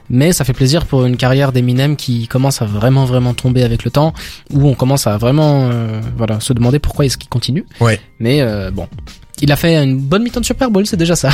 mais 0.08 0.32
ça 0.32 0.44
fait 0.44 0.52
plaisir 0.52 0.86
pour 0.86 1.04
une 1.04 1.16
carrière 1.16 1.52
d'Eminem 1.52 1.96
qui 1.96 2.28
commence 2.28 2.62
à 2.62 2.66
vraiment 2.66 3.04
vraiment 3.04 3.34
tomber 3.34 3.62
avec 3.64 3.84
le 3.84 3.90
temps, 3.90 4.12
où 4.52 4.68
on 4.68 4.74
commence 4.74 5.06
à 5.06 5.16
vraiment 5.18 5.68
euh, 5.70 6.00
voilà 6.16 6.38
se 6.40 6.52
demander 6.52 6.78
pourquoi 6.78 7.04
est-ce 7.06 7.18
qu'il 7.18 7.28
continue. 7.30 7.64
Ouais. 7.80 8.00
Mais 8.20 8.40
euh, 8.42 8.70
bon. 8.70 8.86
Il 9.42 9.50
a 9.50 9.56
fait 9.56 9.76
une 9.76 9.98
bonne 9.98 10.22
mi-temps 10.22 10.40
de 10.40 10.46
Super 10.46 10.70
Bowl, 10.70 10.86
c'est 10.86 10.96
déjà 10.96 11.16
ça. 11.16 11.30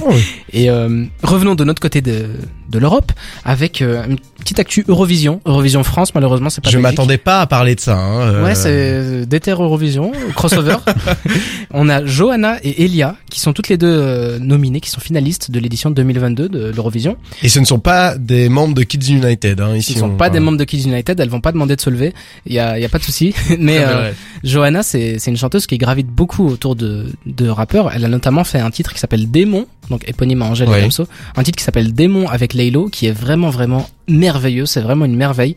Oh, 0.00 0.08
oui. 0.10 0.22
Et 0.52 0.70
euh, 0.70 1.04
revenons 1.22 1.56
de 1.56 1.64
notre 1.64 1.82
côté 1.82 2.00
de, 2.00 2.26
de 2.68 2.78
l'Europe 2.78 3.12
avec 3.44 3.82
euh, 3.82 4.04
une 4.08 4.18
petite 4.38 4.58
actu 4.58 4.84
Eurovision. 4.88 5.40
Eurovision 5.44 5.82
France, 5.82 6.14
malheureusement, 6.14 6.50
c'est 6.50 6.62
pas 6.62 6.70
Je 6.70 6.78
m'attendais 6.78 7.18
pas 7.18 7.40
à 7.40 7.46
parler 7.46 7.74
de 7.74 7.80
ça. 7.80 7.96
Hein, 7.96 8.20
euh, 8.20 8.44
Ouais, 8.44 8.54
c'est 8.54 9.26
Déter 9.26 9.52
Eurovision, 9.52 10.12
crossover. 10.34 10.76
On 11.70 11.88
a 11.88 12.04
Johanna 12.04 12.56
et 12.62 12.84
Elia 12.84 13.16
qui 13.30 13.40
sont 13.40 13.52
toutes 13.52 13.68
les 13.68 13.76
deux 13.76 13.86
euh, 13.88 14.38
nominées, 14.38 14.80
qui 14.80 14.90
sont 14.90 15.00
finalistes 15.00 15.50
de 15.50 15.58
l'édition 15.60 15.90
2022 15.90 16.48
de 16.48 16.70
l'Eurovision. 16.74 17.16
Et 17.42 17.48
ce 17.48 17.58
ne 17.60 17.64
sont 17.64 17.78
pas 17.78 18.16
des 18.16 18.48
membres 18.48 18.74
de 18.74 18.82
Kids 18.82 19.12
United. 19.12 19.60
Hein, 19.60 19.76
ici, 19.76 19.92
Ils 19.92 19.96
ne 19.96 20.00
sont 20.00 20.10
on- 20.10 20.16
pas 20.16 20.30
des 20.30 20.40
membres 20.40 20.58
de 20.58 20.64
Kids 20.64 20.84
United, 20.88 21.18
elles 21.20 21.28
vont 21.28 21.40
pas 21.40 21.52
demander 21.52 21.76
de 21.76 21.80
se 21.80 21.90
lever. 21.90 22.14
Il 22.46 22.52
y 22.54 22.58
a, 22.58 22.78
il 22.78 22.82
y 22.82 22.84
a 22.84 22.88
pas 22.88 22.98
de 22.98 23.04
souci. 23.04 23.34
Mais 23.58 23.78
euh, 23.78 23.86
vrai. 23.86 24.14
Johanna, 24.44 24.82
c'est 24.82 25.18
c'est 25.18 25.30
une 25.30 25.36
chanteuse 25.36 25.66
qui 25.66 25.78
gravite 25.78 26.06
beaucoup 26.08 26.46
autour 26.48 26.76
de, 26.76 27.06
de 27.26 27.48
rappeurs. 27.48 27.90
Elle 27.94 28.04
a 28.04 28.08
notamment 28.08 28.44
fait 28.44 28.58
un 28.60 28.70
titre 28.70 28.92
qui 28.92 29.00
s'appelle 29.00 29.30
Démon, 29.30 29.66
donc 29.90 30.08
éponyme 30.08 30.42
à 30.42 30.46
Angèle 30.46 30.68
Ouais. 30.68 30.78
et 30.78 30.82
Damso. 30.82 31.06
Un 31.36 31.42
titre 31.42 31.58
qui 31.58 31.64
s'appelle 31.64 31.92
Démon 31.92 32.28
avec 32.28 32.54
Laylo, 32.58 32.88
qui 32.88 33.06
est 33.06 33.12
vraiment 33.12 33.48
vraiment 33.50 33.88
merveilleux. 34.08 34.66
C'est 34.66 34.80
vraiment 34.82 35.04
une 35.06 35.16
merveille. 35.16 35.56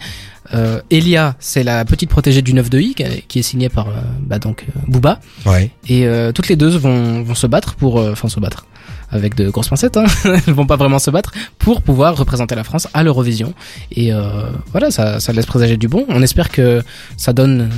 Euh, 0.54 0.82
Elia, 0.90 1.36
c'est 1.40 1.64
la 1.64 1.86
petite 1.86 2.10
protégée 2.10 2.42
du 2.42 2.54
9 2.54 2.70
de 2.70 2.80
I, 2.80 2.96
qui 3.28 3.40
est- 3.40 3.42
signée 3.44 3.70
par 3.70 3.88
euh, 3.90 3.92
bah 4.22 4.40
donc 4.40 4.66
euh, 4.68 4.80
Booba. 4.88 5.20
Ouais. 5.46 5.72
Et 5.88 6.06
euh, 6.06 6.32
toutes 6.32 6.48
les 6.50 6.56
deux 6.56 6.70
vont, 6.70 7.22
vont 7.24 7.36
se 7.36 7.48
battre 7.48 7.76
pour, 7.76 8.00
euh, 8.00 8.12
enfin 8.14 8.28
se 8.30 8.40
battre 8.40 8.66
avec 9.14 9.36
de 9.36 9.50
grosses 9.50 9.68
pincettes, 9.70 9.98
hein. 9.98 10.06
elles 10.48 10.54
vont 10.54 10.66
pas 10.66 10.78
vraiment 10.78 10.98
se 11.00 11.12
battre 11.12 11.34
pour 11.60 11.82
pouvoir 11.82 12.16
représenter 12.16 12.56
la 12.56 12.64
France 12.64 12.88
à 12.94 13.04
l'Eurovision. 13.04 13.54
Et 13.92 14.14
euh, 14.14 14.50
voilà, 14.72 14.90
ça, 14.90 15.20
ça 15.20 15.34
laisse 15.34 15.46
présager 15.46 15.76
du 15.78 15.88
bon. 15.90 16.06
On 16.10 16.22
espère 16.22 16.50
que 16.50 16.82
ça 17.18 17.34
donne 17.34 17.70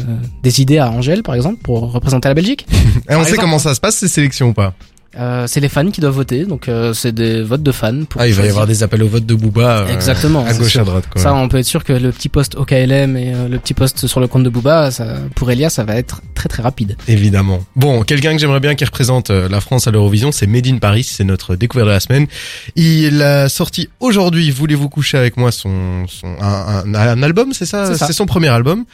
des 0.44 0.62
idées 0.62 0.78
à 0.78 0.92
Angèle, 0.92 1.24
par 1.24 1.34
exemple, 1.36 1.58
pour 1.64 1.92
représenter 1.92 2.28
la 2.28 2.36
Belgique. 2.36 2.66
Et 2.72 2.76
on 3.10 3.18
Par 3.18 3.24
sait 3.24 3.30
exemple, 3.32 3.42
comment 3.42 3.60
ça 3.60 3.74
se 3.74 3.80
passe 3.80 3.96
ces 3.98 4.08
sélections 4.08 4.50
ou 4.50 4.54
pas? 4.54 4.74
Euh, 5.20 5.46
c'est 5.48 5.60
les 5.60 5.70
fans 5.70 5.90
qui 5.92 6.02
doivent 6.02 6.16
voter, 6.16 6.46
donc 6.46 6.68
euh, 6.68 6.94
c'est 6.94 7.12
des 7.12 7.44
votes 7.44 7.62
de 7.64 7.72
fans. 7.72 8.04
Pour 8.10 8.20
Ah, 8.22 8.28
il 8.28 8.34
va 8.34 8.46
y 8.46 8.50
avoir 8.50 8.66
des 8.68 8.82
appels 8.84 9.04
au 9.04 9.08
vote 9.08 9.26
de 9.26 9.36
Booba. 9.36 9.80
euh, 9.82 9.88
Exactement. 9.94 10.44
À 10.46 10.54
gauche, 10.54 10.76
à 10.78 10.84
droite, 10.84 11.06
quoi. 11.12 11.22
Ça, 11.22 11.34
on 11.36 11.48
peut 11.50 11.58
être 11.58 11.66
sûr 11.66 11.84
que 11.84 11.94
le 11.94 12.12
petit 12.12 12.30
post 12.30 12.56
OKLM 12.56 13.16
et 13.18 13.34
euh, 13.34 13.48
le 13.48 13.60
petit 13.60 13.74
post 13.74 14.08
sur 14.08 14.20
le 14.20 14.28
compte 14.28 14.44
de 14.44 14.50
Booba, 14.50 14.90
ça, 14.92 15.06
pour 15.36 15.52
Elia, 15.52 15.70
ça 15.70 15.84
va 15.84 15.96
être 15.98 16.22
très 16.34 16.50
très 16.50 16.64
rapide. 16.64 16.98
Évidemment. 17.08 17.60
Bon, 17.76 18.02
quelqu'un 18.04 18.34
que 18.34 18.40
j'aimerais 18.40 18.60
bien 18.60 18.76
qui 18.76 18.86
représente 18.86 19.30
euh, 19.30 19.48
la 19.50 19.62
France 19.62 19.88
à 19.88 19.92
l'Eurovision, 19.92 20.32
c'est 20.32 20.48
Made 20.48 20.68
in 20.68 20.78
Paris, 20.78 21.04
c'est 21.04 21.24
notre 21.24 21.56
découverte 21.56 21.88
de 21.88 21.94
la 21.94 22.00
semaine. 22.00 22.28
Il 22.76 23.22
a 23.22 23.50
sorti 23.50 23.90
aujourd'hui, 24.00 24.50
voulez-vous 24.52 24.90
coucher 24.90 25.18
avec 25.18 25.38
moi, 25.38 25.52
son, 25.52 26.06
son 26.08 26.28
un, 26.42 26.84
un- 26.86 26.94
un 26.96 27.24
album, 27.24 27.54
c'est 27.54 27.66
ça? 27.66 27.96
C'est 27.96 28.14
son 28.14 28.26
premier 28.26 28.48
album. 28.50 28.86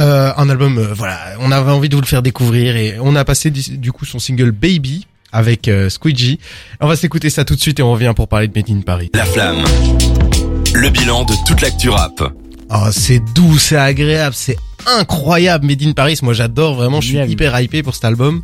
Euh, 0.00 0.30
un 0.36 0.48
album, 0.48 0.80
voilà, 0.94 1.18
on 1.40 1.52
avait 1.52 1.70
envie 1.70 1.88
de 1.88 1.94
vous 1.94 2.00
le 2.00 2.06
faire 2.06 2.22
découvrir 2.22 2.76
et 2.76 2.96
on 3.00 3.14
a 3.16 3.24
passé 3.24 3.50
du 3.50 3.92
coup 3.92 4.04
son 4.04 4.18
single 4.18 4.50
Baby 4.52 5.06
avec 5.36 5.68
euh, 5.68 5.90
Squeegee. 5.90 6.38
On 6.80 6.88
va 6.88 6.96
s'écouter 6.96 7.28
ça 7.28 7.44
tout 7.44 7.54
de 7.54 7.60
suite 7.60 7.78
et 7.78 7.82
on 7.82 7.92
revient 7.92 8.12
pour 8.16 8.26
parler 8.26 8.48
de 8.48 8.58
Made 8.58 8.70
in 8.70 8.80
Paris. 8.80 9.10
La 9.14 9.26
flamme. 9.26 9.62
Le 10.74 10.88
bilan 10.88 11.24
de 11.24 11.34
toute 11.46 11.60
l'actu 11.60 11.90
rap. 11.90 12.22
Oh, 12.70 12.88
c'est 12.90 13.20
doux, 13.34 13.58
c'est 13.58 13.76
agréable, 13.76 14.34
c'est 14.34 14.56
incroyable 14.86 15.66
Made 15.66 15.82
in 15.82 15.92
Paris. 15.92 16.18
Moi, 16.22 16.32
j'adore 16.32 16.74
vraiment, 16.74 17.00
je 17.00 17.08
suis 17.08 17.18
hyper 17.18 17.58
hypé 17.60 17.82
pour 17.82 17.94
cet 17.94 18.06
album. 18.06 18.42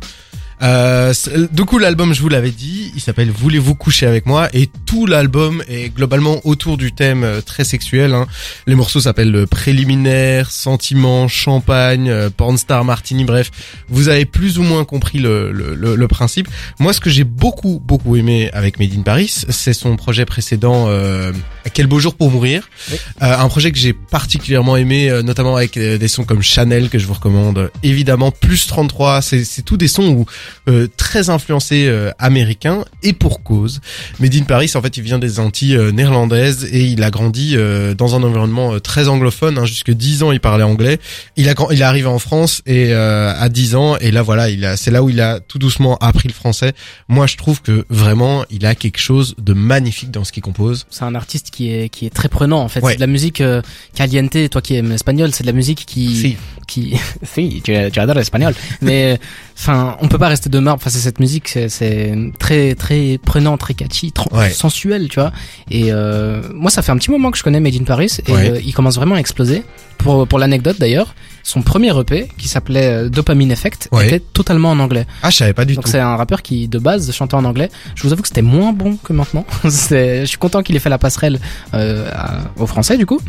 Euh, 0.61 1.13
du 1.51 1.65
coup, 1.65 1.77
l'album, 1.77 2.13
je 2.13 2.21
vous 2.21 2.29
l'avais 2.29 2.51
dit, 2.51 2.91
il 2.95 3.01
s'appelle 3.01 3.29
Voulez-vous 3.31 3.75
coucher 3.75 4.05
avec 4.05 4.25
moi? 4.25 4.49
Et 4.53 4.69
tout 4.85 5.05
l'album 5.05 5.63
est 5.67 5.89
globalement 5.93 6.39
autour 6.45 6.77
du 6.77 6.91
thème 6.93 7.23
euh, 7.23 7.41
très 7.41 7.63
sexuel. 7.63 8.13
hein. 8.13 8.27
Les 8.67 8.75
morceaux 8.75 9.01
s'appellent 9.01 9.35
euh, 9.35 9.45
Préliminaire, 9.47 10.51
Sentiment, 10.51 11.27
Champagne, 11.27 12.09
euh, 12.09 12.29
Pornstar, 12.29 12.85
Martini, 12.85 13.25
bref, 13.25 13.51
vous 13.89 14.07
avez 14.09 14.25
plus 14.25 14.59
ou 14.59 14.63
moins 14.63 14.85
compris 14.85 15.19
le, 15.19 15.51
le, 15.51 15.75
le- 15.75 15.95
le 15.95 16.07
principe. 16.07 16.47
Moi, 16.79 16.93
ce 16.93 16.99
que 16.99 17.09
j'ai 17.09 17.23
beaucoup 17.23 17.81
beaucoup 17.83 18.15
aimé 18.15 18.49
avec 18.53 18.79
Made 18.79 18.93
in 18.97 19.01
Paris, 19.01 19.31
c'est 19.49 19.73
son 19.73 19.95
projet 19.95 20.25
précédent 20.25 20.85
euh, 20.87 21.31
Quel 21.73 21.87
beau 21.87 21.99
jour 21.99 22.15
pour 22.15 22.31
mourir. 22.31 22.69
Oui. 22.91 22.97
Euh, 23.21 23.37
un 23.37 23.47
projet 23.49 23.71
que 23.71 23.77
j'ai 23.77 23.93
particulièrement 23.93 24.77
aimé, 24.77 25.11
notamment 25.23 25.55
avec 25.55 25.77
des 25.77 26.07
sons 26.07 26.23
comme 26.23 26.41
Chanel 26.41 26.89
que 26.89 26.99
je 26.99 27.05
vous 27.07 27.13
recommande. 27.13 27.71
Évidemment, 27.83 28.31
plus 28.31 28.67
33, 28.67 29.21
c'est 29.21 29.43
c'est 29.43 29.61
tous 29.63 29.77
des 29.77 29.87
sons 29.87 30.07
où 30.09 30.25
euh, 30.67 30.87
très 30.97 31.29
influencés 31.29 31.85
euh, 31.87 32.11
américains 32.19 32.85
et 33.01 33.13
pour 33.13 33.43
cause. 33.43 33.81
Made 34.19 34.35
in 34.35 34.43
Paris, 34.43 34.71
en 34.75 34.81
fait, 34.81 34.97
il 34.97 35.03
vient 35.03 35.19
des 35.19 35.39
Antilles 35.39 35.75
euh, 35.75 35.91
néerlandaises 35.91 36.65
et 36.71 36.83
il 36.85 37.03
a 37.03 37.11
grandi 37.11 37.55
euh, 37.55 37.93
dans 37.93 38.15
un 38.15 38.23
environnement 38.23 38.73
euh, 38.73 38.79
très 38.79 39.07
anglophone. 39.07 39.57
Hein, 39.57 39.65
jusque 39.65 39.91
10 39.91 40.23
ans, 40.23 40.31
il 40.31 40.39
parlait 40.39 40.63
anglais. 40.63 40.99
Il 41.37 41.49
a 41.49 41.53
il 41.71 41.81
est 41.81 41.83
arrivé 41.83 42.07
en 42.07 42.19
France 42.19 42.61
et 42.65 42.93
euh, 42.93 43.33
à 43.37 43.49
10 43.49 43.75
ans 43.75 43.97
et 43.97 44.11
là 44.11 44.21
voilà, 44.21 44.49
il 44.49 44.65
a 44.65 44.75
c'est 44.77 44.91
là 44.91 45.03
où 45.03 45.09
il 45.09 45.21
a 45.21 45.39
tout 45.39 45.59
doucement 45.59 45.97
appris 45.97 46.27
le 46.27 46.33
français. 46.33 46.73
Moi, 47.07 47.27
je 47.27 47.37
trouve 47.37 47.61
que 47.61 47.85
vraiment, 47.89 48.45
il 48.49 48.65
a 48.65 48.75
quelque 48.75 48.99
chose 48.99 49.35
de 49.37 49.53
magnifique 49.53 50.11
dans 50.11 50.23
ce 50.23 50.31
qu'il 50.31 50.43
compose. 50.43 50.85
C'est 50.89 51.03
un 51.03 51.15
artiste 51.15 51.49
qui 51.51 51.69
est 51.71 51.89
qui 51.89 52.05
est 52.05 52.09
très 52.09 52.29
prenant 52.29 52.61
en 52.61 52.67
fait. 52.69 52.81
Ouais. 52.81 52.91
C'est 52.91 52.97
de 52.97 53.01
la 53.01 53.07
musique 53.07 53.41
euh, 53.41 53.61
caliente. 53.95 54.35
Toi 54.49 54.61
qui 54.61 54.75
aimes 54.75 54.89
l'espagnol, 54.89 55.31
c'est 55.33 55.43
de 55.43 55.47
la 55.47 55.53
musique 55.53 55.85
qui 55.85 56.15
Si. 56.15 56.37
qui 56.67 56.95
si 57.23 57.61
tu, 57.63 57.73
tu 57.91 57.99
adores 57.99 58.15
l'espagnol. 58.17 58.53
Mais 58.81 59.19
enfin, 59.63 59.97
on 60.01 60.07
peut 60.09 60.17
pas 60.17 60.27
rester 60.27 60.49
de 60.49 60.59
marbre 60.59 60.81
face 60.83 60.95
à 60.95 60.99
cette 60.99 61.19
musique. 61.19 61.57
C'est, 61.69 62.13
très 62.39 62.75
très 62.75 63.17
prenant, 63.23 63.57
très 63.57 63.73
catchy, 63.73 64.13
Ouais. 64.31 64.49
sensuel, 64.49 65.07
tu 65.09 65.19
vois. 65.19 65.31
Et 65.71 65.85
euh, 65.91 66.41
moi, 66.53 66.69
ça 66.69 66.81
fait 66.81 66.91
un 66.91 66.97
petit 66.97 67.11
moment 67.11 67.31
que 67.31 67.37
je 67.37 67.43
connais 67.43 67.59
Made 67.59 67.75
in 67.79 67.83
Paris 67.85 68.17
et 68.27 68.31
Ouais. 68.31 68.49
euh, 68.51 68.59
il 68.63 68.73
commence 68.73 68.95
vraiment 68.95 69.15
à 69.15 69.19
exploser. 69.19 69.63
Pour 69.97 70.27
pour 70.27 70.37
l'anecdote 70.37 70.77
d'ailleurs, 70.79 71.15
son 71.43 71.61
premier 71.61 71.97
EP 71.99 72.29
qui 72.37 72.47
s'appelait 72.47 72.87
euh, 73.05 73.09
Dopamine 73.09 73.51
Effect 73.51 73.89
Ouais. 73.91 74.07
était 74.07 74.19
totalement 74.19 74.71
en 74.71 74.79
anglais. 74.79 75.05
Ah, 75.21 75.29
je 75.29 75.35
savais 75.37 75.53
pas 75.53 75.65
du 75.65 75.75
Donc 75.75 75.83
tout. 75.85 75.91
c'est 75.91 75.99
un 75.99 76.15
rappeur 76.15 76.41
qui 76.41 76.67
de 76.67 76.79
base 76.79 77.11
chantait 77.11 77.35
en 77.35 77.43
anglais. 77.45 77.69
Je 77.95 78.03
vous 78.03 78.13
avoue 78.13 78.21
que 78.21 78.27
c'était 78.29 78.41
moins 78.41 78.71
bon 78.73 78.97
que 78.97 79.11
maintenant. 79.13 79.45
C'est- 79.69 80.21
je 80.21 80.25
suis 80.25 80.37
content 80.37 80.63
qu'il 80.63 80.75
ait 80.75 80.79
fait 80.79 80.89
la 80.89 80.97
passerelle 80.97 81.39
euh, 81.73 82.09
au 82.57 82.65
français 82.65 82.97
du 82.97 83.05
coup. 83.05 83.19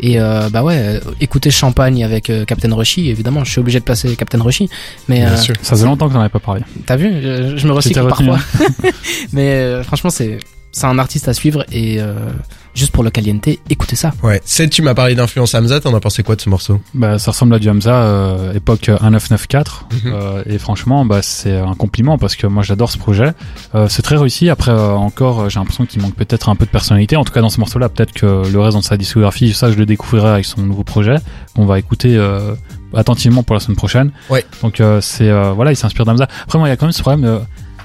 Et 0.00 0.20
euh, 0.20 0.48
bah 0.50 0.62
ouais, 0.62 0.76
euh, 0.78 1.00
écouter 1.20 1.50
Champagne 1.50 2.02
avec 2.04 2.30
euh, 2.30 2.44
Captain 2.44 2.74
Rushy, 2.74 3.08
évidemment, 3.10 3.44
je 3.44 3.50
suis 3.50 3.60
obligé 3.60 3.78
de 3.80 3.84
passer 3.84 4.14
Captain 4.16 4.42
Rushy. 4.42 4.68
Mais 5.08 5.20
Bien 5.20 5.32
euh, 5.32 5.36
sûr. 5.36 5.54
Ça 5.62 5.70
faisait 5.76 5.86
longtemps 5.86 6.08
que 6.08 6.14
t'en 6.14 6.20
avais 6.20 6.28
pas 6.28 6.40
parlé. 6.40 6.62
t'as 6.86 6.96
vu, 6.96 7.12
je, 7.22 7.56
je 7.56 7.66
me 7.66 7.72
recycle 7.72 8.06
parfois. 8.08 8.38
Mais 9.32 9.50
euh, 9.52 9.82
franchement, 9.82 10.10
c'est 10.10 10.38
c'est 10.74 10.86
un 10.86 10.98
artiste 10.98 11.28
à 11.28 11.34
suivre 11.34 11.64
et 11.72 12.00
euh, 12.00 12.14
juste 12.74 12.90
pour 12.92 13.04
le 13.04 13.10
caliente, 13.10 13.48
écoutez 13.70 13.94
ça. 13.96 14.12
Ouais. 14.22 14.40
Celle, 14.44 14.68
tu 14.70 14.82
m'as 14.82 14.94
parlé 14.94 15.14
d'influence 15.14 15.54
Hamza, 15.54 15.80
t'en 15.80 15.94
as 15.94 16.00
pensé 16.00 16.22
quoi 16.24 16.34
de 16.36 16.40
ce 16.40 16.50
morceau? 16.50 16.80
Bah, 16.92 17.18
ça 17.18 17.30
ressemble 17.30 17.54
à 17.54 17.58
du 17.60 17.70
Hamza, 17.70 17.94
euh, 17.94 18.52
époque 18.54 18.88
1994. 18.88 19.86
Mhm. 20.04 20.12
Euh, 20.12 20.42
et 20.46 20.58
franchement, 20.58 21.04
bah, 21.04 21.20
c'est 21.22 21.56
un 21.56 21.74
compliment 21.74 22.18
parce 22.18 22.34
que 22.36 22.46
moi 22.46 22.62
j'adore 22.62 22.90
ce 22.90 22.98
projet. 22.98 23.32
Euh, 23.74 23.88
c'est 23.88 24.02
très 24.02 24.16
réussi. 24.16 24.50
Après, 24.50 24.72
euh, 24.72 24.90
encore, 24.90 25.48
j'ai 25.48 25.58
l'impression 25.60 25.86
qu'il 25.86 26.02
manque 26.02 26.14
peut-être 26.16 26.48
un 26.48 26.56
peu 26.56 26.64
de 26.66 26.70
personnalité. 26.70 27.16
En 27.16 27.24
tout 27.24 27.32
cas, 27.32 27.40
dans 27.40 27.48
ce 27.50 27.60
morceau-là, 27.60 27.88
peut-être 27.88 28.12
que 28.12 28.42
le 28.50 28.60
reste 28.60 28.76
de 28.76 28.82
sa 28.82 28.96
discographie, 28.96 29.54
ça, 29.54 29.70
je 29.70 29.76
le 29.76 29.86
découvrirai 29.86 30.28
avec 30.28 30.44
son 30.44 30.60
nouveau 30.62 30.82
projet. 30.84 31.16
On 31.56 31.66
va 31.66 31.78
écouter 31.78 32.16
euh, 32.16 32.54
attentivement 32.94 33.42
pour 33.44 33.54
la 33.54 33.60
semaine 33.60 33.76
prochaine. 33.76 34.10
Ouais. 34.30 34.44
Donc, 34.62 34.80
euh, 34.80 35.00
c'est 35.00 35.28
euh, 35.30 35.52
voilà, 35.52 35.70
il 35.72 35.76
s'inspire 35.76 36.04
d'Hamza. 36.04 36.26
Après, 36.42 36.58
moi, 36.58 36.66
il 36.68 36.70
y 36.70 36.74
a 36.74 36.76
quand 36.76 36.86
même 36.86 36.92
ce 36.92 37.02
problème. 37.02 37.24
euh, 37.24 37.38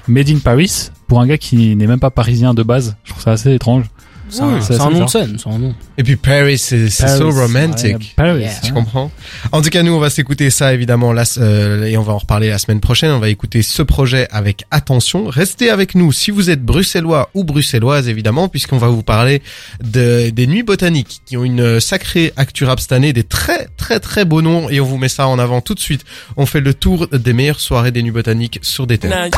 Made 0.08 0.30
in 0.30 0.38
Paris 0.38 0.90
pour 1.10 1.20
un 1.20 1.26
gars 1.26 1.38
qui 1.38 1.74
n'est 1.74 1.88
même 1.88 1.98
pas 1.98 2.12
parisien 2.12 2.54
de 2.54 2.62
base. 2.62 2.94
Je 3.02 3.10
trouve 3.10 3.24
ça 3.24 3.32
assez 3.32 3.52
étrange. 3.52 3.86
C'est 4.30 4.42
un, 4.80 4.90
nom 4.90 5.04
de 5.04 5.10
scène, 5.10 5.36
c'est 5.42 5.50
un 5.50 5.58
nom. 5.58 5.74
Et 5.98 6.04
puis 6.04 6.16
Paris, 6.16 6.56
c'est 6.56 6.88
so 6.88 7.30
romantic. 7.30 7.96
ouais, 7.96 8.06
Paris, 8.16 8.40
Yeah. 8.40 8.52
Tu 8.62 8.72
comprends 8.72 9.10
En 9.50 9.60
tout 9.60 9.70
cas, 9.70 9.82
nous, 9.82 9.92
on 9.92 9.98
va 9.98 10.08
s'écouter 10.08 10.50
ça 10.50 10.72
évidemment 10.72 11.12
là, 11.12 11.24
euh, 11.38 11.84
et 11.84 11.96
on 11.98 12.02
va 12.02 12.12
en 12.12 12.18
reparler 12.18 12.48
la 12.48 12.58
semaine 12.58 12.80
prochaine. 12.80 13.10
On 13.10 13.18
va 13.18 13.28
écouter 13.28 13.62
ce 13.62 13.82
projet 13.82 14.28
avec 14.30 14.64
attention. 14.70 15.26
Restez 15.26 15.68
avec 15.68 15.94
nous 15.94 16.12
si 16.12 16.30
vous 16.30 16.48
êtes 16.48 16.62
bruxellois 16.62 17.30
ou 17.34 17.44
bruxelloise 17.44 18.08
évidemment, 18.08 18.48
puisqu'on 18.48 18.78
va 18.78 18.86
vous 18.88 19.02
parler 19.02 19.42
de, 19.82 20.30
des 20.30 20.46
nuits 20.46 20.62
botaniques 20.62 21.22
qui 21.26 21.36
ont 21.36 21.44
une 21.44 21.80
sacrée 21.80 22.32
actu 22.36 22.64
rap 22.64 22.78
cette 22.78 22.92
année, 22.92 23.12
des 23.12 23.24
très 23.24 23.66
très 23.76 23.98
très 23.98 24.24
beaux 24.24 24.42
noms, 24.42 24.70
et 24.70 24.80
on 24.80 24.84
vous 24.84 24.96
met 24.96 25.08
ça 25.08 25.26
en 25.26 25.38
avant 25.38 25.60
tout 25.60 25.74
de 25.74 25.80
suite. 25.80 26.04
On 26.36 26.46
fait 26.46 26.60
le 26.60 26.72
tour 26.72 27.08
des 27.08 27.32
meilleures 27.32 27.60
soirées 27.60 27.90
des 27.90 28.02
nuits 28.02 28.12
botaniques 28.12 28.60
sur 28.62 28.86
des 28.86 28.96
thèmes. 28.96 29.10